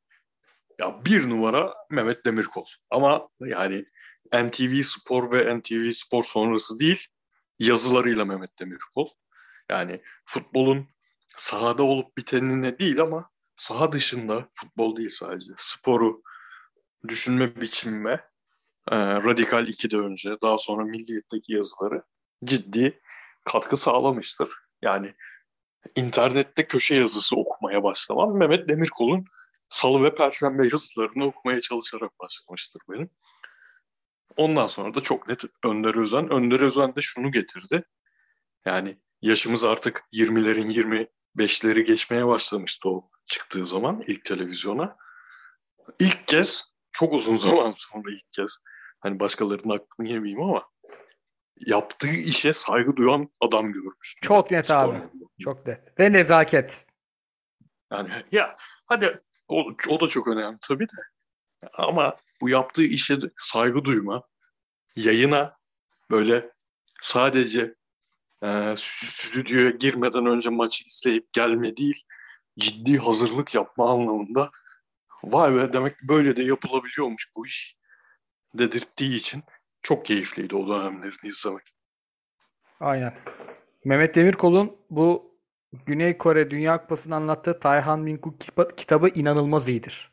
ya 0.79 1.05
bir 1.05 1.29
numara 1.29 1.73
Mehmet 1.89 2.25
Demirkol. 2.25 2.65
Ama 2.89 3.29
yani 3.39 3.85
NTV 4.33 4.81
Spor 4.83 5.31
ve 5.31 5.59
NTV 5.59 5.91
Spor 5.91 6.23
sonrası 6.23 6.79
değil 6.79 7.07
yazılarıyla 7.59 8.25
Mehmet 8.25 8.59
Demirkol. 8.59 9.07
Yani 9.69 10.01
futbolun 10.25 10.87
sahada 11.37 11.83
olup 11.83 12.17
bitenine 12.17 12.79
değil 12.79 13.01
ama 13.01 13.29
saha 13.55 13.91
dışında 13.91 14.49
futbol 14.53 14.95
değil 14.95 15.09
sadece 15.09 15.51
sporu 15.57 16.21
düşünme 17.07 17.61
biçimime 17.61 18.11
e, 18.91 18.97
Radikal 18.97 19.67
2'de 19.67 19.97
önce 19.97 20.37
daha 20.41 20.57
sonra 20.57 20.83
Milliyet'teki 20.83 21.53
yazıları 21.53 22.03
ciddi 22.43 23.01
katkı 23.43 23.77
sağlamıştır. 23.77 24.49
Yani 24.81 25.13
internette 25.95 26.67
köşe 26.67 26.95
yazısı 26.95 27.35
okumaya 27.35 27.83
başlamam 27.83 28.37
Mehmet 28.37 28.69
Demirkol'un 28.69 29.25
Salı 29.69 30.03
ve 30.03 30.15
Perşembe 30.15 30.67
yazılarını 30.67 31.25
okumaya 31.25 31.61
çalışarak 31.61 32.19
başlamıştır 32.19 32.81
benim. 32.89 33.09
Ondan 34.37 34.67
sonra 34.67 34.93
da 34.93 35.01
çok 35.01 35.27
net 35.27 35.43
Önder 35.65 35.95
Özen. 35.95 36.29
Önder 36.29 36.59
Özen 36.59 36.95
de 36.95 37.01
şunu 37.01 37.31
getirdi. 37.31 37.83
Yani 38.65 38.97
yaşımız 39.21 39.63
artık 39.63 40.03
20'lerin 40.13 41.05
25'leri 41.37 41.81
geçmeye 41.81 42.27
başlamıştı 42.27 42.89
o 42.89 43.09
çıktığı 43.25 43.65
zaman 43.65 44.03
ilk 44.07 44.25
televizyona. 44.25 44.97
İlk 45.99 46.27
kez 46.27 46.63
çok 46.91 47.13
uzun 47.13 47.35
zaman 47.47 47.73
sonra 47.77 48.11
ilk 48.11 48.31
kez 48.31 48.57
hani 48.99 49.19
başkalarının 49.19 49.75
aklını 49.75 50.07
yemeyeyim 50.07 50.41
ama 50.41 50.69
yaptığı 51.57 52.13
işe 52.13 52.53
saygı 52.53 52.95
duyan 52.95 53.29
adam 53.41 53.71
görmüştüm. 53.71 54.27
Çok 54.27 54.51
net 54.51 54.65
Spor 54.65 54.75
abi. 54.75 54.83
anlamında. 54.83 55.25
Çok 55.39 55.67
net. 55.67 55.99
Ve 55.99 56.11
nezaket. 56.11 56.85
Yani 57.91 58.09
ya 58.31 58.57
hadi 58.85 59.21
o, 59.47 59.65
o 59.89 59.99
da 59.99 60.07
çok 60.07 60.27
önemli 60.27 60.57
tabii 60.61 60.87
de. 60.87 61.01
Ama 61.73 62.15
bu 62.41 62.49
yaptığı 62.49 62.83
işe 62.83 63.17
saygı 63.37 63.85
duyma, 63.85 64.23
yayına 64.95 65.57
böyle 66.11 66.51
sadece 67.01 67.75
e, 68.41 68.47
stü- 68.47 69.09
stüdyoya 69.09 69.69
girmeden 69.69 70.25
önce 70.25 70.49
maçı 70.49 70.87
izleyip 70.87 71.33
gelme 71.33 71.77
değil, 71.77 72.03
ciddi 72.59 72.97
hazırlık 72.97 73.55
yapma 73.55 73.91
anlamında 73.91 74.51
vay 75.23 75.55
be 75.55 75.73
demek 75.73 76.03
böyle 76.03 76.35
de 76.35 76.43
yapılabiliyormuş 76.43 77.31
bu 77.35 77.45
iş 77.45 77.77
dedirttiği 78.53 79.15
için 79.15 79.43
çok 79.81 80.05
keyifliydi 80.05 80.55
o 80.55 80.67
dönemlerini 80.67 81.27
izlemek. 81.29 81.73
Aynen. 82.79 83.13
Mehmet 83.85 84.15
Demirkol'un 84.15 84.77
bu 84.89 85.35
Güney 85.85 86.17
Kore 86.17 86.51
Dünya 86.51 86.81
Kupası'nı 86.81 87.15
anlattığı 87.15 87.59
Tayhan 87.59 88.07
kipa- 88.07 88.75
kitabı 88.75 89.09
inanılmaz 89.09 89.67
iyidir. 89.67 90.10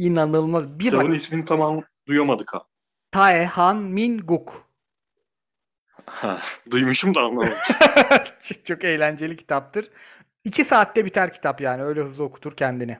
İnanılmaz. 0.00 0.78
Bir 0.78 0.84
Kitabın 0.84 1.08
bak 1.08 1.16
ismini 1.16 1.44
tamam 1.44 1.82
duyamadık 2.08 2.54
ha. 2.54 2.62
Taehan 3.10 3.76
Minguk. 3.76 4.64
ha. 6.06 6.40
Duymuşum 6.70 7.14
da 7.14 7.20
anlamadım. 7.20 7.52
Çok 8.64 8.84
eğlenceli 8.84 9.36
kitaptır. 9.36 9.90
İki 10.44 10.64
saatte 10.64 11.04
biter 11.04 11.32
kitap 11.32 11.60
yani. 11.60 11.82
Öyle 11.82 12.02
hızlı 12.02 12.24
okutur 12.24 12.56
kendini. 12.56 12.98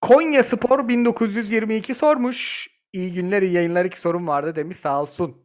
Konya 0.00 0.44
Spor 0.44 0.88
1922 0.88 1.94
sormuş. 1.94 2.68
İyi 2.92 3.12
günler, 3.12 3.42
iyi 3.42 3.52
yayınlar. 3.52 3.84
İki 3.84 3.98
sorum 3.98 4.26
vardı 4.26 4.56
demiş. 4.56 4.78
Sağ 4.78 5.02
olsun. 5.02 5.36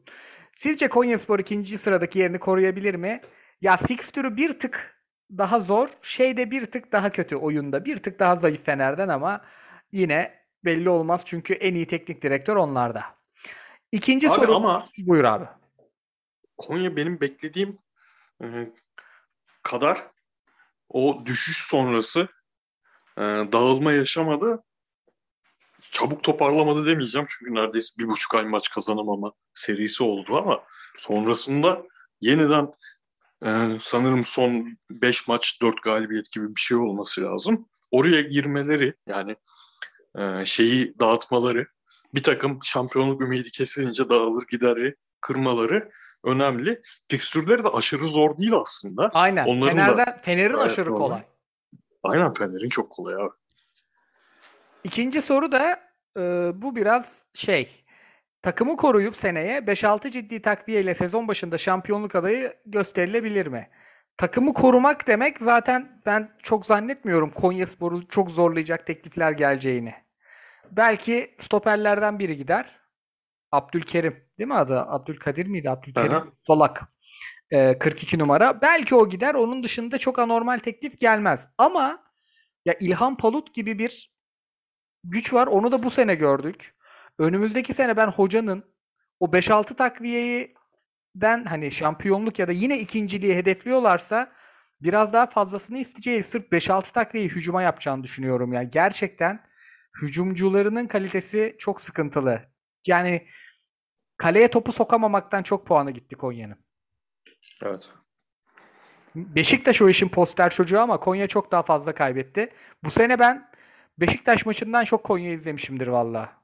Sizce 0.55 0.87
Konya 0.87 1.19
Spor 1.19 1.39
ikinci 1.39 1.77
sıradaki 1.77 2.19
yerini 2.19 2.39
koruyabilir 2.39 2.95
mi? 2.95 3.21
Ya 3.61 3.77
fikstürü 3.77 4.37
bir 4.37 4.59
tık 4.59 5.01
daha 5.37 5.59
zor. 5.59 5.89
Şeyde 6.01 6.51
bir 6.51 6.65
tık 6.65 6.91
daha 6.91 7.09
kötü 7.09 7.35
oyunda. 7.35 7.85
Bir 7.85 7.97
tık 7.97 8.19
daha 8.19 8.35
zayıf 8.35 8.65
Fener'den 8.65 9.09
ama 9.09 9.41
yine 9.91 10.36
belli 10.65 10.89
olmaz. 10.89 11.21
Çünkü 11.25 11.53
en 11.53 11.75
iyi 11.75 11.87
teknik 11.87 12.21
direktör 12.21 12.55
onlarda. 12.55 13.03
İkinci 13.91 14.29
Abi 14.29 14.35
soru. 14.35 14.55
ama 14.55 14.85
Buyur 14.97 15.23
abi. 15.23 15.45
Konya 16.57 16.95
benim 16.95 17.21
beklediğim 17.21 17.77
e, 18.43 18.47
kadar 19.63 20.07
o 20.89 21.25
düşüş 21.25 21.57
sonrası 21.57 22.27
e, 23.17 23.21
dağılma 23.51 23.91
yaşamadı. 23.91 24.63
Çabuk 25.91 26.23
toparlamadı 26.23 26.85
demeyeceğim 26.85 27.27
çünkü 27.29 27.55
neredeyse 27.55 27.93
bir 27.97 28.07
buçuk 28.07 28.35
ay 28.35 28.43
maç 28.43 28.69
kazanamama 28.69 29.33
serisi 29.53 30.03
oldu 30.03 30.37
ama 30.37 30.63
sonrasında 30.97 31.83
yeniden 32.21 32.73
e, 33.45 33.49
sanırım 33.81 34.25
son 34.25 34.77
5 34.91 35.27
maç 35.27 35.61
4 35.61 35.83
galibiyet 35.83 36.31
gibi 36.31 36.55
bir 36.55 36.61
şey 36.61 36.77
olması 36.77 37.21
lazım. 37.21 37.69
Oraya 37.91 38.21
girmeleri 38.21 38.93
yani 39.07 39.35
e, 40.17 40.45
şeyi 40.45 40.99
dağıtmaları 40.99 41.67
bir 42.13 42.23
takım 42.23 42.59
şampiyonluk 42.63 43.21
ümidi 43.21 43.51
kesilince 43.51 44.09
dağılır 44.09 44.43
gideri 44.51 44.95
kırmaları 45.21 45.91
önemli. 46.23 46.81
Fikstürleri 47.07 47.63
de 47.63 47.67
aşırı 47.67 48.05
zor 48.05 48.37
değil 48.37 48.53
aslında. 48.53 49.09
Aynen. 49.13 49.45
Onların 49.45 49.77
da 49.77 49.83
Fener'den, 49.83 50.21
Fener'in 50.21 50.53
gayet 50.53 50.71
aşırı 50.71 50.91
normal. 50.91 51.05
kolay. 51.07 51.21
Aynen 52.03 52.33
Fener'in 52.33 52.69
çok 52.69 52.89
kolay 52.89 53.15
abi. 53.15 53.33
İkinci 54.83 55.21
soru 55.21 55.51
da 55.51 55.79
e, 56.17 56.21
bu 56.61 56.75
biraz 56.75 57.23
şey. 57.33 57.83
Takımı 58.41 58.77
koruyup 58.77 59.15
seneye 59.15 59.59
5-6 59.59 60.11
ciddi 60.11 60.41
takviyeyle 60.41 60.95
sezon 60.95 61.27
başında 61.27 61.57
şampiyonluk 61.57 62.15
adayı 62.15 62.53
gösterilebilir 62.65 63.47
mi? 63.47 63.69
Takımı 64.17 64.53
korumak 64.53 65.07
demek 65.07 65.41
zaten 65.41 66.01
ben 66.05 66.31
çok 66.43 66.65
zannetmiyorum 66.65 67.31
Konyaspor'u 67.31 68.07
çok 68.07 68.31
zorlayacak 68.31 68.87
teklifler 68.87 69.31
geleceğini. 69.31 70.06
Belki 70.71 71.35
stoperlerden 71.37 72.19
biri 72.19 72.37
gider. 72.37 72.79
Abdülkerim 73.51 74.23
değil 74.39 74.47
mi 74.47 74.55
adı? 74.55 74.79
Abdülkadir 74.79 75.45
miydi? 75.45 75.69
Abdülkerim. 75.69 76.11
Aha. 76.11 76.27
Solak. 76.47 76.83
E, 77.51 77.77
42 77.79 78.19
numara. 78.19 78.61
Belki 78.61 78.95
o 78.95 79.09
gider. 79.09 79.33
Onun 79.33 79.63
dışında 79.63 79.97
çok 79.97 80.19
anormal 80.19 80.57
teklif 80.57 80.99
gelmez. 80.99 81.47
Ama 81.57 82.03
ya 82.65 82.75
İlhan 82.79 83.17
Palut 83.17 83.53
gibi 83.53 83.79
bir 83.79 84.11
güç 85.03 85.33
var. 85.33 85.47
Onu 85.47 85.71
da 85.71 85.83
bu 85.83 85.91
sene 85.91 86.15
gördük. 86.15 86.75
Önümüzdeki 87.19 87.73
sene 87.73 87.97
ben 87.97 88.07
hocanın 88.07 88.63
o 89.19 89.25
5-6 89.25 89.75
takviyeyi 89.75 90.55
den 91.15 91.45
hani 91.45 91.71
şampiyonluk 91.71 92.39
ya 92.39 92.47
da 92.47 92.51
yine 92.51 92.79
ikinciliği 92.79 93.35
hedefliyorlarsa 93.35 94.31
biraz 94.81 95.13
daha 95.13 95.25
fazlasını 95.25 95.77
isteyeceği 95.77 96.23
sırf 96.23 96.51
5-6 96.51 96.93
takviyeyi 96.93 97.29
hücuma 97.29 97.61
yapacağını 97.61 98.03
düşünüyorum. 98.03 98.53
Yani 98.53 98.69
gerçekten 98.69 99.39
hücumcularının 100.01 100.87
kalitesi 100.87 101.55
çok 101.59 101.81
sıkıntılı. 101.81 102.41
Yani 102.87 103.27
kaleye 104.17 104.51
topu 104.51 104.71
sokamamaktan 104.71 105.43
çok 105.43 105.67
puanı 105.67 105.91
gitti 105.91 106.15
Konya'nın. 106.15 106.57
Evet. 107.63 107.89
Beşiktaş 109.15 109.81
o 109.81 109.89
işin 109.89 110.09
poster 110.09 110.49
çocuğu 110.49 110.79
ama 110.79 110.99
Konya 110.99 111.27
çok 111.27 111.51
daha 111.51 111.63
fazla 111.63 111.95
kaybetti. 111.95 112.53
Bu 112.83 112.91
sene 112.91 113.19
ben 113.19 113.51
Beşiktaş 113.97 114.45
maçından 114.45 114.83
çok 114.83 115.03
Konya 115.03 115.33
izlemişimdir 115.33 115.87
valla. 115.87 116.43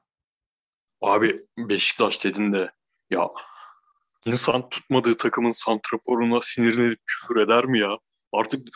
Abi 1.00 1.46
Beşiktaş 1.58 2.24
dedin 2.24 2.52
de 2.52 2.70
ya 3.10 3.28
insan 4.24 4.68
tutmadığı 4.68 5.16
takımın 5.16 5.50
santraforuna 5.50 6.40
sinirlenip 6.40 7.00
küfür 7.06 7.40
eder 7.40 7.64
mi 7.64 7.78
ya? 7.78 7.98
Artık 8.32 8.68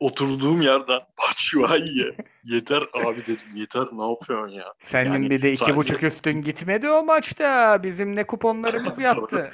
oturduğum 0.00 0.62
yerden 0.62 1.00
Batshuayi'ye 1.28 2.16
yeter 2.44 2.82
abi 2.94 3.20
dedim 3.26 3.48
yeter 3.54 3.86
ne 3.92 4.10
yapıyorsun 4.10 4.54
ya? 4.54 4.74
Senin 4.78 5.12
Yani 5.12 5.30
bir 5.30 5.42
de 5.42 5.50
iki 5.50 5.58
sadece- 5.58 5.76
buçuk 5.76 6.02
üstün 6.02 6.42
gitmedi 6.42 6.88
o 6.90 7.04
maçta. 7.04 7.82
Bizim 7.82 8.16
ne 8.16 8.26
kuponlarımız 8.26 8.98
yattı. 8.98 9.48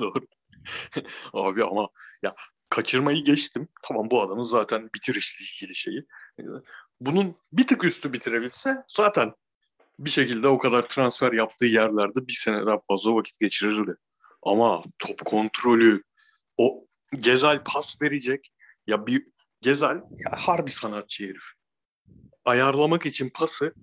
Doğru. 0.00 0.26
Abi 1.32 1.64
ama 1.64 1.88
ya 2.22 2.34
kaçırmayı 2.70 3.24
geçtim. 3.24 3.68
Tamam 3.82 4.10
bu 4.10 4.22
adamın 4.22 4.42
zaten 4.42 4.90
bitirişle 4.94 5.44
ilgili 5.44 5.74
şeyi. 5.74 6.06
Bunun 7.00 7.36
bir 7.52 7.66
tık 7.66 7.84
üstü 7.84 8.12
bitirebilse 8.12 8.76
zaten 8.88 9.32
bir 9.98 10.10
şekilde 10.10 10.48
o 10.48 10.58
kadar 10.58 10.82
transfer 10.82 11.32
yaptığı 11.32 11.66
yerlerde 11.66 12.28
bir 12.28 12.32
seneden 12.32 12.78
fazla 12.88 13.14
vakit 13.14 13.40
geçirirdi. 13.40 13.94
Ama 14.42 14.82
top 14.98 15.24
kontrolü, 15.24 16.02
o 16.56 16.84
Gezal 17.18 17.62
pas 17.64 18.02
verecek. 18.02 18.52
Ya 18.86 19.06
bir 19.06 19.22
Gezal 19.62 19.96
ya 19.96 20.30
harbi 20.32 20.70
sanatçı 20.70 21.24
herif. 21.24 21.44
Ayarlamak 22.44 23.06
için 23.06 23.30
pası 23.30 23.74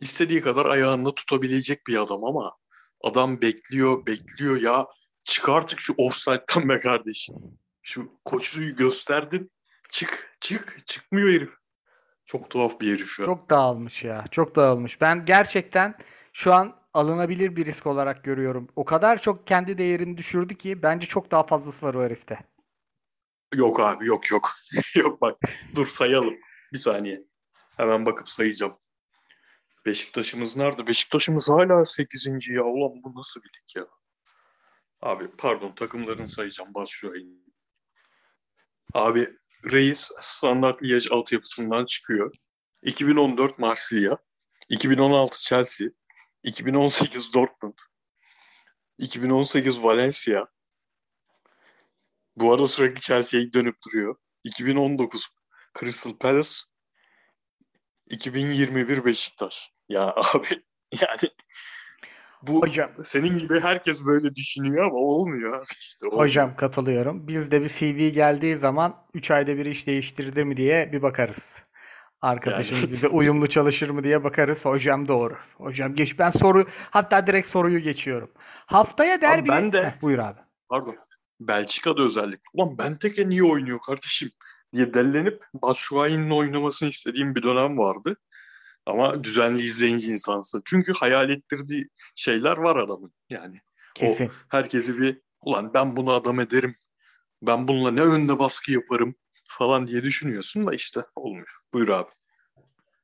istediği 0.00 0.40
kadar 0.40 0.66
ayağında 0.66 1.14
tutabilecek 1.14 1.86
bir 1.86 1.96
adam 1.96 2.24
ama 2.24 2.56
adam 3.04 3.42
bekliyor, 3.42 4.06
bekliyor 4.06 4.60
ya 4.60 4.86
çık 5.24 5.48
artık 5.48 5.78
şu 5.78 5.94
offside'dan 5.96 6.68
be 6.68 6.80
kardeşim. 6.80 7.34
Şu 7.82 8.18
koçuyu 8.24 8.76
gösterdin. 8.76 9.50
Çık, 9.90 10.36
çık, 10.40 10.86
çıkmıyor 10.86 11.28
herif. 11.28 11.50
Çok 12.26 12.50
tuhaf 12.50 12.80
bir 12.80 12.94
herif 12.94 13.18
ya. 13.18 13.26
Çok 13.26 13.50
dağılmış 13.50 14.04
ya. 14.04 14.24
Çok 14.30 14.56
dağılmış. 14.56 15.00
Ben 15.00 15.24
gerçekten 15.24 15.94
şu 16.32 16.54
an 16.54 16.76
alınabilir 16.94 17.56
bir 17.56 17.66
risk 17.66 17.86
olarak 17.86 18.24
görüyorum. 18.24 18.68
O 18.76 18.84
kadar 18.84 19.22
çok 19.22 19.46
kendi 19.46 19.78
değerini 19.78 20.16
düşürdü 20.16 20.54
ki 20.54 20.82
bence 20.82 21.06
çok 21.06 21.30
daha 21.30 21.42
fazlası 21.42 21.86
var 21.86 21.94
o 21.94 22.02
herifte. 22.02 22.51
Yok 23.54 23.80
abi 23.80 24.06
yok 24.06 24.30
yok. 24.30 24.50
yok 24.96 25.20
bak 25.20 25.38
dur 25.76 25.86
sayalım. 25.86 26.34
Bir 26.72 26.78
saniye. 26.78 27.24
Hemen 27.76 28.06
bakıp 28.06 28.28
sayacağım. 28.28 28.78
Beşiktaş'ımız 29.86 30.56
nerede? 30.56 30.86
Beşiktaş'ımız 30.86 31.50
hala 31.50 31.86
8. 31.86 32.48
ya. 32.48 32.64
Ulan 32.64 33.02
bu 33.02 33.18
nasıl 33.18 33.40
bir 33.42 33.48
lig 33.48 33.76
ya? 33.76 33.86
Abi 35.00 35.30
pardon 35.38 35.74
takımlarını 35.74 36.28
sayacağım 36.28 36.74
başlıyor. 36.74 37.16
Abi 38.94 39.28
Reis 39.72 40.10
Standart 40.20 40.82
Liège 40.82 41.14
altyapısından 41.14 41.84
çıkıyor. 41.84 42.34
2014 42.82 43.58
Marsilya, 43.58 44.18
2016 44.68 45.38
Chelsea, 45.38 45.88
2018 46.42 47.32
Dortmund, 47.34 47.74
2018 48.98 49.82
Valencia. 49.82 50.46
Bu 52.36 52.52
arada 52.52 52.66
sürekli 52.66 53.00
Chelsea'ye 53.00 53.52
dönüp 53.52 53.76
duruyor. 53.86 54.16
2019 54.44 55.28
Crystal 55.80 56.12
Palace, 56.20 56.50
2021 58.10 59.04
Beşiktaş. 59.04 59.70
Ya 59.88 60.02
abi 60.34 60.46
yani 61.00 61.30
bu 62.42 62.62
Hocam 62.62 62.90
senin 63.04 63.38
gibi 63.38 63.60
herkes 63.60 64.04
böyle 64.04 64.34
düşünüyor 64.34 64.84
ama 64.86 64.94
olmuyor 64.96 65.58
abi 65.58 65.64
işte. 65.78 66.06
olmuyor. 66.06 66.24
Hocam 66.24 66.56
katılıyorum. 66.56 67.28
Bizde 67.28 67.62
bir 67.62 67.68
CV 67.68 68.08
geldiği 68.14 68.58
zaman 68.58 69.06
3 69.14 69.30
ayda 69.30 69.56
bir 69.56 69.66
iş 69.66 69.86
değiştirdi 69.86 70.44
mi 70.44 70.56
diye 70.56 70.92
bir 70.92 71.02
bakarız. 71.02 71.62
Arkadaşımız 72.20 72.82
Yani. 72.82 72.92
bize 72.92 73.08
uyumlu 73.08 73.46
çalışır 73.46 73.90
mı 73.90 74.04
diye 74.04 74.24
bakarız. 74.24 74.64
Hocam 74.64 75.08
doğru. 75.08 75.36
Hocam 75.56 75.94
geç 75.94 76.18
ben 76.18 76.30
soru 76.30 76.66
hatta 76.90 77.26
direkt 77.26 77.48
soruyu 77.48 77.78
geçiyorum. 77.80 78.30
Haftaya 78.66 79.20
derbi. 79.20 79.48
ben 79.48 79.72
de- 79.72 79.84
Heh, 79.86 80.02
buyur 80.02 80.18
abi. 80.18 80.38
Pardon. 80.68 80.96
Belçika'da 81.48 82.02
özellikle. 82.02 82.42
Ulan 82.52 82.78
Benteke 82.78 83.28
niye 83.28 83.42
oynuyor 83.42 83.80
kardeşim 83.86 84.30
diye 84.72 84.94
dellenip 84.94 85.44
Batshuayi'nin 85.54 86.30
oynamasını 86.30 86.88
istediğim 86.88 87.34
bir 87.34 87.42
dönem 87.42 87.78
vardı. 87.78 88.16
Ama 88.86 89.24
düzenli 89.24 89.62
izleyici 89.62 90.12
insansın. 90.12 90.62
Çünkü 90.64 90.92
hayal 90.92 91.30
ettirdiği 91.30 91.88
şeyler 92.14 92.56
var 92.56 92.76
adamın. 92.76 93.12
Yani 93.30 93.60
Kesin. 93.94 94.30
herkesi 94.48 94.98
bir 94.98 95.20
ulan 95.40 95.74
ben 95.74 95.96
bunu 95.96 96.12
adam 96.12 96.40
ederim. 96.40 96.74
Ben 97.42 97.68
bununla 97.68 97.90
ne 97.90 98.00
önde 98.00 98.38
baskı 98.38 98.72
yaparım 98.72 99.14
falan 99.48 99.86
diye 99.86 100.02
düşünüyorsun 100.02 100.66
da 100.66 100.74
işte 100.74 101.00
olmuyor. 101.16 101.58
Buyur 101.72 101.88
abi. 101.88 102.10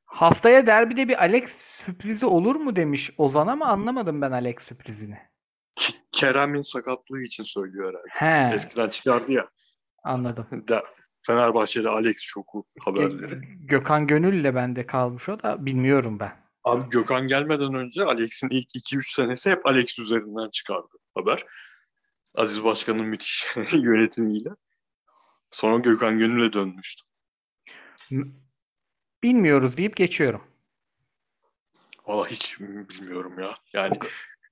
Haftaya 0.05 0.67
derbide 0.67 1.07
bir 1.07 1.21
Alex 1.21 1.51
sürprizi 1.51 2.25
olur 2.25 2.55
mu 2.55 2.75
demiş 2.75 3.11
Ozan 3.17 3.47
ama 3.47 3.65
anlamadım 3.65 4.21
ben 4.21 4.31
Alex 4.31 4.55
sürprizini. 4.63 5.19
Kerem'in 6.19 6.61
sakatlığı 6.61 7.21
için 7.21 7.43
söylüyor 7.43 7.89
herhalde. 7.93 8.49
He, 8.51 8.55
Eskiden 8.55 8.89
çıkardı 8.89 9.31
ya. 9.31 9.49
anladım. 10.03 10.47
De, 10.67 10.83
Fenerbahçe'de 11.27 11.89
Alex 11.89 12.21
şoku 12.21 12.65
haberleri. 12.79 13.33
Gö- 13.33 13.67
Gökhan 13.67 14.07
Gönül'le 14.07 14.55
bende 14.55 14.85
kalmış 14.85 15.29
o 15.29 15.43
da 15.43 15.65
bilmiyorum 15.65 16.19
ben. 16.19 16.49
Abi 16.63 16.89
Gökhan 16.89 17.27
gelmeden 17.27 17.73
önce 17.73 18.03
Alex'in 18.03 18.49
ilk 18.49 18.69
2-3 18.75 19.13
senesi 19.15 19.49
hep 19.49 19.65
Alex 19.65 19.99
üzerinden 19.99 20.49
çıkardı 20.49 20.97
haber. 21.15 21.45
Aziz 22.35 22.63
Başkan'ın 22.63 23.05
müthiş 23.05 23.47
yönetimiyle. 23.73 24.49
Sonra 25.51 25.77
Gökhan 25.77 26.17
Gönül'e 26.17 26.53
dönmüştü. 26.53 27.03
Bilmiyoruz 29.23 29.77
deyip 29.77 29.95
geçiyorum. 29.95 30.41
Valla 32.07 32.27
hiç 32.27 32.59
bilmiyorum 32.59 33.39
ya. 33.39 33.55
Yani 33.73 33.99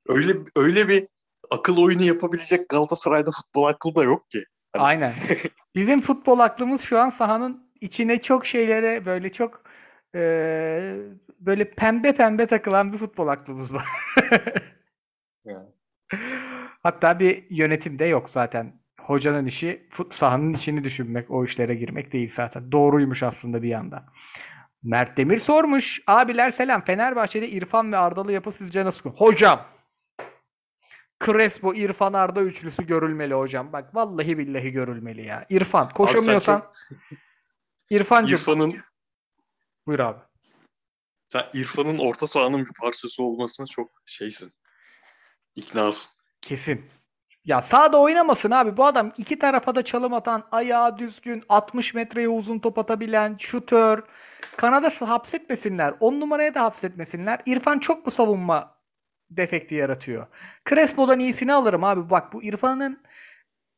öyle 0.07 0.37
öyle 0.55 0.89
bir 0.89 1.07
akıl 1.51 1.77
oyunu 1.77 2.03
yapabilecek 2.03 2.69
Galatasaray'da 2.69 3.29
futbol 3.31 3.63
aklı 3.65 3.95
da 3.95 4.03
yok 4.03 4.29
ki. 4.29 4.43
Hani- 4.73 4.83
Aynen. 4.85 5.13
Bizim 5.75 6.01
futbol 6.01 6.39
aklımız 6.39 6.81
şu 6.81 6.99
an 6.99 7.09
sahanın 7.09 7.67
içine 7.81 8.21
çok 8.21 8.45
şeylere 8.45 9.05
böyle 9.05 9.31
çok 9.31 9.63
eee, 10.15 10.95
böyle 11.39 11.71
pembe 11.71 12.13
pembe 12.15 12.45
takılan 12.45 12.93
bir 12.93 12.97
futbol 12.97 13.27
aklımız 13.27 13.73
var. 13.73 13.85
Yani. 15.45 15.65
Hatta 16.83 17.19
bir 17.19 17.43
yönetim 17.49 17.99
de 17.99 18.05
yok 18.05 18.29
zaten. 18.29 18.73
Hocanın 19.01 19.45
işi 19.45 19.87
fut 19.91 20.15
sahanın 20.15 20.53
içini 20.53 20.83
düşünmek, 20.83 21.31
o 21.31 21.45
işlere 21.45 21.75
girmek 21.75 22.13
değil 22.13 22.31
zaten. 22.33 22.71
Doğruymuş 22.71 23.23
aslında 23.23 23.63
bir 23.63 23.69
yandan. 23.69 24.03
Mert 24.83 25.17
Demir 25.17 25.37
sormuş. 25.37 26.01
Abiler 26.07 26.51
selam. 26.51 26.81
Fenerbahçe'de 26.85 27.49
İrfan 27.49 27.91
ve 27.91 27.97
Ardalı 27.97 28.31
yapı 28.31 28.51
sizce 28.51 28.85
nasıl? 28.85 29.09
Hocam. 29.09 29.61
Crespo, 31.25 31.73
İrfan, 31.73 32.13
Arda 32.13 32.41
üçlüsü 32.41 32.87
görülmeli 32.87 33.33
hocam. 33.33 33.73
Bak 33.73 33.95
vallahi 33.95 34.37
billahi 34.37 34.71
görülmeli 34.71 35.25
ya. 35.25 35.45
İrfan 35.49 35.89
koşamıyorsan 35.89 36.71
İrfancığım 37.89 38.39
İrfan'ın 38.39 38.75
buyur 39.87 39.99
abi. 39.99 40.19
sen 41.29 41.43
İrfan'ın 41.53 41.97
orta 41.97 42.27
sahanın 42.27 42.65
bir 42.65 42.73
parçası 42.73 43.23
olmasına 43.23 43.67
çok 43.67 43.91
şeysin. 44.05 44.53
İknasın. 45.55 46.11
Kesin. 46.41 46.85
Ya 47.45 47.61
sağda 47.61 47.99
oynamasın 47.99 48.51
abi. 48.51 48.77
Bu 48.77 48.85
adam 48.85 49.13
iki 49.17 49.39
tarafa 49.39 49.75
da 49.75 49.85
çalım 49.85 50.13
atan, 50.13 50.47
ayağı 50.51 50.97
düzgün, 50.97 51.43
60 51.49 51.93
metreye 51.93 52.29
uzun 52.29 52.59
top 52.59 52.77
atabilen, 52.77 53.37
şutör. 53.39 54.03
Kanada 54.57 54.89
hapsetmesinler. 54.99 55.93
10 55.99 56.19
numaraya 56.19 56.53
da 56.53 56.63
hapsetmesinler. 56.63 57.41
İrfan 57.45 57.79
çok 57.79 58.05
mu 58.05 58.11
savunma 58.11 58.76
defekti 59.29 59.75
yaratıyor? 59.75 60.27
Crespo'dan 60.69 61.19
iyisini 61.19 61.53
alırım 61.53 61.83
abi. 61.83 62.09
Bak 62.09 62.33
bu 62.33 62.43
İrfan'ın 62.43 63.03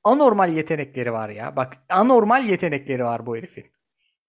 anormal 0.03 0.53
yetenekleri 0.53 1.13
var 1.13 1.29
ya. 1.29 1.55
Bak 1.55 1.77
anormal 1.89 2.45
yetenekleri 2.45 3.03
var 3.03 3.25
bu 3.25 3.37
herifin. 3.37 3.65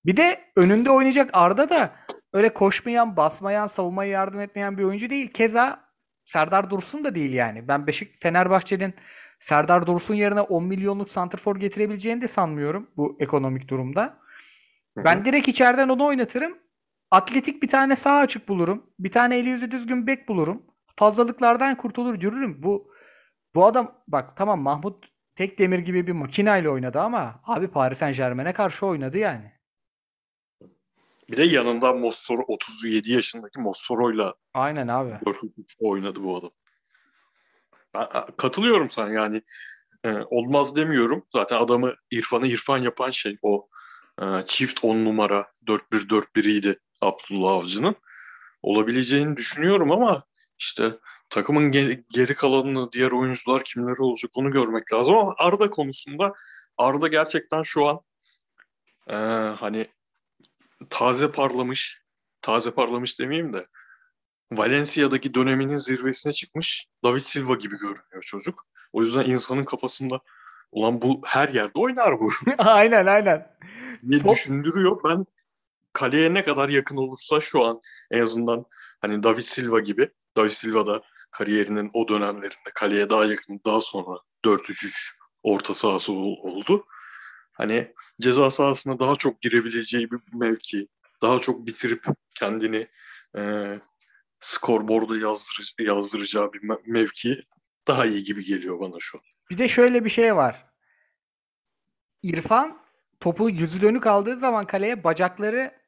Bir 0.07 0.17
de 0.17 0.41
önünde 0.57 0.91
oynayacak 0.91 1.31
Arda 1.33 1.71
da 1.71 1.91
öyle 2.33 2.55
koşmayan, 2.55 3.17
basmayan, 3.17 3.67
savunmaya 3.67 4.11
yardım 4.11 4.41
etmeyen 4.41 4.79
bir 4.79 4.85
oyuncu 4.85 5.11
değil. 5.11 5.33
Keza 5.33 5.91
Serdar 6.25 6.71
Dursun 6.71 7.05
da 7.05 7.15
değil 7.15 7.33
yani. 7.33 7.69
Ben 7.69 7.87
Beşik 7.87 8.23
Fenerbahçe'nin 8.23 8.95
Serdar 9.41 9.87
Dursun 9.87 10.15
yerine 10.15 10.41
10 10.41 10.65
milyonluk 10.65 11.11
santrfor 11.11 11.57
getirebileceğini 11.57 12.23
de 12.23 12.29
sanmıyorum 12.29 12.91
bu 12.97 13.17
ekonomik 13.21 13.69
durumda. 13.69 14.19
Ben 14.97 15.25
direkt 15.25 15.49
içeriden 15.49 15.89
onu 15.89 16.05
oynatırım. 16.05 16.59
Atletik 17.11 17.63
bir 17.63 17.69
tane 17.69 17.97
sağ 17.97 18.19
açık 18.19 18.49
bulurum. 18.49 18.87
Bir 18.99 19.13
tane 19.13 19.39
eli 19.39 19.49
yüzü 19.49 19.71
düzgün 19.71 20.07
bek 20.07 20.29
bulurum. 20.29 20.63
Fazlalıklardan 21.01 21.77
kurtulur 21.77 22.23
yürürüm. 22.23 22.63
Bu 22.63 22.93
bu 23.55 23.67
adam 23.67 23.95
bak 24.09 24.37
tamam 24.37 24.61
Mahmut 24.61 25.05
Tekdemir 25.35 25.79
gibi 25.79 26.07
bir 26.07 26.13
makinayla 26.13 26.71
oynadı 26.71 27.01
ama 27.01 27.41
abi 27.45 27.69
Paris 27.69 27.99
Saint-Germain'e 27.99 28.53
karşı 28.53 28.87
oynadı 28.87 29.19
yani. 29.19 29.53
Bir 31.31 31.37
de 31.37 31.43
yanında 31.43 31.93
Mossoro 31.93 32.43
37 32.49 33.13
yaşındaki 33.13 33.61
Mossoro'yla 33.61 34.35
Aynen 34.55 34.89
abi. 34.89 35.11
4-3 35.11 35.77
oynadı 35.81 36.23
bu 36.23 36.37
adam. 36.37 36.51
Ben, 37.95 38.07
katılıyorum 38.37 38.91
sana 38.91 39.13
yani 39.13 39.43
e, 40.05 40.13
olmaz 40.31 40.77
demiyorum. 40.77 41.27
Zaten 41.31 41.57
adamı 41.57 41.95
İrfan'ı 42.11 42.47
İrfan 42.47 42.79
yapan 42.79 43.11
şey 43.11 43.39
o 43.43 43.69
e, 44.23 44.25
çift 44.47 44.85
10 44.85 45.05
numara 45.05 45.47
4-1-4-1'iydi 45.67 46.79
Abdullah 47.01 47.53
Avcı'nın. 47.53 47.97
Olabileceğini 48.63 49.37
düşünüyorum 49.37 49.93
ama 49.93 50.30
işte 50.61 50.93
takımın 51.31 51.73
ge- 51.73 52.05
geri 52.11 52.35
kalanını 52.35 52.93
diğer 52.93 53.11
oyuncular 53.11 53.65
kimler 53.65 53.97
olacak 53.99 54.31
onu 54.35 54.51
görmek 54.51 54.93
lazım 54.93 55.15
ama 55.19 55.35
Arda 55.39 55.71
konusunda 55.71 56.35
Arda 56.79 57.09
gerçekten 57.09 57.63
şu 57.63 57.87
an 57.87 58.01
e, 59.09 59.15
hani 59.61 59.87
taze 60.91 61.33
parlamış 61.33 62.03
taze 62.43 62.71
parlamış 62.71 63.21
demeyeyim 63.21 63.53
de 63.53 63.67
Valencia'daki 64.53 65.35
döneminin 65.35 65.77
zirvesine 65.77 66.33
çıkmış 66.33 66.87
David 67.05 67.21
Silva 67.21 67.55
gibi 67.55 67.79
görünüyor 67.79 68.23
çocuk. 68.23 68.67
O 68.93 69.01
yüzden 69.03 69.25
insanın 69.25 69.65
kafasında 69.65 70.21
ulan 70.73 71.03
bu 71.03 71.21
her 71.27 71.49
yerde 71.49 71.79
oynar 71.79 72.21
bu 72.21 72.31
aynen 72.59 73.07
aynen. 73.07 73.57
diye 74.11 74.21
Sol- 74.21 74.33
düşündürüyor. 74.33 75.01
Ben 75.05 75.27
kaleye 75.93 76.35
ne 76.35 76.45
kadar 76.45 76.69
yakın 76.69 76.97
olursa 76.97 77.41
şu 77.41 77.65
an 77.65 77.81
en 78.11 78.23
azından 78.23 78.65
hani 79.01 79.23
David 79.23 79.43
Silva 79.43 79.81
gibi 79.81 80.11
David 80.37 80.51
Silva 80.51 80.87
da 80.87 81.03
kariyerinin 81.31 81.91
o 81.95 82.09
dönemlerinde 82.09 82.71
kaleye 82.75 83.11
daha 83.11 83.25
yakın 83.25 83.61
daha 83.67 83.81
sonra 83.81 84.19
4-3-3 84.45 85.17
orta 85.43 85.75
sahası 85.75 86.13
ol- 86.13 86.37
oldu. 86.43 86.87
Hani 87.53 87.95
ceza 88.21 88.51
sahasına 88.51 88.99
daha 88.99 89.17
çok 89.17 89.41
girebileceği 89.43 90.11
bir 90.11 90.19
mevki, 90.33 90.89
daha 91.23 91.39
çok 91.39 91.67
bitirip 91.67 92.05
kendini 92.35 92.89
e, 93.39 93.43
skorboarda 94.41 95.17
yazdır, 95.17 95.75
yazdıracağı 95.79 96.53
bir 96.53 96.61
me- 96.61 96.83
mevki 96.87 97.43
daha 97.89 98.07
iyi 98.07 98.25
gibi 98.25 98.45
geliyor 98.45 98.81
bana 98.81 98.97
şu 98.99 99.19
an. 99.19 99.25
Bir 99.51 99.59
de 99.59 99.69
şöyle 99.69 100.05
bir 100.05 100.11
şey 100.11 100.37
var. 100.37 100.67
İrfan 102.23 102.83
topu 103.21 103.51
yüzü 103.51 103.83
dönük 103.83 104.07
aldığı 104.07 104.37
zaman 104.37 104.67
kaleye 104.67 105.05
bacakları 105.05 105.80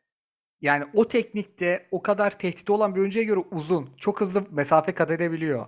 Yani 0.63 0.85
o 0.95 1.09
teknikte 1.09 1.87
o 1.91 2.03
kadar 2.03 2.39
tehdit 2.39 2.71
olan 2.71 2.95
bir 2.95 3.01
oyuncuya 3.01 3.25
göre 3.25 3.41
uzun. 3.51 3.91
Çok 3.99 4.21
hızlı 4.21 4.45
mesafe 4.51 4.93
kat 4.95 5.11
edebiliyor. 5.11 5.67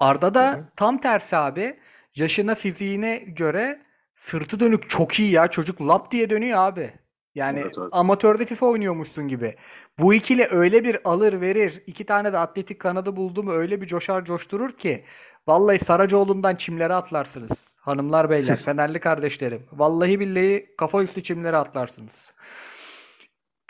Arda 0.00 0.34
da 0.34 0.52
Hı 0.52 0.56
hı. 0.56 0.64
tam 0.76 1.00
tersi 1.00 1.36
abi. 1.36 1.78
Yaşına 2.16 2.54
fiziğine 2.54 3.16
göre 3.16 3.82
sırtı 4.16 4.60
dönük 4.60 4.90
çok 4.90 5.18
iyi 5.18 5.30
ya. 5.30 5.48
Çocuk 5.48 5.82
lap 5.82 6.10
diye 6.12 6.30
dönüyor 6.30 6.58
abi. 6.58 6.92
Yani 7.34 7.60
Evet, 7.60 7.74
evet. 7.78 7.88
amatörde 7.92 8.44
FIFA 8.46 8.66
oynuyormuşsun 8.66 9.28
gibi. 9.28 9.56
Bu 9.98 10.14
ikili 10.14 10.48
öyle 10.50 10.84
bir 10.84 10.98
alır 11.04 11.40
verir. 11.40 11.82
iki 11.86 12.06
tane 12.06 12.32
de 12.32 12.38
atletik 12.38 12.80
kanadı 12.80 13.16
buldu 13.16 13.42
mu 13.42 13.52
öyle 13.52 13.80
bir 13.80 13.86
coşar 13.86 14.24
coşturur 14.24 14.72
ki. 14.72 15.04
Vallahi 15.46 15.78
Saracoğlu'ndan 15.78 16.56
çimlere 16.56 16.94
atlarsınız. 16.94 17.76
Hanımlar 17.80 18.30
beyler, 18.30 18.56
Fenerli 18.64 19.00
kardeşlerim. 19.00 19.66
Vallahi 19.72 20.20
billahi 20.20 20.74
kafa 20.78 21.02
üstü 21.02 21.22
çimlere 21.22 21.56
atlarsınız. 21.56 22.32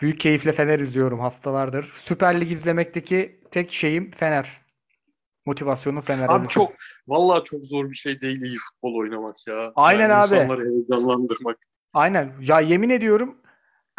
Büyük 0.01 0.19
keyifle 0.19 0.51
Fener 0.51 0.79
izliyorum 0.79 1.19
haftalardır. 1.19 1.91
Süper 2.03 2.41
Lig 2.41 2.51
izlemekteki 2.51 3.41
tek 3.51 3.73
şeyim 3.73 4.11
Fener. 4.11 4.61
Motivasyonu 5.45 6.01
Fener. 6.01 6.29
Abi 6.29 6.47
çok 6.47 6.73
vallahi 7.07 7.43
çok 7.43 7.65
zor 7.65 7.89
bir 7.89 7.95
şey 7.95 8.21
değil 8.21 8.41
iyi 8.41 8.57
futbol 8.57 8.95
oynamak 8.95 9.47
ya. 9.47 9.71
Aynen 9.75 10.01
Yani 10.01 10.13
abi. 10.13 10.23
İnsanları 10.23 10.65
heyecanlandırmak. 10.69 11.57
Aynen. 11.93 12.33
Ya 12.41 12.59
yemin 12.59 12.89
ediyorum 12.89 13.37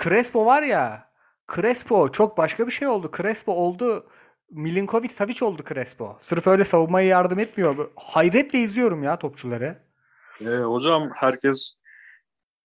Crespo 0.02 0.46
var 0.46 0.62
ya. 0.62 1.10
Crespo 1.54 2.12
çok 2.12 2.38
başka 2.38 2.66
bir 2.66 2.72
şey 2.72 2.88
oldu. 2.88 3.10
Crespo 3.16 3.52
oldu. 3.52 4.06
Milinkovic 4.50 5.08
Savic 5.08 5.44
oldu 5.44 5.64
Crespo. 5.68 6.16
Sırf 6.20 6.46
öyle 6.46 6.64
savunmaya 6.64 7.06
yardım 7.06 7.38
etmiyor. 7.38 7.90
Hayretle 7.96 8.58
izliyorum 8.58 9.02
ya 9.02 9.18
topçuları. 9.18 9.78
Ee, 10.40 10.44
hocam 10.44 11.10
herkes 11.14 11.72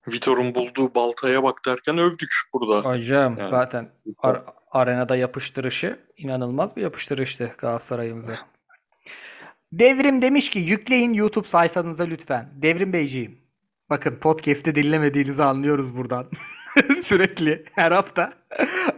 Vitor'un 0.07 0.55
bulduğu 0.55 0.95
baltaya 0.95 1.43
bak 1.43 1.61
derken 1.65 1.97
övdük 1.97 2.29
burada. 2.53 2.89
Hocam 2.89 3.35
Yani. 3.39 3.49
zaten 3.49 3.89
ar- 4.17 4.41
arenada 4.71 5.15
yapıştırışı 5.15 5.99
inanılmaz 6.17 6.75
bir 6.75 6.81
yapıştırıştı 6.81 7.51
Galatasaray'ımıza. 7.57 8.33
Devrim 9.71 10.21
demiş 10.21 10.49
ki 10.49 10.59
yükleyin 10.59 11.13
YouTube 11.13 11.47
sayfanıza 11.47 12.03
lütfen. 12.03 12.49
Devrim 12.55 12.93
Beyciğim. 12.93 13.37
Bakın 13.89 14.15
podcast'i 14.15 14.75
dinlemediğinizi 14.75 15.43
anlıyoruz 15.43 15.97
buradan. 15.97 16.27
Sürekli 17.03 17.65
her 17.71 17.91
hafta. 17.91 18.33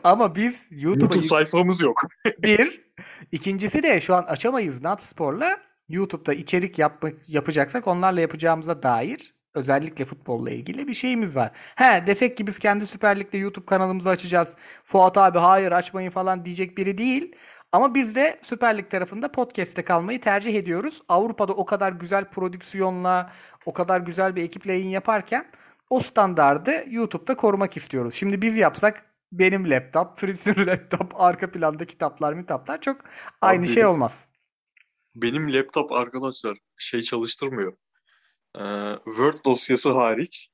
Ama 0.04 0.36
biz 0.36 0.66
YouTube'a 0.72 1.04
YouTube 1.04 1.16
yük- 1.16 1.26
sayfamız 1.30 1.82
yok. 1.82 2.02
bir. 2.44 2.88
İkincisi 3.32 3.84
de 3.84 4.02
şu 4.02 4.16
an 4.16 4.24
açamayız 4.24 4.82
Natspor'la. 4.82 5.58
YouTube'da 5.90 6.34
içerik 6.34 6.80
yapmak, 6.80 7.14
yapacaksak 7.28 7.88
onlarla 7.88 8.22
yapacağımıza 8.22 8.84
dair 8.84 9.34
özellikle 9.58 10.06
futbolla 10.06 10.50
ilgili 10.50 10.88
bir 10.88 10.94
şeyimiz 10.94 11.36
var. 11.36 11.52
He 11.76 12.08
desek 12.08 12.38
ki 12.38 12.48
biz 12.48 12.60
kendi 12.60 12.88
Süper 12.88 13.20
Lig'de 13.20 13.38
YouTube 13.38 13.66
kanalımızı 13.66 14.10
açacağız. 14.10 14.56
Fuat 14.84 15.18
abi 15.18 15.40
hayır 15.40 15.72
açmayın 15.72 16.10
falan 16.10 16.46
diyecek 16.46 16.78
biri 16.78 16.98
değil. 16.98 17.36
Ama 17.72 17.96
biz 17.96 18.16
de 18.16 18.40
Süper 18.44 18.78
Lig 18.78 18.90
tarafında 18.90 19.32
podcast'te 19.32 19.84
kalmayı 19.84 20.22
tercih 20.22 20.56
ediyoruz. 20.56 21.02
Avrupa'da 21.10 21.54
o 21.54 21.66
kadar 21.66 21.92
güzel 21.92 22.26
prodüksiyonla, 22.26 23.34
o 23.66 23.74
kadar 23.74 24.00
güzel 24.00 24.36
bir 24.36 24.44
ekiple 24.44 24.72
yayın 24.74 24.90
yaparken 24.90 25.52
o 25.90 26.00
standardı 26.00 26.84
YouTube'da 26.90 27.38
korumak 27.38 27.78
istiyoruz. 27.78 28.14
Şimdi 28.14 28.42
biz 28.42 28.58
yapsak 28.58 29.06
benim 29.32 29.70
laptop, 29.70 30.20
Fritz'in 30.20 30.68
laptop, 30.68 31.22
arka 31.22 31.52
planda 31.52 31.86
kitaplar, 31.86 32.42
kitaplar 32.42 32.82
çok 32.82 33.02
aynı 33.42 33.62
Abi, 33.62 33.74
şey 33.74 33.86
olmaz. 33.86 34.28
Benim 35.16 35.54
laptop 35.54 35.92
arkadaşlar 35.92 36.58
şey 36.80 37.02
çalıştırmıyor. 37.02 37.74
Ee, 38.56 38.96
Word 39.06 39.46
dosyası 39.46 39.92
hariç 39.92 40.50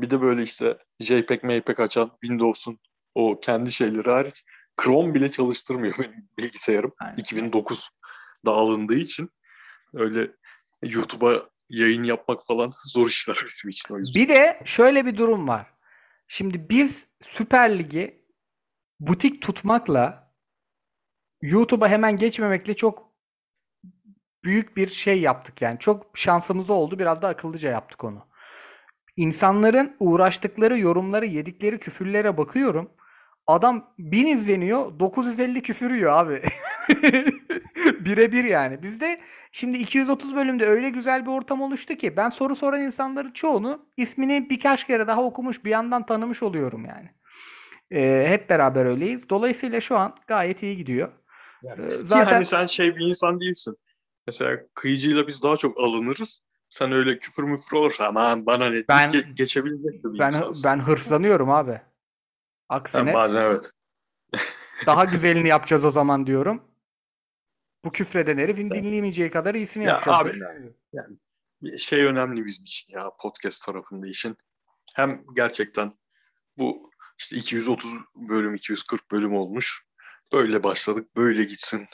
bir 0.00 0.10
de 0.10 0.20
böyle 0.20 0.42
işte 0.42 0.78
JPEG, 1.00 1.44
MPEG 1.44 1.80
açan 1.80 2.10
Windows'un 2.22 2.78
o 3.14 3.40
kendi 3.40 3.72
şeyleri 3.72 4.10
hariç 4.10 4.44
Chrome 4.82 5.14
bile 5.14 5.30
çalıştırmıyor 5.30 5.98
benim 5.98 6.28
bilgisayarım. 6.38 6.92
Aynen. 7.00 7.16
2009'da 7.16 8.52
alındığı 8.52 8.98
için 8.98 9.30
öyle 9.94 10.30
YouTube'a 10.82 11.42
yayın 11.68 12.02
yapmak 12.02 12.46
falan 12.46 12.72
zor 12.86 13.08
işler 13.08 13.36
bizim 13.46 13.70
için 13.70 13.94
o 13.94 13.98
yüzden. 13.98 14.22
Bir 14.22 14.28
de 14.28 14.62
şöyle 14.64 15.06
bir 15.06 15.16
durum 15.16 15.48
var. 15.48 15.74
Şimdi 16.28 16.68
biz 16.70 17.06
Süper 17.20 17.78
Lig'i 17.78 18.26
butik 19.00 19.42
tutmakla 19.42 20.32
YouTube'a 21.42 21.88
hemen 21.88 22.16
geçmemekle 22.16 22.76
çok 22.76 23.07
büyük 24.48 24.76
bir 24.76 24.88
şey 24.88 25.20
yaptık 25.20 25.62
yani. 25.62 25.78
Çok 25.78 26.06
şansımız 26.14 26.70
oldu. 26.70 26.98
Biraz 26.98 27.22
da 27.22 27.28
akıllıca 27.28 27.70
yaptık 27.70 28.04
onu. 28.04 28.26
İnsanların 29.16 29.96
uğraştıkları 30.00 30.78
yorumları, 30.78 31.26
yedikleri 31.26 31.78
küfürlere 31.78 32.36
bakıyorum. 32.36 32.90
Adam 33.46 33.94
1000 33.98 34.26
izleniyor, 34.26 34.98
950 35.00 35.62
küfür 35.62 35.94
yiyor 35.94 36.12
abi. 36.12 36.42
Birebir 38.00 38.44
yani. 38.44 38.82
Bizde 38.82 39.20
şimdi 39.52 39.78
230 39.78 40.34
bölümde 40.34 40.66
öyle 40.66 40.90
güzel 40.90 41.26
bir 41.26 41.30
ortam 41.30 41.62
oluştu 41.62 41.94
ki 41.94 42.16
ben 42.16 42.28
soru 42.28 42.56
soran 42.56 42.82
insanların 42.82 43.30
çoğunu 43.30 43.86
ismini 43.96 44.50
birkaç 44.50 44.86
kere 44.86 45.06
daha 45.06 45.22
okumuş, 45.22 45.64
bir 45.64 45.70
yandan 45.70 46.06
tanımış 46.06 46.42
oluyorum 46.42 46.84
yani. 46.84 47.10
Ee, 47.90 48.26
hep 48.28 48.50
beraber 48.50 48.86
öyleyiz. 48.86 49.28
Dolayısıyla 49.28 49.80
şu 49.80 49.96
an 49.96 50.14
gayet 50.26 50.62
iyi 50.62 50.76
gidiyor. 50.76 51.12
Yani. 51.62 51.84
Ee, 51.84 51.88
Ki 51.88 51.94
zaten 51.94 52.32
hani 52.32 52.44
sen 52.44 52.66
şey 52.66 52.96
bir 52.96 53.06
insan 53.08 53.40
değilsin. 53.40 53.76
Mesela 54.28 54.58
kıyıcıyla 54.74 55.26
biz 55.26 55.42
daha 55.42 55.56
çok 55.56 55.80
alınırız. 55.80 56.42
Sen 56.68 56.92
öyle 56.92 57.18
küfür 57.18 57.42
müfür 57.42 57.76
olursa 57.76 58.06
aman 58.06 58.46
bana 58.46 58.70
ne 58.70 58.88
Ben- 58.88 59.10
ge- 59.10 59.32
geçebilecek 59.34 60.04
bir 60.04 60.18
ben 60.18 60.26
insansın. 60.26 60.64
ben 60.64 60.78
hırslanıyorum 60.78 61.50
abi. 61.50 61.80
Aksine 62.68 63.14
bazen 63.14 63.42
evet. 63.42 63.70
daha 64.86 65.04
güzelini 65.04 65.48
yapacağız 65.54 65.84
o 65.84 65.90
zaman 65.90 66.26
diyorum. 66.26 66.62
Bu 67.84 67.90
küfreden 67.90 68.38
herifin 68.38 68.70
dinleyemeyeceği 68.70 69.30
kadar 69.30 69.54
iyisini 69.54 69.84
Ya 69.84 69.90
yapacağız. 70.06 70.42
abi, 70.42 71.14
Bir 71.62 71.78
şey 71.78 72.04
önemli 72.04 72.44
bizim 72.44 72.64
için 72.64 72.92
ya 72.92 73.10
podcast 73.20 73.66
tarafında 73.66 74.06
işin. 74.08 74.36
Hem 74.94 75.24
gerçekten 75.36 75.92
bu 76.58 76.90
işte 77.18 77.36
230 77.36 77.94
bölüm 78.16 78.54
240 78.54 79.10
bölüm 79.10 79.34
olmuş. 79.34 79.86
Böyle 80.32 80.62
başladık 80.64 81.16
böyle 81.16 81.44
gitsin. 81.44 81.86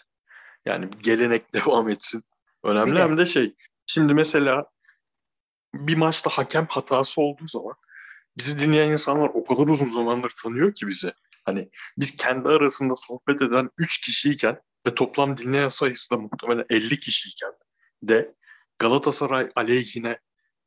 Yani 0.67 0.89
gelenek 1.03 1.53
devam 1.55 1.89
etsin. 1.89 2.25
Önemli 2.62 3.01
hem 3.01 3.19
de 3.19 3.27
şey. 3.27 3.55
Şimdi 3.87 4.15
mesela 4.15 4.67
bir 5.75 5.97
maçta 5.97 6.31
hakem 6.31 6.67
hatası 6.71 7.21
olduğu 7.21 7.49
zaman 7.49 7.75
bizi 8.39 8.59
dinleyen 8.59 8.91
insanlar 8.91 9.31
o 9.35 9.45
kadar 9.45 9.69
uzun 9.69 9.89
zamandır 9.89 10.33
tanıyor 10.43 10.75
ki 10.75 10.87
bizi. 10.87 11.12
Hani 11.45 11.71
biz 11.99 12.17
kendi 12.17 12.49
arasında 12.49 12.95
sohbet 12.97 13.43
eden 13.43 13.71
3 13.79 14.01
kişiyken 14.01 14.61
ve 14.87 14.95
toplam 14.95 15.37
dinleyen 15.37 15.69
sayısı 15.69 16.11
da 16.11 16.17
muhtemelen 16.17 16.65
50 16.71 17.01
kişiyken 17.01 17.53
de 18.03 18.35
Galatasaray 18.79 19.51
aleyhine 19.55 20.19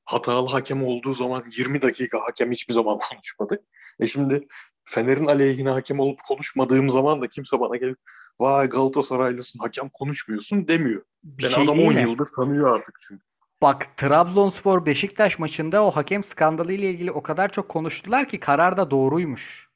hatalı 0.05 0.47
hakem 0.47 0.83
olduğu 0.83 1.13
zaman 1.13 1.43
20 1.57 1.81
dakika 1.81 2.19
hakem 2.19 2.51
hiçbir 2.51 2.73
zaman 2.73 2.99
konuşmadı. 3.11 3.63
E 3.99 4.07
şimdi 4.07 4.47
Fener'in 4.89 5.25
aleyhine 5.25 5.69
hakem 5.69 5.99
olup 5.99 6.19
konuşmadığım 6.27 6.89
zaman 6.89 7.21
da 7.21 7.27
kimse 7.27 7.59
bana 7.59 7.75
gelip 7.75 7.97
vay 8.39 8.69
Galatasaraylısın 8.69 9.59
hakem 9.59 9.89
konuşmuyorsun 9.89 10.67
demiyor. 10.67 11.01
Bir 11.23 11.43
Ben 11.43 11.49
şey 11.49 11.63
adam 11.63 11.77
değil 11.77 11.89
10 11.89 11.93
mi? 11.95 12.01
yıldır 12.01 12.27
tanıyor 12.35 12.75
artık 12.75 12.95
çünkü. 13.07 13.23
Bak 13.61 13.97
Trabzonspor 13.97 14.85
Beşiktaş 14.85 15.39
maçında 15.39 15.83
o 15.83 15.91
hakem 15.91 16.23
skandalı 16.23 16.73
ile 16.73 16.89
ilgili 16.89 17.11
o 17.11 17.23
kadar 17.23 17.49
çok 17.51 17.69
konuştular 17.69 18.27
ki 18.27 18.39
karar 18.39 18.77
da 18.77 18.91
doğruymuş. 18.91 19.69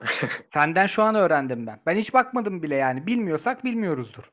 Senden 0.48 0.86
şu 0.86 1.02
an 1.02 1.14
öğrendim 1.14 1.66
ben. 1.66 1.80
Ben 1.86 1.96
hiç 1.96 2.14
bakmadım 2.14 2.62
bile 2.62 2.74
yani. 2.74 3.06
Bilmiyorsak 3.06 3.64
bilmiyoruzdur. 3.64 4.24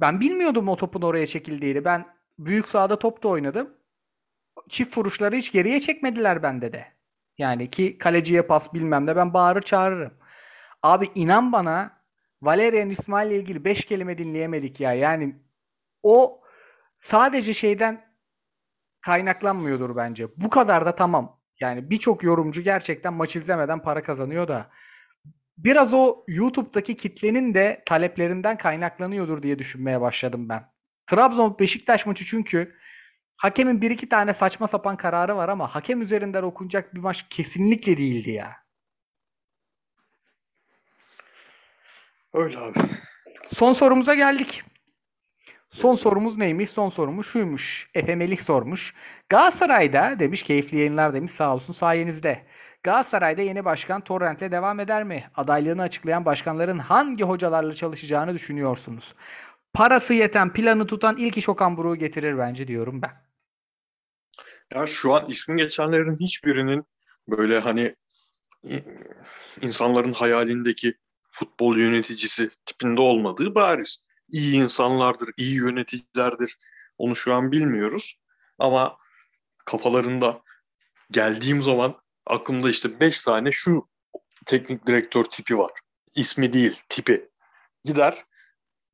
Ben 0.00 0.20
bilmiyordum 0.20 0.68
o 0.68 0.76
topun 0.76 1.02
oraya 1.02 1.26
çekildiğini. 1.26 1.84
Ben 1.84 2.06
büyük 2.38 2.68
sahada 2.68 2.98
top 2.98 3.22
da 3.22 3.28
oynadım. 3.28 3.70
Çift 4.68 4.98
vuruşları 4.98 5.36
hiç 5.36 5.52
geriye 5.52 5.80
çekmediler 5.80 6.42
bende 6.42 6.72
de. 6.72 6.95
Yani 7.38 7.70
ki 7.70 7.98
kaleciye 7.98 8.42
pas 8.42 8.74
bilmem 8.74 9.06
de 9.06 9.16
ben 9.16 9.34
bağırır 9.34 9.62
çağırırım. 9.62 10.14
Abi 10.82 11.10
inan 11.14 11.52
bana 11.52 12.02
Valerian 12.42 12.90
İsmail 12.90 13.30
ile 13.30 13.38
ilgili 13.38 13.64
5 13.64 13.84
kelime 13.84 14.18
dinleyemedik 14.18 14.80
ya. 14.80 14.92
Yani 14.92 15.36
o 16.02 16.42
sadece 17.00 17.54
şeyden 17.54 18.06
kaynaklanmıyordur 19.00 19.96
bence. 19.96 20.28
Bu 20.36 20.50
kadar 20.50 20.86
da 20.86 20.96
tamam. 20.96 21.40
Yani 21.60 21.90
birçok 21.90 22.22
yorumcu 22.22 22.62
gerçekten 22.62 23.12
maç 23.12 23.36
izlemeden 23.36 23.82
para 23.82 24.02
kazanıyor 24.02 24.48
da 24.48 24.70
biraz 25.58 25.94
o 25.94 26.24
YouTube'daki 26.28 26.96
kitlenin 26.96 27.54
de 27.54 27.82
taleplerinden 27.86 28.58
kaynaklanıyordur 28.58 29.42
diye 29.42 29.58
düşünmeye 29.58 30.00
başladım 30.00 30.48
ben. 30.48 30.64
Trabzon 31.06 31.58
Beşiktaş 31.58 32.06
maçı 32.06 32.24
çünkü 32.24 32.76
hakemin 33.36 33.80
bir 33.80 33.90
iki 33.90 34.08
tane 34.08 34.34
saçma 34.34 34.68
sapan 34.68 34.96
kararı 34.96 35.36
var 35.36 35.48
ama 35.48 35.74
hakem 35.74 36.02
üzerinden 36.02 36.42
okunacak 36.42 36.94
bir 36.94 37.00
maç 37.00 37.26
kesinlikle 37.30 37.96
değildi 37.96 38.30
ya. 38.30 38.56
Öyle 42.34 42.58
abi. 42.58 42.78
Son 43.54 43.72
sorumuza 43.72 44.14
geldik. 44.14 44.62
Son 45.70 45.94
sorumuz 45.94 46.38
neymiş? 46.38 46.70
Son 46.70 46.88
sorumuz 46.88 47.26
şuymuş. 47.26 47.90
Efe 47.94 48.14
Melih 48.14 48.38
sormuş. 48.38 48.94
Galatasaray'da 49.28 50.18
demiş 50.18 50.42
keyifli 50.42 50.78
yayınlar 50.78 51.14
demiş 51.14 51.32
sağ 51.32 51.54
olsun 51.54 51.72
sayenizde. 51.72 52.46
Galatasaray'da 52.82 53.42
yeni 53.42 53.64
başkan 53.64 54.00
Torrent'le 54.00 54.40
devam 54.50 54.80
eder 54.80 55.04
mi? 55.04 55.30
Adaylığını 55.34 55.82
açıklayan 55.82 56.24
başkanların 56.24 56.78
hangi 56.78 57.24
hocalarla 57.24 57.74
çalışacağını 57.74 58.34
düşünüyorsunuz? 58.34 59.14
Parası 59.74 60.14
yeten, 60.14 60.52
planı 60.52 60.86
tutan 60.86 61.16
ilk 61.16 61.38
iş 61.38 61.48
Okan 61.48 61.76
Buruk'u 61.76 61.96
getirir 61.96 62.38
bence 62.38 62.68
diyorum 62.68 63.02
ben. 63.02 63.25
Ya 64.74 64.86
şu 64.86 65.14
an 65.14 65.26
ismin 65.26 65.56
geçenlerin 65.56 66.16
hiçbirinin 66.20 66.84
böyle 67.28 67.58
hani 67.58 67.96
insanların 69.60 70.12
hayalindeki 70.12 70.94
futbol 71.30 71.76
yöneticisi 71.76 72.50
tipinde 72.66 73.00
olmadığı 73.00 73.54
bariz. 73.54 73.96
İyi 74.28 74.54
insanlardır, 74.54 75.30
iyi 75.36 75.56
yöneticilerdir. 75.56 76.58
Onu 76.98 77.14
şu 77.14 77.34
an 77.34 77.52
bilmiyoruz. 77.52 78.16
Ama 78.58 78.96
kafalarında 79.64 80.42
geldiğim 81.10 81.62
zaman 81.62 82.00
aklımda 82.26 82.70
işte 82.70 83.00
5 83.00 83.22
tane 83.22 83.52
şu 83.52 83.88
teknik 84.46 84.86
direktör 84.86 85.24
tipi 85.24 85.58
var. 85.58 85.70
İsmi 86.16 86.52
değil, 86.52 86.80
tipi. 86.88 87.28
Gider, 87.84 88.24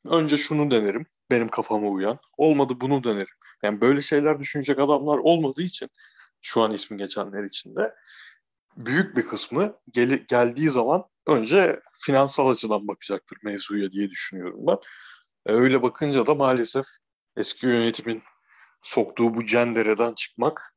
önce 0.05 0.37
şunu 0.37 0.71
denerim, 0.71 1.07
benim 1.31 1.49
kafama 1.49 1.89
uyan. 1.89 2.19
Olmadı 2.37 2.75
bunu 2.81 3.05
denerim. 3.05 3.35
Yani 3.63 3.81
böyle 3.81 4.03
şeyler 4.03 4.41
düşünecek 4.41 4.79
adamlar 4.79 5.19
olmadığı 5.19 5.63
için 5.63 5.89
şu 6.41 6.63
an 6.63 6.73
ismi 6.73 6.97
geçenler 6.97 7.45
içinde 7.45 7.95
büyük 8.77 9.17
bir 9.17 9.27
kısmı 9.27 9.77
gel- 9.91 10.25
geldiği 10.29 10.71
zaman 10.71 11.05
önce 11.27 11.81
finansal 12.01 12.49
açıdan 12.49 12.89
bakacaktır 12.89 13.39
mevzuya 13.43 13.93
diye 13.93 14.11
düşünüyorum 14.11 14.61
ben. 14.67 14.79
E, 15.47 15.53
öyle 15.53 15.83
bakınca 15.83 16.27
da 16.27 16.35
maalesef 16.35 16.87
eski 17.37 17.67
yönetimin 17.67 18.23
soktuğu 18.83 19.35
bu 19.35 19.47
cendereden 19.47 20.15
çıkmak 20.15 20.75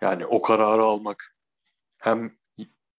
yani 0.00 0.26
o 0.26 0.42
kararı 0.42 0.84
almak 0.84 1.34
hem 1.98 2.38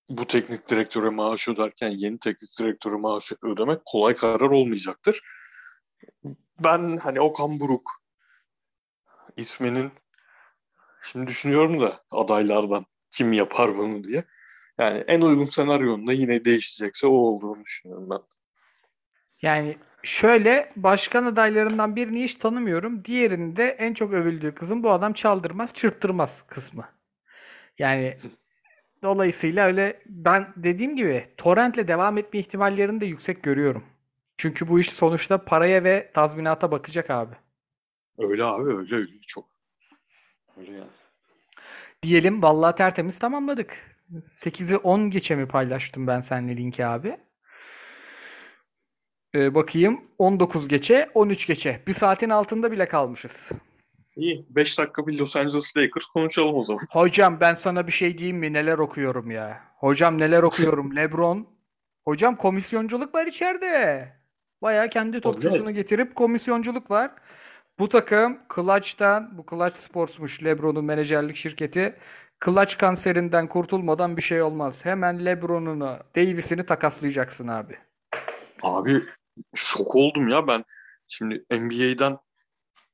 bu 0.09 0.27
teknik 0.27 0.69
direktöre 0.69 1.09
maaş 1.09 1.47
öderken 1.47 1.89
yeni 1.89 2.19
teknik 2.19 2.59
direktöre 2.59 2.95
maaş 2.95 3.31
ödemek 3.43 3.85
kolay 3.85 4.15
karar 4.15 4.49
olmayacaktır. 4.49 5.21
Ben 6.59 6.97
hani 6.97 7.21
Okan 7.21 7.59
Buruk 7.59 7.91
isminin 9.37 9.91
şimdi 11.01 11.27
düşünüyorum 11.27 11.81
da 11.81 11.99
adaylardan 12.11 12.85
kim 13.09 13.33
yapar 13.33 13.77
bunu 13.77 14.03
diye. 14.03 14.23
Yani 14.77 15.03
en 15.07 15.21
uygun 15.21 15.45
senaryonun 15.45 16.11
yine 16.11 16.45
değişecekse 16.45 17.07
o 17.07 17.11
olduğunu 17.11 17.65
düşünüyorum 17.65 18.09
ben. 18.09 18.19
Yani 19.41 19.77
şöyle 20.03 20.73
başkan 20.75 21.25
adaylarından 21.25 21.95
birini 21.95 22.23
hiç 22.23 22.35
tanımıyorum. 22.35 23.05
Diğerinde 23.05 23.55
de 23.55 23.69
en 23.69 23.93
çok 23.93 24.13
övüldüğü 24.13 24.55
kızım 24.55 24.83
bu 24.83 24.91
adam 24.91 25.13
çaldırmaz, 25.13 25.73
çırptırmaz 25.73 26.43
kısmı. 26.47 26.89
Yani 27.79 28.17
dolayısıyla 29.03 29.65
öyle 29.65 30.01
ben 30.05 30.53
dediğim 30.55 30.95
gibi 30.95 31.27
torrentle 31.37 31.87
devam 31.87 32.17
etme 32.17 32.39
ihtimallerini 32.39 33.01
de 33.01 33.05
yüksek 33.05 33.43
görüyorum. 33.43 33.83
Çünkü 34.37 34.67
bu 34.67 34.79
iş 34.79 34.89
sonuçta 34.89 35.45
paraya 35.45 35.83
ve 35.83 36.11
tazminata 36.13 36.71
bakacak 36.71 37.09
abi. 37.09 37.35
Öyle 38.19 38.43
abi 38.43 38.69
öyle 38.69 38.95
öyle 38.95 39.11
çok. 39.27 39.45
Öyle 40.57 40.71
yani. 40.71 40.89
Diyelim 42.03 42.41
vallahi 42.41 42.75
tertemiz 42.75 43.19
tamamladık. 43.19 43.77
8'i 44.35 44.77
10 44.77 45.09
geçe 45.09 45.35
mi 45.35 45.47
paylaştım 45.47 46.07
ben 46.07 46.21
seninle 46.21 46.57
linki 46.57 46.85
abi? 46.85 47.17
Ee, 49.35 49.55
bakayım 49.55 50.01
19 50.17 50.67
geçe 50.67 51.09
13 51.13 51.47
geçe. 51.47 51.83
Bir 51.87 51.93
saatin 51.93 52.29
altında 52.29 52.71
bile 52.71 52.87
kalmışız. 52.87 53.49
İyi 54.15 54.45
5 54.49 54.79
dakika 54.79 55.07
bir 55.07 55.19
Los 55.19 55.35
Angeles 55.35 55.77
Lakers 55.77 56.05
konuşalım 56.05 56.55
o 56.55 56.63
zaman. 56.63 56.81
Hocam 56.89 57.39
ben 57.39 57.53
sana 57.53 57.87
bir 57.87 57.91
şey 57.91 58.17
diyeyim 58.17 58.37
mi? 58.37 58.53
Neler 58.53 58.77
okuyorum 58.77 59.31
ya. 59.31 59.61
Hocam 59.77 60.17
neler 60.17 60.43
okuyorum. 60.43 60.91
Lebron. 60.95 61.47
Hocam 62.05 62.35
komisyonculuk 62.35 63.15
var 63.15 63.27
içeride. 63.27 64.07
Baya 64.61 64.89
kendi 64.89 65.21
topçusunu 65.21 65.71
getirip 65.71 66.15
komisyonculuk 66.15 66.91
var. 66.91 67.11
Bu 67.79 67.89
takım 67.89 68.39
Clutch'tan, 68.55 69.37
bu 69.37 69.45
Clutch 69.49 69.79
Sports'muş 69.79 70.43
Lebron'un 70.43 70.85
menajerlik 70.85 71.35
şirketi. 71.35 71.95
Clutch 72.45 72.77
kanserinden 72.77 73.47
kurtulmadan 73.47 74.17
bir 74.17 74.21
şey 74.21 74.41
olmaz. 74.41 74.85
Hemen 74.85 75.25
Lebron'unu, 75.25 75.99
Davis'ini 76.15 76.65
takaslayacaksın 76.65 77.47
abi. 77.47 77.77
Abi 78.63 79.03
şok 79.55 79.95
oldum 79.95 80.27
ya 80.27 80.47
ben. 80.47 80.65
Şimdi 81.07 81.45
NBA'den 81.51 82.17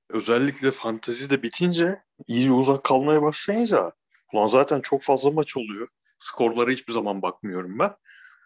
özellikle 0.09 0.71
fantezi 0.71 1.29
de 1.29 1.43
bitince 1.43 2.03
iyice 2.27 2.51
uzak 2.51 2.83
kalmaya 2.83 3.21
başlayınca 3.21 3.91
ulan 4.33 4.47
zaten 4.47 4.81
çok 4.81 5.01
fazla 5.01 5.31
maç 5.31 5.57
oluyor. 5.57 5.87
Skorlara 6.19 6.71
hiçbir 6.71 6.93
zaman 6.93 7.21
bakmıyorum 7.21 7.79
ben. 7.79 7.95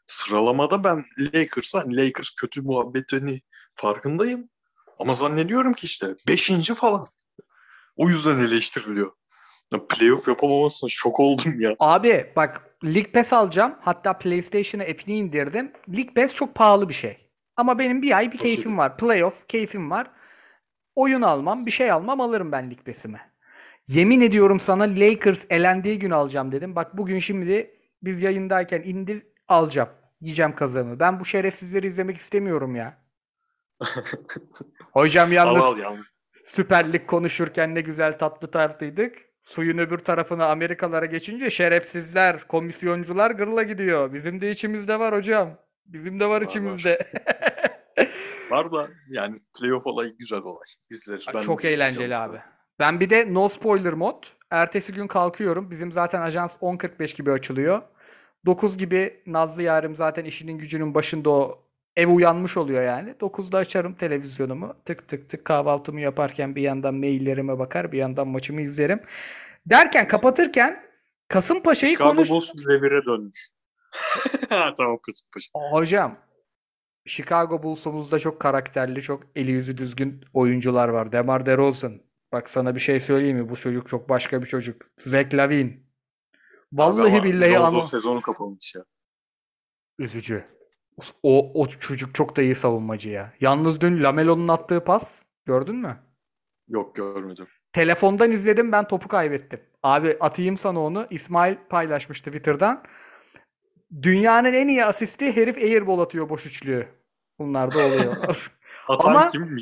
Sıralamada 0.07 0.83
ben 0.83 1.03
Lakers'a 1.19 1.79
hani 1.79 1.97
Lakers 1.97 2.29
kötü 2.29 2.61
muhabbetini 2.61 3.41
farkındayım. 3.75 4.49
Ama 4.99 5.13
zannediyorum 5.13 5.73
ki 5.73 5.85
işte 5.85 6.07
beşinci 6.27 6.75
falan. 6.75 7.07
O 7.95 8.09
yüzden 8.09 8.37
eleştiriliyor. 8.37 9.11
Ya 9.73 9.79
playoff 9.89 10.27
yapamamasına 10.27 10.89
şok 10.89 11.19
oldum 11.19 11.61
ya. 11.61 11.75
Abi 11.79 12.31
bak 12.35 12.75
League 12.85 13.11
Pass 13.11 13.33
alacağım. 13.33 13.75
Hatta 13.81 14.17
PlayStation'a 14.17 14.83
app'ini 14.83 15.17
indirdim. 15.17 15.71
League 15.89 16.13
Pass 16.13 16.33
çok 16.33 16.55
pahalı 16.55 16.89
bir 16.89 16.93
şey. 16.93 17.29
Ama 17.57 17.79
benim 17.79 18.01
bir 18.01 18.17
ay 18.17 18.31
bir 18.31 18.37
keyfim 18.37 18.77
var. 18.77 18.97
Playoff 18.97 19.47
keyfim 19.47 19.91
var. 19.91 20.11
Oyun 20.95 21.21
almam, 21.21 21.65
bir 21.65 21.71
şey 21.71 21.91
almam 21.91 22.21
alırım 22.21 22.51
ben 22.51 22.63
League 22.63 22.83
Pass'imi. 22.83 23.21
Yemin 23.87 24.21
ediyorum 24.21 24.59
sana 24.59 24.83
Lakers 24.83 25.45
elendiği 25.49 25.99
gün 25.99 26.11
alacağım 26.11 26.51
dedim. 26.51 26.75
Bak 26.75 26.97
bugün 26.97 27.19
şimdi 27.19 27.71
biz 28.03 28.21
yayındayken 28.21 28.81
indir 28.81 29.23
alacağım. 29.47 29.89
Yiyeceğim 30.21 30.55
kazanı. 30.55 30.99
Ben 30.99 31.19
bu 31.19 31.25
şerefsizleri 31.25 31.87
izlemek 31.87 32.17
istemiyorum 32.17 32.75
ya. 32.75 32.97
Hocam 34.93 35.31
yalnız 35.31 35.63
Al 35.63 35.73
al 35.73 35.77
yalnız. 35.77 36.07
Süper 36.45 36.93
Lig 36.93 37.07
konuşurken 37.07 37.75
ne 37.75 37.81
güzel 37.81 38.17
tatlı 38.17 38.51
tatlıydık. 38.51 39.17
Suyun 39.43 39.77
öbür 39.77 39.97
tarafına 39.97 40.45
Amerikalara 40.45 41.05
geçince 41.05 41.49
şerefsizler, 41.49 42.47
komisyoncular 42.47 43.31
gırla 43.31 43.63
gidiyor. 43.63 44.13
Bizim 44.13 44.41
de 44.41 44.51
içimizde 44.51 44.99
var 44.99 45.15
hocam. 45.15 45.57
Bizim 45.85 46.19
de 46.19 46.25
var 46.25 46.41
Var, 46.41 46.45
içimizde. 46.45 47.11
Var 48.49 48.71
da 48.71 48.87
yani 49.07 49.35
playoff 49.59 49.87
olayı 49.87 50.17
güzel 50.17 50.39
olay. 50.39 50.65
İzleriz. 50.89 51.25
Ben 51.33 51.41
Çok 51.41 51.59
izleyeceğim 51.59 51.81
eğlenceli 51.81 52.17
abi. 52.17 52.37
Ben 52.79 52.99
bir 52.99 53.09
de 53.09 53.33
no 53.33 53.49
spoiler 53.49 53.93
mod. 53.93 54.23
Ertesi 54.51 54.93
gün 54.93 55.07
kalkıyorum. 55.07 55.71
Bizim 55.71 55.91
zaten 55.91 56.21
ajans 56.21 56.55
10.45 56.61 57.15
gibi 57.17 57.31
açılıyor. 57.31 57.81
9 58.45 58.77
gibi 58.77 59.23
Nazlı 59.25 59.63
yarim 59.63 59.95
zaten 59.95 60.25
işinin 60.25 60.57
gücünün 60.57 60.93
başında 60.95 61.29
o 61.29 61.68
ev 61.95 62.07
uyanmış 62.07 62.57
oluyor 62.57 62.83
yani. 62.83 63.09
9'da 63.19 63.57
açarım 63.57 63.93
televizyonumu. 63.93 64.75
Tık 64.85 65.07
tık 65.07 65.29
tık 65.29 65.45
kahvaltımı 65.45 66.01
yaparken 66.01 66.55
bir 66.55 66.61
yandan 66.61 66.95
maillerime 66.95 67.59
bakar 67.59 67.91
bir 67.91 67.97
yandan 67.97 68.27
maçımı 68.27 68.61
izlerim. 68.61 69.01
Derken 69.65 70.07
kapatırken 70.07 70.83
Kasımpaşa'yı 71.27 71.93
Chicago 71.93 72.15
konuş... 72.15 72.29
Bulls 72.29 72.55
revire 72.67 73.05
dönmüş. 73.05 73.51
Ha, 74.49 74.73
tamam 74.77 74.97
Kasımpaşa. 75.05 75.49
Hocam 75.71 76.17
Chicago 77.05 77.63
Bulls'umuzda 77.63 78.19
çok 78.19 78.39
karakterli, 78.39 79.01
çok 79.01 79.23
eli 79.35 79.51
yüzü 79.51 79.77
düzgün 79.77 80.25
oyuncular 80.33 80.89
var. 80.89 81.11
DeMar 81.11 81.45
DeRozan. 81.45 82.01
Bak 82.31 82.49
sana 82.49 82.75
bir 82.75 82.79
şey 82.79 82.99
söyleyeyim 82.99 83.37
mi? 83.37 83.49
Bu 83.49 83.55
çocuk 83.55 83.89
çok 83.89 84.09
başka 84.09 84.41
bir 84.41 84.47
çocuk. 84.47 84.81
Zach 84.99 85.33
Lavine. 85.33 85.77
Vallahi 86.73 87.19
Abi 87.19 87.29
billahi 87.29 87.57
ama 87.57 87.81
sezonu 87.81 88.21
kapamış 88.21 88.75
ya. 88.75 88.83
üzücü. 89.99 90.58
O, 91.23 91.61
o 91.61 91.67
çocuk 91.67 92.15
çok 92.15 92.35
da 92.35 92.41
iyi 92.41 92.55
savunmacı 92.55 93.09
ya. 93.09 93.33
Yalnız 93.41 93.81
dün 93.81 94.03
Lamelo'nun 94.03 94.47
attığı 94.47 94.83
pas 94.83 95.23
gördün 95.45 95.75
mü? 95.75 95.97
Yok 96.67 96.95
görmedim. 96.95 97.47
Telefondan 97.73 98.31
izledim 98.31 98.71
ben 98.71 98.87
topu 98.87 99.07
kaybettim. 99.07 99.59
Abi 99.83 100.17
atayım 100.19 100.57
sana 100.57 100.79
onu. 100.79 101.07
İsmail 101.09 101.55
paylaşmıştı 101.69 102.31
Twitter'dan. 102.31 102.83
Dünyanın 104.01 104.53
en 104.53 104.67
iyi 104.67 104.85
asisti 104.85 105.35
herif 105.35 105.57
airball 105.57 105.99
atıyor 105.99 106.29
boş 106.29 106.45
üçlüğü. 106.45 106.87
Bunlar 107.39 107.73
da 107.73 107.77
oluyor. 107.85 108.15
Atan 108.87 109.09
Ama- 109.09 109.27
kim? 109.27 109.57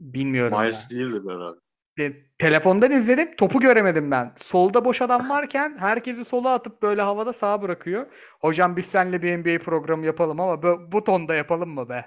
Bilmiyorum 0.00 0.60
Miles 0.60 0.92
ya. 0.92 0.98
değildir 0.98 1.22
herhalde. 1.30 1.58
E, 1.98 2.12
Telefondan 2.38 2.92
izledim. 2.92 3.36
Topu 3.36 3.60
göremedim 3.60 4.10
ben. 4.10 4.34
Solda 4.38 4.84
boş 4.84 5.02
adam 5.02 5.30
varken 5.30 5.76
herkesi 5.78 6.24
sola 6.24 6.54
atıp 6.54 6.82
böyle 6.82 7.02
havada 7.02 7.32
sağa 7.32 7.62
bırakıyor. 7.62 8.06
Hocam 8.40 8.76
biz 8.76 8.86
seninle 8.86 9.22
bir 9.22 9.36
NBA 9.38 9.64
programı 9.64 10.06
yapalım 10.06 10.40
ama 10.40 10.62
bu, 10.62 10.92
bu 10.92 11.04
tonda 11.04 11.34
yapalım 11.34 11.68
mı 11.70 11.88
be? 11.88 12.04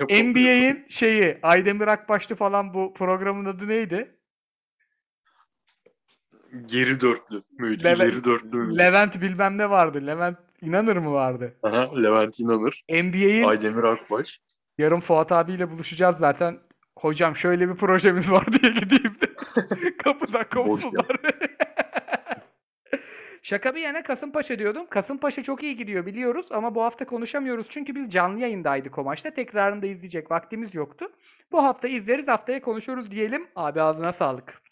NBA'in 0.10 0.86
şeyi 0.88 1.38
Aydemir 1.42 1.86
Akbaşlı 1.86 2.34
falan 2.34 2.74
bu 2.74 2.94
programın 2.94 3.44
adı 3.44 3.68
neydi? 3.68 4.16
Geri 6.66 7.00
dörtlü 7.00 7.42
müydü? 7.58 7.82
Leve- 7.84 7.94
İleri 7.96 8.24
dörtlü 8.24 8.58
müydü? 8.58 8.78
Levent 8.78 9.20
bilmem 9.20 9.58
ne 9.58 9.70
vardı. 9.70 10.06
Levent 10.06 10.38
inanır 10.62 10.96
mı 10.96 11.12
vardı? 11.12 11.54
Aha, 11.62 11.90
Levent 12.02 12.40
İnanır. 12.40 12.84
NBA'in 12.90 13.44
Aydemir 13.44 13.82
Akbaş. 13.84 14.40
yarın 14.78 15.00
Fuat 15.00 15.32
abiyle 15.32 15.70
buluşacağız 15.70 16.16
zaten. 16.16 16.58
Hocam 17.00 17.36
şöyle 17.36 17.68
bir 17.68 17.74
projemiz 17.74 18.30
var 18.30 18.46
diye 18.62 18.72
gideyim 18.72 19.16
de 19.20 19.34
kapıdan 19.98 20.44
kovsunlar. 20.54 21.06
Şaka 23.42 23.74
bir 23.74 23.80
yana 23.80 24.02
Kasımpaşa 24.02 24.58
diyordum. 24.58 24.86
Kasımpaşa 24.90 25.42
çok 25.42 25.62
iyi 25.62 25.76
gidiyor 25.76 26.06
biliyoruz 26.06 26.46
ama 26.52 26.74
bu 26.74 26.82
hafta 26.82 27.06
konuşamıyoruz 27.06 27.66
çünkü 27.70 27.94
biz 27.94 28.10
canlı 28.12 28.40
yayındaydık 28.40 28.98
o 28.98 29.04
maçta. 29.04 29.30
Tekrarında 29.30 29.86
izleyecek 29.86 30.30
vaktimiz 30.30 30.74
yoktu. 30.74 31.06
Bu 31.52 31.62
hafta 31.64 31.88
izleriz 31.88 32.28
haftaya 32.28 32.60
konuşuruz 32.60 33.10
diyelim. 33.10 33.46
Abi 33.56 33.82
ağzına 33.82 34.12
sağlık. 34.12 34.62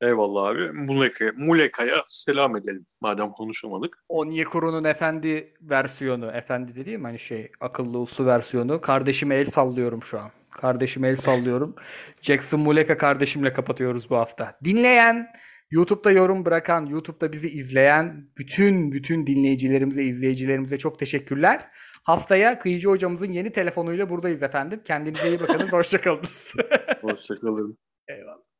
Eyvallah 0.00 0.48
abi. 0.48 0.72
Muleka, 0.72 1.24
Muleka'ya 1.36 2.02
selam 2.08 2.56
edelim 2.56 2.86
madem 3.00 3.30
konuşamadık. 3.30 4.04
Onyekuru'nun 4.08 4.84
efendi 4.84 5.54
versiyonu. 5.60 6.30
Efendi 6.30 6.74
dediğim 6.74 7.04
hani 7.04 7.18
şey 7.18 7.52
akıllı 7.60 7.98
uslu 7.98 8.26
versiyonu. 8.26 8.80
Kardeşime 8.80 9.34
el 9.34 9.46
sallıyorum 9.46 10.02
şu 10.02 10.18
an. 10.18 10.30
Kardeşime 10.60 11.08
el 11.08 11.16
sallıyorum. 11.16 11.74
Jackson 12.22 12.60
Muleka 12.60 12.98
kardeşimle 12.98 13.52
kapatıyoruz 13.52 14.10
bu 14.10 14.16
hafta. 14.16 14.58
Dinleyen, 14.64 15.28
YouTube'da 15.70 16.10
yorum 16.10 16.44
bırakan, 16.44 16.86
YouTube'da 16.86 17.32
bizi 17.32 17.48
izleyen 17.48 18.28
bütün 18.38 18.92
bütün 18.92 19.26
dinleyicilerimize, 19.26 20.02
izleyicilerimize 20.02 20.78
çok 20.78 20.98
teşekkürler. 20.98 21.68
Haftaya 22.02 22.58
Kıyıcı 22.58 22.88
hocamızın 22.88 23.32
yeni 23.32 23.52
telefonuyla 23.52 24.10
buradayız 24.10 24.42
efendim. 24.42 24.82
Kendinize 24.84 25.28
iyi 25.28 25.40
bakınız. 25.40 25.72
Hoşçakalınız. 25.72 26.54
Hoşçakalın. 27.02 27.78
Eyvallah. 28.08 28.51